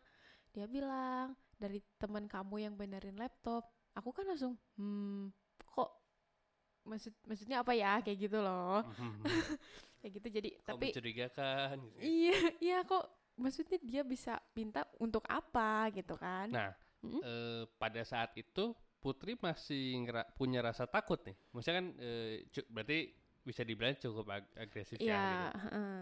Dia 0.56 0.66
bilang, 0.68 1.36
dari 1.60 1.80
teman 1.99 2.26
kamu 2.32 2.56
yang 2.66 2.74
benerin 2.80 3.20
laptop. 3.20 3.68
Aku 3.99 4.10
kan 4.16 4.28
langsung, 4.28 4.56
hmm, 4.80 5.32
kok 5.76 5.89
maksud 6.86 7.14
maksudnya 7.26 7.58
apa 7.66 7.74
ya 7.74 7.99
kayak 8.03 8.20
gitu 8.30 8.39
loh. 8.39 8.84
kayak 9.99 10.12
gitu 10.22 10.28
jadi 10.30 10.49
Kok 10.70 10.78
tapi 10.78 10.88
mencurigakan 10.89 11.76
gitu. 11.89 11.99
ya. 12.01 12.10
iya 12.10 12.38
iya 12.64 12.78
kok 12.89 13.03
maksudnya 13.36 13.78
dia 13.84 14.01
bisa 14.08 14.39
minta 14.56 14.88
untuk 15.03 15.24
apa 15.28 15.91
gitu 15.95 16.16
kan. 16.16 16.47
Nah, 16.53 16.70
Mm-mm. 17.03 17.24
eh, 17.24 17.64
pada 17.78 18.01
saat 18.06 18.34
itu 18.38 18.74
Putri 19.01 19.38
masih 19.38 20.01
punya 20.34 20.66
rasa 20.66 20.89
takut 20.89 21.22
nih. 21.30 21.38
Maksudnya 21.53 21.78
kan 21.78 21.88
eh, 22.01 22.34
berarti 22.74 22.99
bisa 23.48 23.62
dibilang 23.64 23.96
cukup 24.02 24.26
ag- 24.36 24.54
agresif 24.58 25.00
ya. 25.00 25.06
Iya, 25.06 25.26
gitu. 25.30 25.60
heeh. 25.64 25.98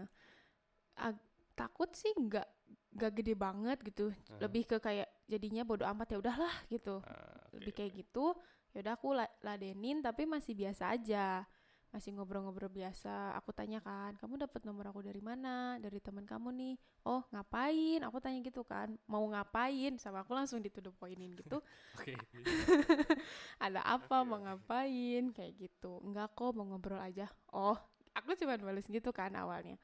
Ag- 0.98 1.26
takut 1.54 1.90
sih 1.94 2.10
nggak 2.14 2.46
nggak 2.94 3.12
gede 3.22 3.34
banget 3.38 3.78
gitu. 3.86 4.10
Heeh. 4.10 4.40
Lebih 4.42 4.62
ke 4.70 4.76
kayak 4.82 5.08
jadinya 5.30 5.62
bodo 5.66 5.84
amat 5.86 6.08
ya 6.14 6.18
udahlah 6.22 6.54
gitu. 6.72 7.02
Ah, 7.02 7.50
oke, 7.50 7.54
Lebih 7.58 7.72
kayak 7.74 7.92
gitu. 8.02 8.26
Ya 8.74 8.78
udah 8.82 8.94
aku 8.98 9.08
la- 9.14 9.34
ladenin 9.46 10.02
tapi 10.02 10.26
masih 10.26 10.54
biasa 10.58 10.94
aja. 10.94 11.46
Masih 11.94 12.10
ngobrol-ngobrol 12.10 12.66
biasa. 12.66 13.38
Aku 13.38 13.54
tanya 13.54 13.78
kan, 13.78 14.18
"Kamu 14.18 14.34
dapat 14.34 14.66
nomor 14.66 14.90
aku 14.90 15.06
dari 15.06 15.22
mana?" 15.22 15.78
Dari 15.78 16.02
teman 16.02 16.26
kamu 16.26 16.50
nih. 16.50 16.74
"Oh, 17.06 17.22
ngapain?" 17.30 18.02
Aku 18.02 18.18
tanya 18.18 18.42
gitu 18.42 18.66
kan. 18.66 18.98
Mau 19.06 19.22
ngapain? 19.30 19.94
Sama 20.02 20.26
aku 20.26 20.34
langsung 20.34 20.58
dituduh 20.58 20.90
poinin 20.90 21.30
gitu. 21.38 21.62
Oke. 21.94 22.18
Ada 23.64 23.86
apa 23.86 24.26
mau 24.26 24.42
ngapain 24.42 25.30
kayak 25.30 25.54
gitu. 25.54 26.02
Enggak 26.02 26.34
kok 26.34 26.50
mau 26.58 26.66
ngobrol 26.66 26.98
aja. 26.98 27.30
Oh, 27.54 27.78
aku 28.10 28.34
cuma 28.34 28.58
bales 28.58 28.90
gitu 28.90 29.14
kan 29.14 29.30
awalnya. 29.38 29.78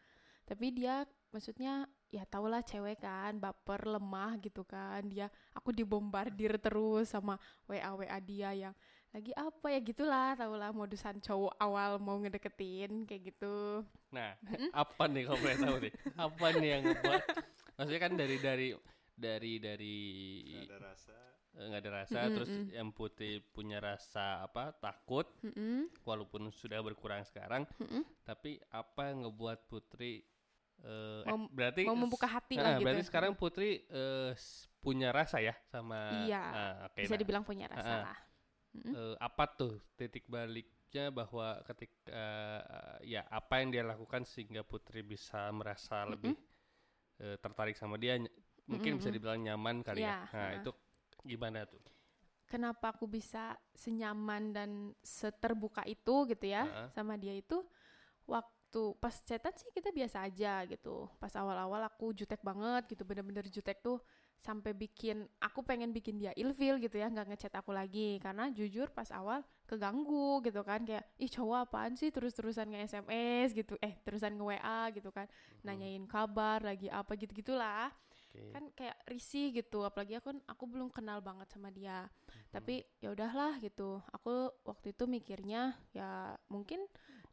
Tapi 0.51 0.75
dia 0.75 1.07
maksudnya 1.31 1.87
ya 2.11 2.27
tau 2.27 2.51
lah 2.51 2.59
cewek 2.67 2.99
kan 2.99 3.39
baper 3.39 3.87
lemah 3.87 4.35
gitu 4.43 4.67
kan 4.67 5.07
dia 5.07 5.31
aku 5.55 5.71
dibombardir 5.71 6.59
terus 6.59 7.15
sama 7.15 7.39
WA 7.71 7.95
WA 7.95 8.19
dia 8.19 8.51
yang 8.51 8.75
lagi 9.11 9.33
apa 9.35 9.67
ya 9.75 9.79
gitulah 9.83 10.39
tau 10.39 10.55
lah 10.55 10.71
modusan 10.71 11.19
cowok 11.19 11.55
awal 11.59 11.99
mau 11.99 12.15
ngedeketin 12.23 13.03
kayak 13.09 13.35
gitu 13.35 13.83
Nah, 14.11 14.35
apa 14.75 15.07
nih 15.07 15.23
kalau 15.23 15.39
boleh 15.39 15.59
tahu 15.59 15.77
nih? 15.87 15.93
Apa 16.19 16.47
nih 16.59 16.69
yang 16.75 16.83
ngebuat? 16.83 17.23
Maksudnya 17.79 18.01
kan 18.03 18.13
dari 18.19 18.37
dari 18.43 18.69
dari 19.15 19.53
dari 19.63 19.99
nggak 20.51 20.67
ada 20.67 20.79
rasa. 20.83 21.19
eh, 21.55 21.65
nggak 21.71 21.83
ada 21.83 21.91
rasa, 21.93 22.21
terus 22.31 22.51
mm. 22.51 22.67
yang 22.75 22.89
putih 22.91 23.43
punya 23.55 23.79
rasa 23.79 24.43
apa 24.43 24.75
takut, 24.79 25.27
Mm-mm, 25.47 25.87
walaupun 26.03 26.51
sudah 26.51 26.79
berkurang 26.83 27.23
sekarang, 27.23 27.67
mm-mm. 27.79 28.03
tapi 28.23 28.59
apa 28.71 29.11
yang 29.11 29.27
ngebuat 29.31 29.59
Putri 29.67 30.23
eh, 30.83 31.23
eh, 31.23 31.23
Mau- 31.27 31.51
berarti 31.51 31.83
mau 31.87 31.99
membuka 31.99 32.27
hati 32.27 32.55
Nah, 32.59 32.63
lah 32.63 32.73
gitu 32.79 32.85
berarti 32.87 33.03
sekarang 33.07 33.33
Putri 33.39 33.83
eh, 33.87 34.31
s- 34.35 34.67
punya 34.81 35.13
rasa 35.13 35.39
ya 35.39 35.55
sama 35.71 35.99
Iya, 36.25 36.41
ah, 36.41 36.75
oke, 36.91 36.99
bisa 37.05 37.15
nah, 37.15 37.21
dibilang 37.21 37.45
punya 37.45 37.67
rasa 37.71 37.95
ah. 37.95 38.03
lah 38.11 38.19
Mm-mm. 38.77 38.97
eh, 38.97 39.15
apa 39.21 39.45
tuh 39.59 39.73
titik 39.99 40.25
baliknya 40.31 41.05
bahwa 41.15 41.61
ketika 41.69 42.25
eh, 43.03 43.19
ya 43.19 43.23
apa 43.31 43.55
yang 43.63 43.69
dia 43.75 43.85
lakukan 43.87 44.23
sehingga 44.27 44.63
Putri 44.67 45.01
bisa 45.07 45.51
merasa 45.55 46.03
Mm-mm. 46.09 46.13
lebih 46.13 46.37
eh, 47.23 47.37
tertarik 47.43 47.77
sama 47.79 47.97
dia 48.01 48.19
mungkin 48.71 48.99
bisa 49.01 49.11
Mm-mm. 49.11 49.15
dibilang 49.15 49.41
nyaman 49.43 49.83
kali 49.87 50.03
Iya, 50.03 50.13
ya. 50.13 50.17
Nah, 50.37 50.51
ah. 50.51 50.59
itu 50.59 50.71
gimana 51.27 51.67
tuh? 51.69 51.83
kenapa 52.51 52.91
aku 52.95 53.07
bisa 53.07 53.55
senyaman 53.75 54.51
dan 54.57 54.71
seterbuka 55.01 55.87
itu 55.87 56.27
gitu 56.31 56.47
ya 56.51 56.63
Heeh. 56.63 56.91
sama 56.91 57.15
dia 57.15 57.35
itu 57.39 57.63
waktu 58.29 58.83
pas 59.03 59.17
chatan 59.27 59.55
sih 59.59 59.71
kita 59.77 59.91
biasa 59.95 60.27
aja 60.29 60.65
gitu 60.69 61.09
pas 61.23 61.33
awal-awal 61.37 61.83
aku 61.91 62.13
jutek 62.17 62.41
banget 62.43 62.83
gitu 62.95 63.03
bener-bener 63.09 63.47
jutek 63.51 63.79
tuh 63.83 63.99
sampai 64.41 64.73
bikin 64.73 65.29
aku 65.37 65.61
pengen 65.61 65.93
bikin 65.93 66.17
dia 66.17 66.33
ilfil 66.33 66.81
gitu 66.81 66.97
ya 66.97 67.13
nggak 67.13 67.33
ngechat 67.33 67.53
aku 67.57 67.71
lagi. 67.71 68.17
Karena 68.19 68.49
jujur 68.49 68.89
pas 68.91 69.09
awal 69.13 69.45
keganggu 69.69 70.41
gitu 70.43 70.65
kan 70.65 70.83
kayak 70.83 71.05
ih 71.21 71.29
cowok 71.29 71.69
apaan 71.69 71.93
sih? 71.95 72.09
Terus-terusan 72.09 72.73
nge 72.73 72.97
SMS 72.97 73.53
gitu 73.53 73.77
eh 73.85 74.01
terusan 74.01 74.35
nge 74.37 74.45
WA 74.45 74.81
gitu 74.97 75.13
kan. 75.13 75.29
Nanyain 75.63 76.05
kabar 76.09 76.65
lagi 76.65 76.89
apa 76.89 77.15
gitu 77.21 77.37
gitulah 77.37 77.93
Oke. 78.31 78.51
kan 78.55 78.65
kayak 78.79 78.97
risih 79.11 79.51
gitu 79.51 79.83
apalagi 79.83 80.17
aku 80.23 80.39
aku 80.47 80.65
belum 80.65 80.89
kenal 80.89 81.21
banget 81.21 81.53
sama 81.53 81.69
dia. 81.69 82.09
Tapi 82.51 82.83
ya 82.99 83.13
udahlah 83.13 83.61
gitu 83.61 84.01
aku 84.11 84.51
waktu 84.65 84.97
itu 84.97 85.05
mikirnya 85.07 85.77
ya 85.93 86.35
mungkin 86.49 86.83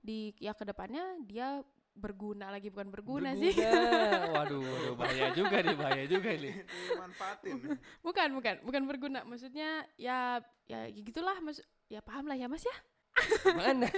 di 0.01 0.31
ya 0.37 0.53
ke 0.53 0.63
depannya 0.63 1.19
dia 1.25 1.61
berguna 1.97 2.47
lagi 2.47 2.69
bukan 2.69 2.87
berguna, 2.87 3.33
sih 3.33 3.51
Berguna. 3.51 4.31
Waduh, 4.31 4.61
waduh, 4.61 4.93
bahaya 5.01 5.27
juga 5.33 5.57
nih, 5.59 5.75
bahaya 5.75 6.05
juga 6.05 6.29
nih. 6.31 6.53
Dimanfaatin. 6.63 7.55
bukan 7.99 8.27
bukan 8.31 8.55
bukan 8.61 8.83
berguna 8.85 9.19
maksudnya 9.21 9.69
ya 9.95 10.37
ya 10.63 10.85
gitulah 10.91 11.35
mas 11.39 11.57
ya 11.85 11.99
paham 11.99 12.25
lah 12.25 12.35
ya 12.35 12.45
mas 12.45 12.61
ya 12.61 12.77
Mana? 13.49 13.89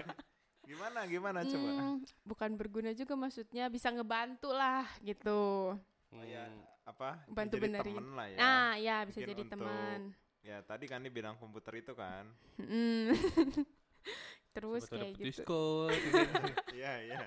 Gimana 0.64 1.04
gimana 1.04 1.44
coba? 1.44 1.68
Hmm, 1.70 1.94
bukan 2.24 2.50
berguna 2.56 2.90
juga 2.90 3.12
maksudnya 3.12 3.68
bisa 3.68 3.92
ngebantu 3.92 4.48
lah 4.48 4.88
gitu 4.98 5.76
Oh 6.08 6.24
ya, 6.24 6.48
Hmm, 6.48 6.64
apa? 6.86 7.20
Bantu 7.26 7.58
benerin. 7.58 7.92
temen 7.92 8.14
lah 8.14 8.26
ya. 8.26 8.36
nah 8.36 8.70
ya 8.74 8.96
bisa 9.04 9.20
Mungkin 9.20 9.32
jadi 9.34 9.44
teman 9.46 10.00
Ya 10.40 10.56
tadi 10.60 10.84
kan 10.84 11.00
di 11.00 11.08
bidang 11.08 11.36
komputer 11.36 11.72
itu 11.74 11.92
kan. 11.92 12.28
Mm. 12.56 13.12
terus 14.54 14.86
kayak 14.86 15.18
gitu 15.18 15.42
diskon. 15.44 15.90
Iya 16.78 16.92
iya. 17.02 17.20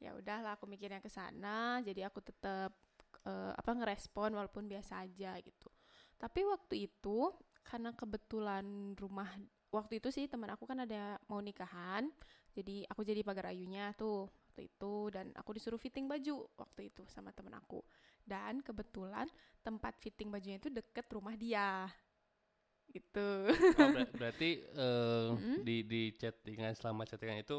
ya 0.00 0.10
udahlah 0.16 0.56
aku 0.56 0.64
mikirnya 0.64 1.02
ke 1.02 1.10
sana 1.10 1.82
jadi 1.84 2.08
aku 2.08 2.22
tetap 2.22 2.72
eh, 3.26 3.52
apa 3.52 3.70
ngerespon 3.74 4.32
walaupun 4.32 4.64
biasa 4.70 5.04
aja 5.04 5.36
gitu 5.42 5.68
tapi 6.16 6.46
waktu 6.46 6.88
itu 6.88 7.34
karena 7.66 7.92
kebetulan 7.92 8.96
rumah 8.96 9.28
waktu 9.70 10.00
itu 10.00 10.08
sih 10.08 10.26
teman 10.26 10.50
aku 10.54 10.64
kan 10.64 10.86
ada 10.86 11.20
mau 11.28 11.38
nikahan 11.42 12.08
jadi 12.50 12.88
aku 12.90 13.06
jadi 13.06 13.22
pagar 13.22 13.52
ayunya 13.52 13.94
tuh 13.94 14.26
waktu 14.50 14.66
itu 14.66 14.94
dan 15.14 15.30
aku 15.38 15.54
disuruh 15.54 15.78
fitting 15.78 16.10
baju 16.10 16.48
waktu 16.58 16.90
itu 16.90 17.06
sama 17.06 17.30
teman 17.30 17.54
aku 17.54 17.80
dan 18.26 18.60
kebetulan 18.60 19.30
tempat 19.62 19.96
fitting 20.02 20.28
bajunya 20.28 20.58
itu 20.58 20.68
deket 20.68 21.06
rumah 21.14 21.38
dia 21.38 21.86
gitu. 22.96 23.28
Oh, 23.78 23.88
ber- 23.94 24.12
berarti 24.18 24.50
eh, 24.84 25.28
Mm-mm. 25.30 25.62
di 25.66 25.76
di 25.86 26.02
chattingan 26.20 26.72
selama 26.78 27.02
chattingan 27.08 27.38
itu 27.44 27.58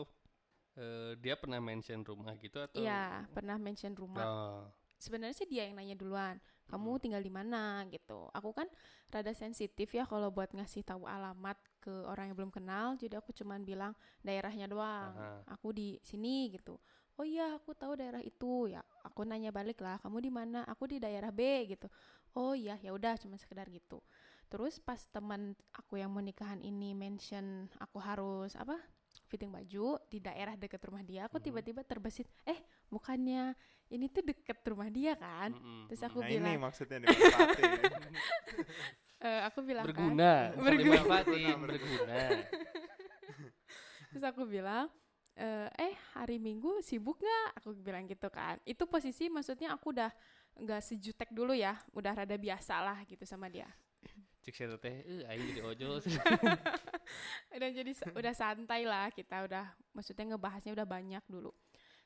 eh, 0.80 1.12
dia 1.24 1.36
pernah 1.42 1.60
mention 1.64 2.02
rumah 2.10 2.36
gitu 2.40 2.60
atau? 2.64 2.86
Iya 2.86 3.28
pernah 3.36 3.58
mention 3.60 3.94
rumah. 4.00 4.28
Oh, 4.28 4.72
sebenarnya 5.02 5.36
sih 5.36 5.50
dia 5.50 5.68
yang 5.68 5.76
nanya 5.80 5.96
duluan 6.00 6.38
kamu 6.72 6.92
Hmm. 6.92 7.04
tinggal 7.04 7.22
di 7.24 7.32
mana? 7.34 7.84
Gitu. 7.92 8.20
Aku 8.38 8.50
kan 8.56 8.68
rada 9.12 9.34
sensitif 9.36 9.92
ya 9.92 10.04
kalau 10.08 10.32
buat 10.32 10.52
ngasih 10.56 10.84
tahu 10.88 11.04
alamat 11.10 11.58
ke 11.84 11.92
orang 12.08 12.32
yang 12.32 12.38
belum 12.40 12.54
kenal 12.54 12.96
jadi 13.02 13.20
aku 13.20 13.32
cuman 13.36 13.62
bilang 13.68 13.94
daerahnya 14.24 14.68
doang. 14.72 15.14
Aha. 15.18 15.44
aku 15.50 15.68
di 15.76 16.00
sini 16.06 16.52
gitu. 16.56 16.80
Oh 17.20 17.26
iya 17.28 17.58
aku 17.60 17.76
tahu 17.76 17.94
daerah 18.00 18.24
itu. 18.24 18.72
Ya 18.72 18.82
aku 19.04 19.28
nanya 19.28 19.52
balik 19.52 19.80
lah 19.84 20.00
kamu 20.04 20.18
di 20.28 20.32
mana? 20.34 20.64
Aku 20.72 20.88
di 20.88 20.98
daerah 21.04 21.30
B 21.34 21.42
gitu. 21.72 21.88
Oh 22.38 22.56
iya 22.56 22.80
ya 22.80 22.96
udah 22.96 23.20
cuma 23.20 23.36
sekedar 23.36 23.68
gitu 23.70 24.00
terus 24.52 24.78
pas 24.78 25.00
teman 25.08 25.42
aku 25.72 25.96
yang 25.96 26.12
mau 26.12 26.20
nikahan 26.20 26.60
ini 26.60 26.92
mention 26.92 27.46
aku 27.80 27.98
harus 27.98 28.52
apa 28.54 28.76
fitting 29.26 29.48
baju 29.48 29.96
di 30.06 30.20
daerah 30.20 30.54
deket 30.54 30.84
rumah 30.84 31.02
dia 31.02 31.26
aku 31.26 31.40
tiba-tiba 31.40 31.82
terbesit 31.82 32.28
eh 32.44 32.60
bukannya 32.86 33.56
ini 33.90 34.08
tuh 34.08 34.22
deket 34.22 34.60
rumah 34.66 34.88
dia 34.88 35.16
kan 35.16 35.52
mm-mm, 35.52 35.88
Terus 35.88 36.02
aku 36.02 36.20
Nah 36.20 36.28
ini 36.28 36.36
bilang- 36.38 36.62
maksudnya 36.62 36.98
dimanfaatin. 37.02 37.72
Eh, 39.22 39.42
aku 39.46 39.62
bilang 39.62 39.86
kan 39.86 39.94
berguna, 39.94 40.34
Berguna. 40.58 40.66
berguna. 40.66 40.82
dimanfaatin, 40.82 41.54
Berguna, 41.54 41.62
berguna. 41.62 42.20
terus 44.10 44.26
aku 44.26 44.44
bilang 44.44 44.86
eh, 45.34 45.70
eh 45.80 45.94
hari 46.12 46.36
minggu 46.36 46.82
sibuk 46.82 47.16
nggak 47.16 47.48
aku 47.56 47.72
bilang 47.78 48.04
gitu 48.04 48.28
kan 48.28 48.58
itu 48.66 48.84
posisi 48.84 49.30
maksudnya 49.30 49.72
aku 49.72 49.94
udah 49.94 50.12
nggak 50.58 50.82
sejutek 50.82 51.30
dulu 51.30 51.54
ya 51.54 51.72
udah 51.92 52.12
rada 52.14 52.36
biasa 52.36 52.82
lah 52.82 52.98
gitu 53.06 53.24
sama 53.24 53.48
dia 53.48 53.70
Cik 54.42 54.56
saya 54.58 54.74
teh, 54.76 54.96
eh 55.06 55.22
aing 55.30 55.54
jadi 55.54 55.62
ojol. 55.62 56.02
udah 57.56 57.70
jadi 57.70 57.92
udah 58.12 58.34
santai 58.34 58.88
lah 58.88 59.12
kita 59.12 59.46
udah 59.46 59.66
maksudnya 59.92 60.34
ngebahasnya 60.34 60.72
udah 60.74 60.88
banyak 60.88 61.22
dulu 61.28 61.52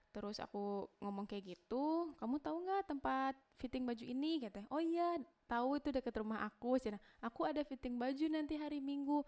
terus 0.09 0.39
aku 0.39 0.87
ngomong 0.99 1.27
kayak 1.27 1.53
gitu 1.53 2.15
kamu 2.15 2.39
tahu 2.39 2.63
nggak 2.63 2.87
tempat 2.87 3.35
fitting 3.55 3.83
baju 3.83 3.99
ini 4.01 4.39
katanya 4.41 4.67
oh 4.71 4.79
iya 4.79 5.19
tahu 5.45 5.75
itu 5.75 5.91
deket 5.91 6.15
rumah 6.17 6.43
aku 6.43 6.79
cina 6.79 6.95
aku 7.19 7.43
ada 7.43 7.61
fitting 7.61 7.99
baju 7.99 8.25
nanti 8.31 8.55
hari 8.55 8.79
minggu 8.79 9.21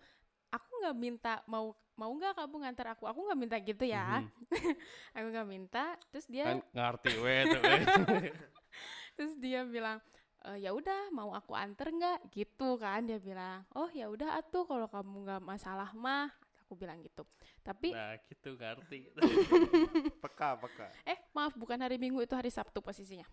aku 0.47 0.69
nggak 0.79 0.95
minta 0.95 1.33
mau 1.43 1.75
mau 1.93 2.07
nggak 2.09 2.39
kamu 2.39 2.55
ngantar 2.63 2.95
aku 2.95 3.03
aku 3.03 3.19
nggak 3.19 3.39
minta 3.39 3.55
gitu 3.59 3.83
ya 3.83 4.23
Mhm. 4.23 4.31
aku 5.19 5.27
nggak 5.27 5.47
minta 5.47 5.85
terus 6.09 6.25
dia 6.25 6.43
Kan 6.55 6.59
ngerti 6.71 7.11
we 7.19 7.35
tuh 7.45 7.59
we. 7.61 7.77
terus 9.19 9.33
dia 9.37 9.67
bilang 9.67 9.99
"E, 10.47 10.63
ya 10.63 10.71
udah 10.71 11.11
mau 11.11 11.35
aku 11.35 11.51
anter 11.51 11.91
nggak 11.91 12.31
gitu 12.31 12.79
kan 12.79 13.03
dia 13.03 13.19
bilang 13.19 13.67
oh 13.75 13.91
ya 13.91 14.07
udah 14.07 14.39
atuh 14.39 14.63
kalau 14.63 14.87
kamu 14.87 15.27
nggak 15.27 15.41
masalah 15.43 15.91
mah 15.91 16.31
aku 16.63 16.75
bilang 16.75 16.99
gitu 16.99 17.23
tapi 17.63 17.91
Nah, 17.91 18.15
gitu 18.27 18.55
ngerti. 18.55 19.11
Peka 20.23 20.55
peka. 20.59 20.87
eh 21.03 21.19
maaf 21.31 21.55
bukan 21.55 21.79
hari 21.79 21.95
minggu 21.95 22.19
itu 22.19 22.31
hari 22.31 22.47
sabtu 22.47 22.79
posisinya 22.79 23.27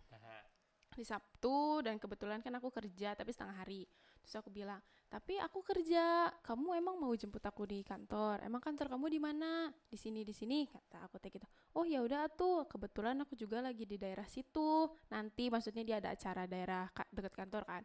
Hari 0.95 1.03
sabtu 1.03 1.83
dan 1.83 1.99
kebetulan 1.99 2.39
kan 2.39 2.55
aku 2.55 2.71
kerja 2.71 3.19
tapi 3.19 3.35
setengah 3.35 3.59
hari. 3.59 3.83
Terus 4.23 4.39
aku 4.39 4.49
bilang 4.49 4.79
tapi 5.11 5.43
aku 5.43 5.59
kerja 5.67 6.31
kamu 6.47 6.79
emang 6.79 6.97
mau 7.03 7.11
jemput 7.19 7.43
aku 7.43 7.67
di 7.67 7.83
kantor? 7.83 8.47
Emang 8.47 8.63
kantor 8.63 8.95
kamu 8.95 9.11
di 9.11 9.19
mana? 9.19 9.75
Di 9.91 9.99
sini 9.99 10.23
di 10.23 10.31
sini 10.31 10.71
kata 10.71 11.11
aku 11.11 11.19
teh 11.19 11.35
gitu. 11.35 11.51
Oh 11.75 11.83
ya 11.83 11.99
udah 11.99 12.31
tuh 12.31 12.71
kebetulan 12.71 13.19
aku 13.27 13.35
juga 13.35 13.59
lagi 13.59 13.83
di 13.83 13.99
daerah 13.99 14.27
situ. 14.31 14.87
Nanti 15.11 15.51
maksudnya 15.51 15.83
dia 15.83 15.97
ada 15.99 16.15
acara 16.15 16.47
daerah 16.47 16.87
ka- 16.95 17.11
dekat 17.11 17.35
kantor 17.35 17.63
kan. 17.67 17.83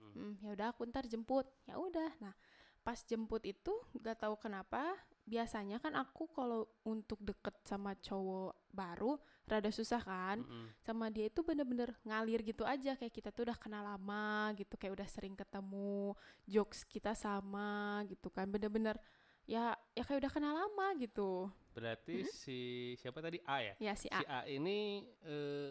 Hmm, 0.00 0.40
ya 0.40 0.56
udah 0.56 0.66
aku 0.72 0.88
ntar 0.88 1.04
jemput. 1.04 1.44
Ya 1.68 1.76
udah 1.76 2.08
nah 2.24 2.32
pas 2.80 3.04
jemput 3.04 3.44
itu 3.44 3.76
gak 4.00 4.24
tahu 4.24 4.40
kenapa 4.40 4.96
biasanya 5.30 5.78
kan 5.78 5.94
aku 5.94 6.26
kalau 6.34 6.66
untuk 6.82 7.22
deket 7.22 7.54
sama 7.62 7.94
cowok 7.94 8.74
baru 8.74 9.14
rada 9.46 9.70
susah 9.70 10.02
kan? 10.02 10.42
Mm-mm. 10.42 10.66
sama 10.82 11.06
dia 11.10 11.30
itu 11.30 11.42
bener-bener 11.46 11.94
ngalir 12.02 12.42
gitu 12.42 12.66
aja. 12.66 12.98
Kayak 12.98 13.14
kita 13.14 13.28
tuh 13.30 13.46
udah 13.46 13.58
kenal 13.58 13.86
lama 13.86 14.50
gitu 14.58 14.74
kayak 14.74 14.98
udah 14.98 15.08
sering 15.10 15.38
ketemu 15.38 16.18
jokes 16.50 16.82
kita 16.86 17.14
sama 17.14 18.02
gitu 18.10 18.26
kan. 18.30 18.50
Bener-bener 18.50 18.98
ya 19.46 19.74
ya 19.94 20.02
kayak 20.02 20.26
udah 20.26 20.32
kenal 20.34 20.54
lama 20.54 20.86
gitu. 20.98 21.46
Berarti 21.74 22.26
si 22.30 22.58
siapa 22.98 23.22
tadi? 23.22 23.38
A 23.46 23.62
ya? 23.62 23.74
ya 23.78 23.94
si 23.94 24.06
Si 24.06 24.14
A 24.14 24.22
A 24.22 24.40
ini 24.46 25.06
eh, 25.26 25.70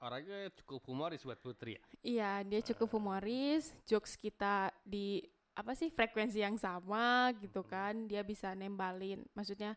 orangnya 0.00 0.48
cukup 0.60 0.84
humoris 0.88 1.24
buat 1.24 1.36
Putri 1.40 1.76
ya. 1.76 1.82
iya 2.00 2.32
dia 2.44 2.60
cukup 2.64 2.96
humoris. 2.96 3.72
Jokes 3.88 4.16
kita 4.16 4.72
di 4.84 5.24
apa 5.56 5.72
sih 5.76 5.90
frekuensi 5.92 6.40
yang 6.40 6.56
sama 6.56 7.30
gitu 7.42 7.62
kan 7.66 8.08
dia 8.08 8.22
bisa 8.24 8.54
nembalin 8.56 9.22
maksudnya 9.36 9.76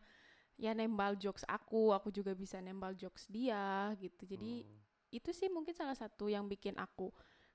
ya 0.58 0.72
nembal 0.74 1.18
jokes 1.18 1.44
aku 1.48 1.92
aku 1.96 2.08
juga 2.14 2.32
bisa 2.34 2.58
nembal 2.62 2.94
jokes 2.96 3.26
dia 3.28 3.92
gitu 3.98 4.24
jadi 4.26 4.62
Hmm. 4.64 4.80
itu 5.14 5.30
sih 5.34 5.48
mungkin 5.52 5.74
salah 5.76 5.94
satu 5.98 6.26
yang 6.30 6.46
bikin 6.50 6.74
aku 6.78 7.10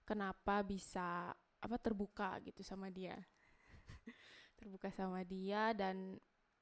kenapa 0.08 0.62
bisa 0.64 1.32
apa 1.60 1.78
terbuka 1.80 2.40
gitu 2.44 2.64
sama 2.64 2.88
dia 2.92 3.16
terbuka 4.60 4.90
sama 4.94 5.24
dia 5.24 5.72
dan 5.76 6.20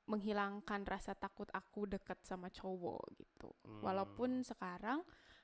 menghilangkan 0.08 0.88
rasa 0.88 1.14
takut 1.18 1.50
aku 1.52 1.86
deket 1.90 2.20
sama 2.24 2.48
cowok 2.54 3.04
gitu 3.20 3.50
Hmm. 3.66 3.82
walaupun 3.84 4.42
sekarang 4.46 5.04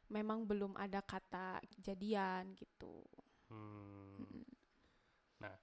memang 0.10 0.46
belum 0.48 0.74
ada 0.80 1.02
kata 1.04 1.60
jadian 1.82 2.54
gitu 2.56 3.04
Hmm. 3.50 4.16
Mm-mm. 4.20 4.44
Nah, 5.40 5.58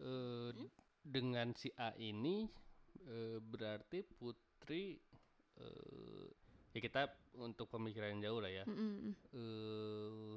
eh, 0.00 0.50
dengan 1.02 1.48
si 1.56 1.68
A 1.76 1.90
ini 1.98 2.46
eh, 3.06 3.38
berarti 3.42 3.98
Putri 4.04 4.96
eh, 5.58 6.26
ya 6.74 6.80
kita 6.80 7.02
untuk 7.40 7.66
pemikiran 7.72 8.18
jauh 8.20 8.40
lah 8.44 8.52
ya 8.52 8.64
Mm-mm. 8.68 9.14
eh 9.34 10.34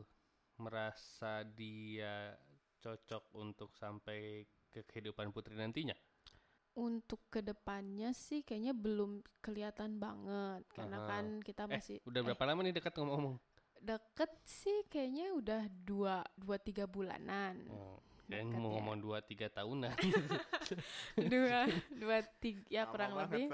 merasa 0.62 1.44
dia 1.44 2.38
cocok 2.84 3.24
untuk 3.44 3.74
sampai 3.78 4.46
ke 4.72 4.82
kehidupan 4.88 5.34
Putri 5.36 5.56
nantinya. 5.58 5.96
untuk 6.86 7.22
ke 7.34 7.40
depannya 7.44 8.10
sih 8.16 8.40
kayaknya 8.48 8.72
belum 8.86 9.12
kelihatan 9.44 9.92
banget 10.04 10.64
karena 10.76 10.98
Aha. 10.98 11.08
kan 11.10 11.26
kita 11.48 11.64
Eh, 11.74 11.80
masih 11.80 11.98
udah 12.10 12.22
eh, 12.24 12.34
berapa 12.34 12.44
lama 12.48 12.62
nih 12.64 12.76
dekat 12.78 12.94
ngomong-ngomong? 12.98 13.36
deket 13.90 14.32
sih 14.60 14.80
kayaknya 14.92 15.28
udah 15.40 15.62
dua 15.90 16.16
dua 16.38 16.58
tiga 16.68 16.86
bulanan 16.96 17.56
Oh, 17.70 18.04
kirain 18.32 18.48
Dekat 18.48 18.64
mau 18.64 18.72
ya. 18.72 18.76
ngomong 18.80 18.98
dua 19.04 19.20
tiga 19.20 19.48
tahunan. 19.52 19.92
dua 21.36 21.60
dua 21.92 22.18
tiga 22.40 22.64
ya 22.72 22.88
Lama 22.88 22.92
kurang 22.96 23.12
banget, 23.12 23.28
lebih 23.28 23.46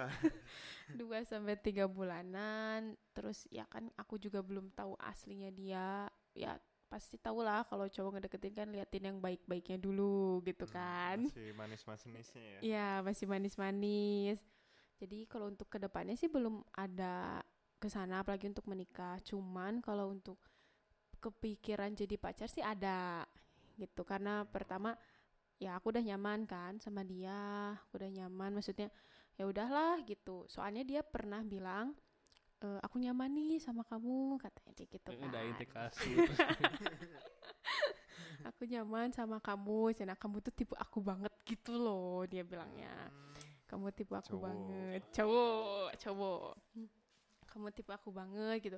dua 1.01 1.17
sampai 1.25 1.57
tiga 1.57 1.89
bulanan 1.89 2.93
terus 3.11 3.49
ya 3.49 3.65
kan 3.65 3.89
aku 3.97 4.21
juga 4.21 4.45
belum 4.45 4.69
tahu 4.71 4.93
aslinya 5.01 5.49
dia 5.49 6.05
ya 6.37 6.61
pasti 6.87 7.17
tahu 7.17 7.41
lah 7.41 7.65
kalau 7.65 7.89
cowok 7.89 8.21
ngedeketin 8.21 8.53
kan 8.53 8.67
liatin 8.69 9.03
yang 9.03 9.17
baik-baiknya 9.17 9.75
dulu 9.75 10.39
gitu 10.45 10.63
kan 10.69 11.19
Masih 11.19 11.51
manis-manisnya 11.51 12.39
ya. 12.39 12.59
Iya 12.61 12.89
masih 13.03 13.25
manis-manis 13.27 14.39
jadi 14.97 15.25
kalau 15.27 15.49
untuk 15.49 15.67
ke 15.67 15.77
depannya 15.77 16.13
sih 16.13 16.29
belum 16.29 16.61
ada 16.73 17.41
ke 17.77 17.85
sana 17.85 18.25
apalagi 18.25 18.49
untuk 18.49 18.65
menikah. 18.65 19.21
Cuman 19.21 19.77
kalau 19.77 20.09
untuk 20.09 20.41
kepikiran 21.21 21.93
jadi 21.93 22.17
pacar 22.17 22.49
sih 22.49 22.65
ada 22.65 23.21
gitu 23.77 24.01
karena 24.03 24.43
pertama 24.49 24.97
ya 25.57 25.77
aku 25.77 25.89
udah 25.89 26.03
nyaman 26.05 26.45
kan 26.45 26.77
sama 26.77 27.01
dia, 27.01 27.73
aku 27.73 27.97
udah 27.97 28.11
nyaman 28.13 28.57
maksudnya 28.57 28.89
ya 29.37 29.45
udahlah 29.45 30.01
gitu. 30.05 30.45
Soalnya 30.49 30.85
dia 30.85 31.01
pernah 31.01 31.41
bilang 31.41 31.93
e, 32.61 32.67
aku 32.81 33.01
nyaman 33.01 33.29
nih 33.33 33.57
sama 33.61 33.81
kamu 33.85 34.37
katanya 34.41 34.71
dia 34.77 34.87
gitu 34.89 35.09
kan. 35.13 35.29
Udah 35.29 35.41
integrasi. 35.45 36.13
aku 38.49 38.69
nyaman 38.69 39.09
sama 39.13 39.41
kamu, 39.41 39.93
karena 39.97 40.15
kamu 40.17 40.37
tuh 40.45 40.53
tipe 40.53 40.73
aku 40.77 41.01
banget 41.01 41.33
gitu 41.45 41.73
loh 41.73 42.21
dia 42.29 42.45
bilangnya. 42.45 42.93
Kamu 43.67 43.91
tipe 43.91 44.13
aku 44.15 44.37
Cowok. 44.37 44.45
banget, 44.45 45.01
cowok, 45.11 45.89
cowok. 45.99 46.49
Kamu 47.51 47.67
tipe 47.73 47.91
aku 47.91 48.09
banget 48.13 48.57
gitu. 48.63 48.77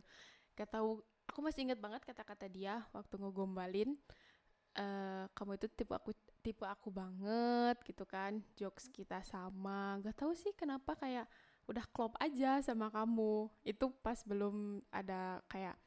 Gak 0.58 0.70
tahu, 0.74 1.04
aku 1.30 1.40
masih 1.46 1.70
inget 1.70 1.78
banget 1.80 2.02
kata-kata 2.08 2.50
dia 2.50 2.82
waktu 2.96 3.16
ngegombalin. 3.20 3.94
Eh 4.78 5.26
kamu 5.34 5.58
itu 5.58 5.68
tipe 5.74 5.94
aku 5.96 6.12
tipe 6.40 6.66
aku 6.66 6.90
banget 6.94 7.78
gitu 7.86 8.04
kan. 8.08 8.40
Jokes 8.56 8.88
kita 8.90 9.22
sama. 9.26 10.00
Gak 10.04 10.24
tahu 10.24 10.34
sih 10.38 10.54
kenapa 10.56 10.96
kayak 10.96 11.28
udah 11.70 11.86
klop 11.94 12.18
aja 12.18 12.62
sama 12.66 12.90
kamu. 12.90 13.50
Itu 13.62 13.94
pas 14.02 14.22
belum 14.26 14.82
ada 14.90 15.44
kayak 15.52 15.78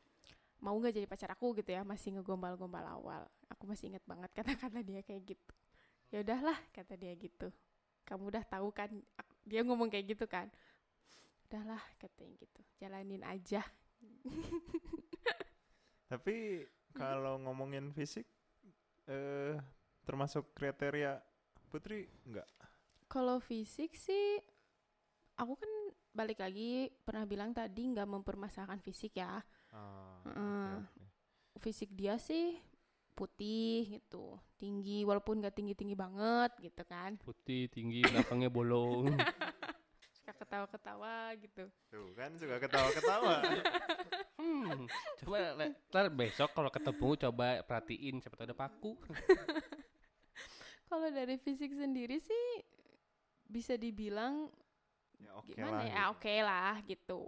mau 0.62 0.78
nggak 0.78 0.95
jadi 0.95 1.07
pacar 1.11 1.35
aku 1.35 1.59
gitu 1.59 1.74
ya 1.74 1.83
masih 1.83 2.14
ngegombal-gombal 2.14 2.87
awal. 2.87 3.22
Aku 3.51 3.66
masih 3.66 3.91
inget 3.91 4.05
banget 4.07 4.30
kata-kata 4.39 4.80
dia 4.87 5.03
kayak 5.03 5.35
gitu. 5.35 5.55
Ya 6.14 6.22
udahlah 6.22 6.59
kata 6.70 6.95
dia 6.95 7.12
gitu. 7.18 7.51
Kamu 8.07 8.30
udah 8.30 8.45
tahu 8.47 8.70
kan 8.70 8.91
dia 9.43 9.66
ngomong 9.66 9.91
kayak 9.91 10.14
gitu 10.14 10.30
kan. 10.30 10.47
Udahlah 11.51 11.83
katanya 11.99 12.39
gitu. 12.39 12.61
Jalanin 12.78 13.26
aja. 13.26 13.66
Tapi 16.12 16.68
kalau 16.93 17.41
ngomongin 17.41 17.91
fisik 17.91 18.28
eh 19.12 19.54
termasuk 20.02 20.56
kriteria 20.56 21.20
Putri 21.68 22.08
enggak? 22.24 22.48
kalau 23.06 23.36
fisik 23.38 23.92
sih 23.92 24.40
aku 25.36 25.52
kan 25.56 25.70
balik 26.12 26.40
lagi 26.40 26.88
pernah 27.04 27.24
bilang 27.24 27.52
tadi 27.52 27.88
nggak 27.88 28.08
mempermasalahkan 28.08 28.80
fisik 28.80 29.16
ya 29.16 29.40
Ah, 29.72 30.20
Heeh. 30.28 30.76
oke, 30.84 31.00
oke. 31.00 31.04
fisik 31.60 31.88
dia 31.92 32.20
sih 32.20 32.56
putih 33.12 34.00
gitu 34.00 34.36
tinggi 34.56 35.04
walaupun 35.04 35.40
nggak 35.40 35.56
tinggi 35.56 35.72
tinggi 35.72 35.96
banget 35.96 36.52
gitu 36.60 36.82
kan 36.84 37.16
Putih, 37.20 37.68
tinggi, 37.68 38.04
belakangnya 38.04 38.48
bolong. 38.48 39.08
suka 40.23 40.39
ketawa-ketawa 40.39 41.35
gitu 41.43 41.66
Tuh 41.91 42.14
kan 42.14 42.31
suka 42.39 42.62
ketawa-ketawa. 42.62 43.35
Hmm, 44.43 44.91
coba 45.23 45.55
le- 45.55 45.70
ntar 45.87 46.11
besok 46.11 46.51
kalau 46.51 46.66
ketemu 46.66 47.14
coba 47.14 47.62
perhatiin 47.62 48.18
siapa 48.18 48.35
tahu 48.35 48.47
ada 48.51 48.57
paku. 48.59 48.93
kalau 50.91 51.07
dari 51.14 51.39
fisik 51.39 51.70
sendiri 51.70 52.18
sih 52.18 52.47
bisa 53.47 53.79
dibilang 53.79 54.51
ya 55.23 55.31
oke 55.39 55.55
gimana 55.55 55.79
lah. 55.79 55.87
ya 55.87 55.95
gitu. 55.95 56.11
oke 56.11 56.35
lah 56.43 56.75
gitu 56.91 57.23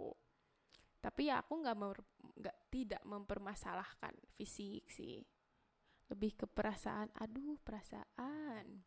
tapi 0.99 1.31
ya 1.31 1.39
aku 1.39 1.53
nggak 1.63 1.75
nggak 2.41 2.57
tidak 2.67 3.01
mempermasalahkan 3.07 4.11
fisik 4.35 4.83
sih 4.91 5.23
lebih 6.11 6.35
ke 6.35 6.45
perasaan 6.51 7.15
aduh 7.15 7.55
perasaan 7.63 8.83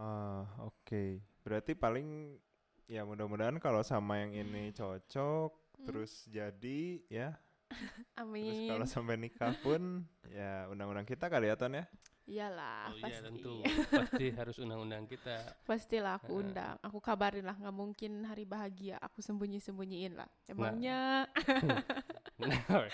Ah, 0.00 0.48
oke. 0.64 1.20
Berarti 1.40 1.72
paling 1.72 2.36
ya 2.84 3.02
mudah-mudahan 3.02 3.56
kalau 3.56 3.80
sama 3.80 4.20
yang 4.20 4.34
ini 4.36 4.70
cocok 4.72 5.50
Hmm. 5.72 5.86
terus 5.88 6.28
jadi 6.28 6.80
ya. 7.08 7.32
Terus 8.12 8.20
amin. 8.20 8.68
kalau 8.68 8.84
sampai 8.84 9.16
nikah 9.16 9.56
pun 9.58 10.04
ya 10.28 10.68
undang-undang 10.68 11.06
kita 11.06 11.26
kali 11.26 11.48
ya. 11.48 11.56
Ton 11.56 11.72
ya. 11.72 11.86
iyalah 12.26 12.92
Oh 12.92 12.98
iya 13.00 13.18
pasti. 13.18 13.24
tentu, 13.26 13.54
pasti 13.96 14.24
harus 14.30 14.56
undang-undang 14.60 15.08
kita. 15.08 15.34
pastilah 15.64 16.20
aku 16.20 16.44
undang. 16.44 16.76
Aku 16.84 17.00
kabarin 17.00 17.42
lah 17.42 17.56
nggak 17.56 17.72
mungkin 17.72 18.22
hari 18.22 18.44
bahagia 18.44 19.00
aku 19.00 19.18
sembunyi 19.18 19.58
sembunyiin 19.58 20.14
lah 20.20 20.28
emangnya? 20.46 21.26
Nah, 22.40 22.88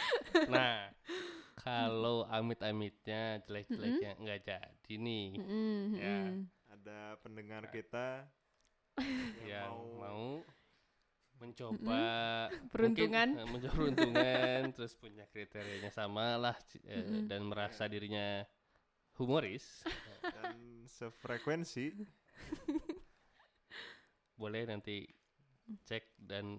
nah, 0.50 0.78
kalau 1.54 2.26
amit-amitnya 2.26 3.38
jelek-jeleknya 3.42 4.18
nggak 4.18 4.40
jadi 4.42 4.94
nih, 4.96 5.26
Mm-mm, 5.38 5.78
Ya. 5.94 6.18
Ada 6.86 7.18
pendengar 7.18 7.66
kita 7.74 8.30
yang 9.42 9.74
mau, 9.98 10.06
mau 10.06 10.26
mencoba 11.42 11.98
Peruntungan. 12.70 13.26
mungkin, 13.34 13.42
eh, 13.42 13.50
mencoba 13.50 13.74
peruntungan 13.74 14.60
terus 14.78 14.94
punya 14.94 15.26
kriterianya 15.26 15.90
sama 15.90 16.38
lah 16.38 16.54
eh, 16.86 17.26
dan 17.26 17.42
merasa 17.42 17.90
dirinya 17.90 18.46
humoris. 19.18 19.82
Dan 20.22 20.86
sefrekuensi. 20.86 21.90
Boleh 24.38 24.70
nanti 24.70 25.10
cek 25.90 26.22
dan 26.22 26.54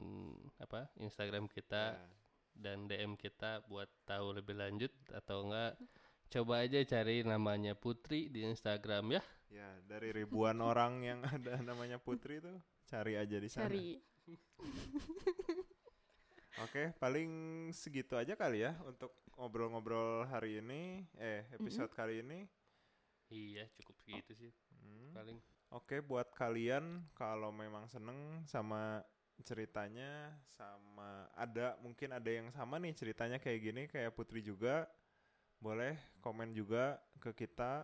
apa 0.60 0.92
Instagram 1.00 1.48
kita 1.48 1.96
ya, 1.96 2.04
dan 2.52 2.84
DM 2.92 3.16
kita 3.16 3.64
buat 3.72 3.88
tahu 4.04 4.44
lebih 4.44 4.60
lanjut 4.60 4.92
atau 5.08 5.48
enggak. 5.48 5.80
Coba 6.28 6.68
aja 6.68 6.84
cari 6.84 7.24
namanya 7.24 7.80
Putri 7.80 8.28
di 8.28 8.44
Instagram 8.44 9.16
ya 9.16 9.24
ya 9.48 9.68
dari 9.88 10.12
ribuan 10.12 10.60
orang 10.60 11.04
yang 11.04 11.20
ada 11.24 11.60
namanya 11.68 11.98
Putri 12.00 12.40
tuh 12.44 12.58
cari 12.88 13.16
aja 13.16 13.38
di 13.40 13.50
sana. 13.52 13.68
cari 13.68 13.96
Oke, 16.58 16.90
paling 16.98 17.30
segitu 17.70 18.18
aja 18.18 18.34
kali 18.34 18.66
ya 18.66 18.74
untuk 18.82 19.14
ngobrol-ngobrol 19.38 20.26
hari 20.26 20.58
ini, 20.58 21.06
eh 21.22 21.46
episode 21.54 21.94
kali 21.94 22.26
ini. 22.26 22.50
iya 23.28 23.68
cukup 23.76 23.96
segitu 24.00 24.32
sih 24.34 24.52
Hmm. 24.78 25.12
paling 25.12 25.38
Oke, 25.68 26.00
buat 26.00 26.32
kalian 26.32 27.04
kalau 27.12 27.52
memang 27.52 27.92
seneng 27.92 28.40
sama 28.48 29.04
ceritanya, 29.44 30.32
sama 30.48 31.28
ada 31.36 31.76
mungkin 31.84 32.16
ada 32.16 32.32
yang 32.32 32.48
sama 32.56 32.80
nih 32.80 32.96
ceritanya 32.96 33.36
kayak 33.38 33.60
gini 33.60 33.84
kayak 33.92 34.16
Putri 34.16 34.40
juga, 34.40 34.88
boleh 35.60 36.00
komen 36.24 36.56
juga 36.56 36.96
ke 37.20 37.36
kita 37.36 37.84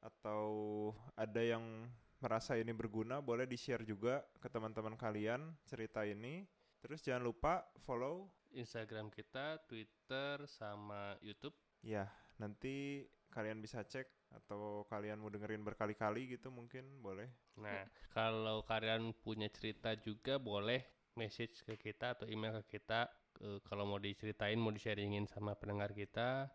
atau 0.00 0.90
ada 1.16 1.42
yang 1.42 1.88
merasa 2.20 2.56
ini 2.56 2.72
berguna, 2.72 3.20
boleh 3.20 3.44
di-share 3.44 3.84
juga 3.84 4.24
ke 4.40 4.48
teman-teman 4.48 4.96
kalian 4.96 5.52
cerita 5.68 6.02
ini. 6.04 6.44
Terus 6.80 7.02
jangan 7.02 7.24
lupa 7.24 7.66
follow 7.82 8.30
Instagram 8.54 9.10
kita 9.10 9.60
Twitter 9.66 10.44
sama 10.46 11.18
YouTube 11.20 11.56
Ya, 11.86 12.10
nanti 12.42 13.06
kalian 13.30 13.62
bisa 13.62 13.86
cek 13.86 14.10
atau 14.34 14.82
kalian 14.90 15.22
mau 15.22 15.30
dengerin 15.30 15.62
berkali-kali 15.62 16.34
gitu 16.34 16.50
mungkin 16.50 16.82
boleh. 16.98 17.30
Nah, 17.62 17.86
kalau 18.10 18.66
kalian 18.66 19.14
punya 19.22 19.46
cerita 19.54 19.94
juga 19.94 20.42
boleh 20.42 20.82
message 21.14 21.62
ke 21.62 21.78
kita 21.78 22.18
atau 22.18 22.26
email 22.26 22.58
ke 22.66 22.82
kita 22.82 23.06
eh, 23.38 23.62
kalau 23.70 23.86
mau 23.86 24.02
diceritain, 24.02 24.58
mau 24.58 24.74
di-sharingin 24.74 25.30
sama 25.30 25.54
pendengar 25.54 25.94
kita. 25.94 26.50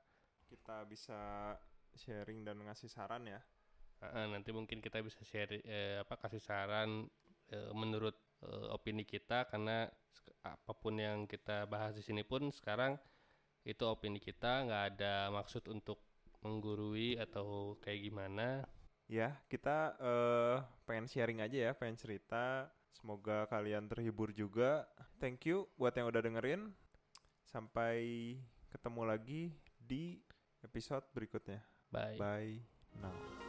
Kita 0.51 0.83
bisa 0.83 1.55
sharing 1.97 2.45
dan 2.45 2.59
ngasih 2.61 2.91
saran 2.91 3.27
ya. 3.27 3.39
Ah, 4.01 4.25
nanti 4.25 4.49
mungkin 4.49 4.81
kita 4.81 4.97
bisa 5.05 5.21
share 5.21 5.61
eh, 5.61 6.01
apa 6.01 6.17
kasih 6.17 6.41
saran 6.41 7.05
eh, 7.53 7.71
menurut 7.71 8.17
eh, 8.41 8.67
opini 8.73 9.05
kita 9.05 9.45
karena 9.45 9.85
apa 10.41 10.73
pun 10.73 10.97
yang 10.97 11.29
kita 11.29 11.69
bahas 11.69 11.93
di 11.93 12.01
sini 12.01 12.25
pun 12.25 12.49
sekarang 12.49 12.97
itu 13.61 13.85
opini 13.85 14.17
kita 14.17 14.65
nggak 14.65 14.83
ada 14.97 15.29
maksud 15.29 15.69
untuk 15.69 16.01
menggurui 16.41 17.21
atau 17.21 17.77
kayak 17.79 18.09
gimana. 18.09 18.65
Ya, 19.05 19.37
kita 19.51 19.95
eh, 20.01 20.57
pengen 20.89 21.05
sharing 21.05 21.39
aja 21.45 21.69
ya, 21.69 21.71
pengen 21.77 21.99
cerita. 21.99 22.71
Semoga 22.91 23.47
kalian 23.47 23.87
terhibur 23.87 24.33
juga. 24.33 24.89
Thank 25.21 25.47
you 25.47 25.69
buat 25.77 25.93
yang 25.93 26.09
udah 26.09 26.21
dengerin. 26.25 26.73
Sampai 27.45 28.35
ketemu 28.71 29.01
lagi 29.05 29.41
di 29.77 30.17
episode 30.63 31.05
berikutnya. 31.13 31.70
Bye. 31.91 32.15
Bye 32.17 32.59
now. 33.01 33.40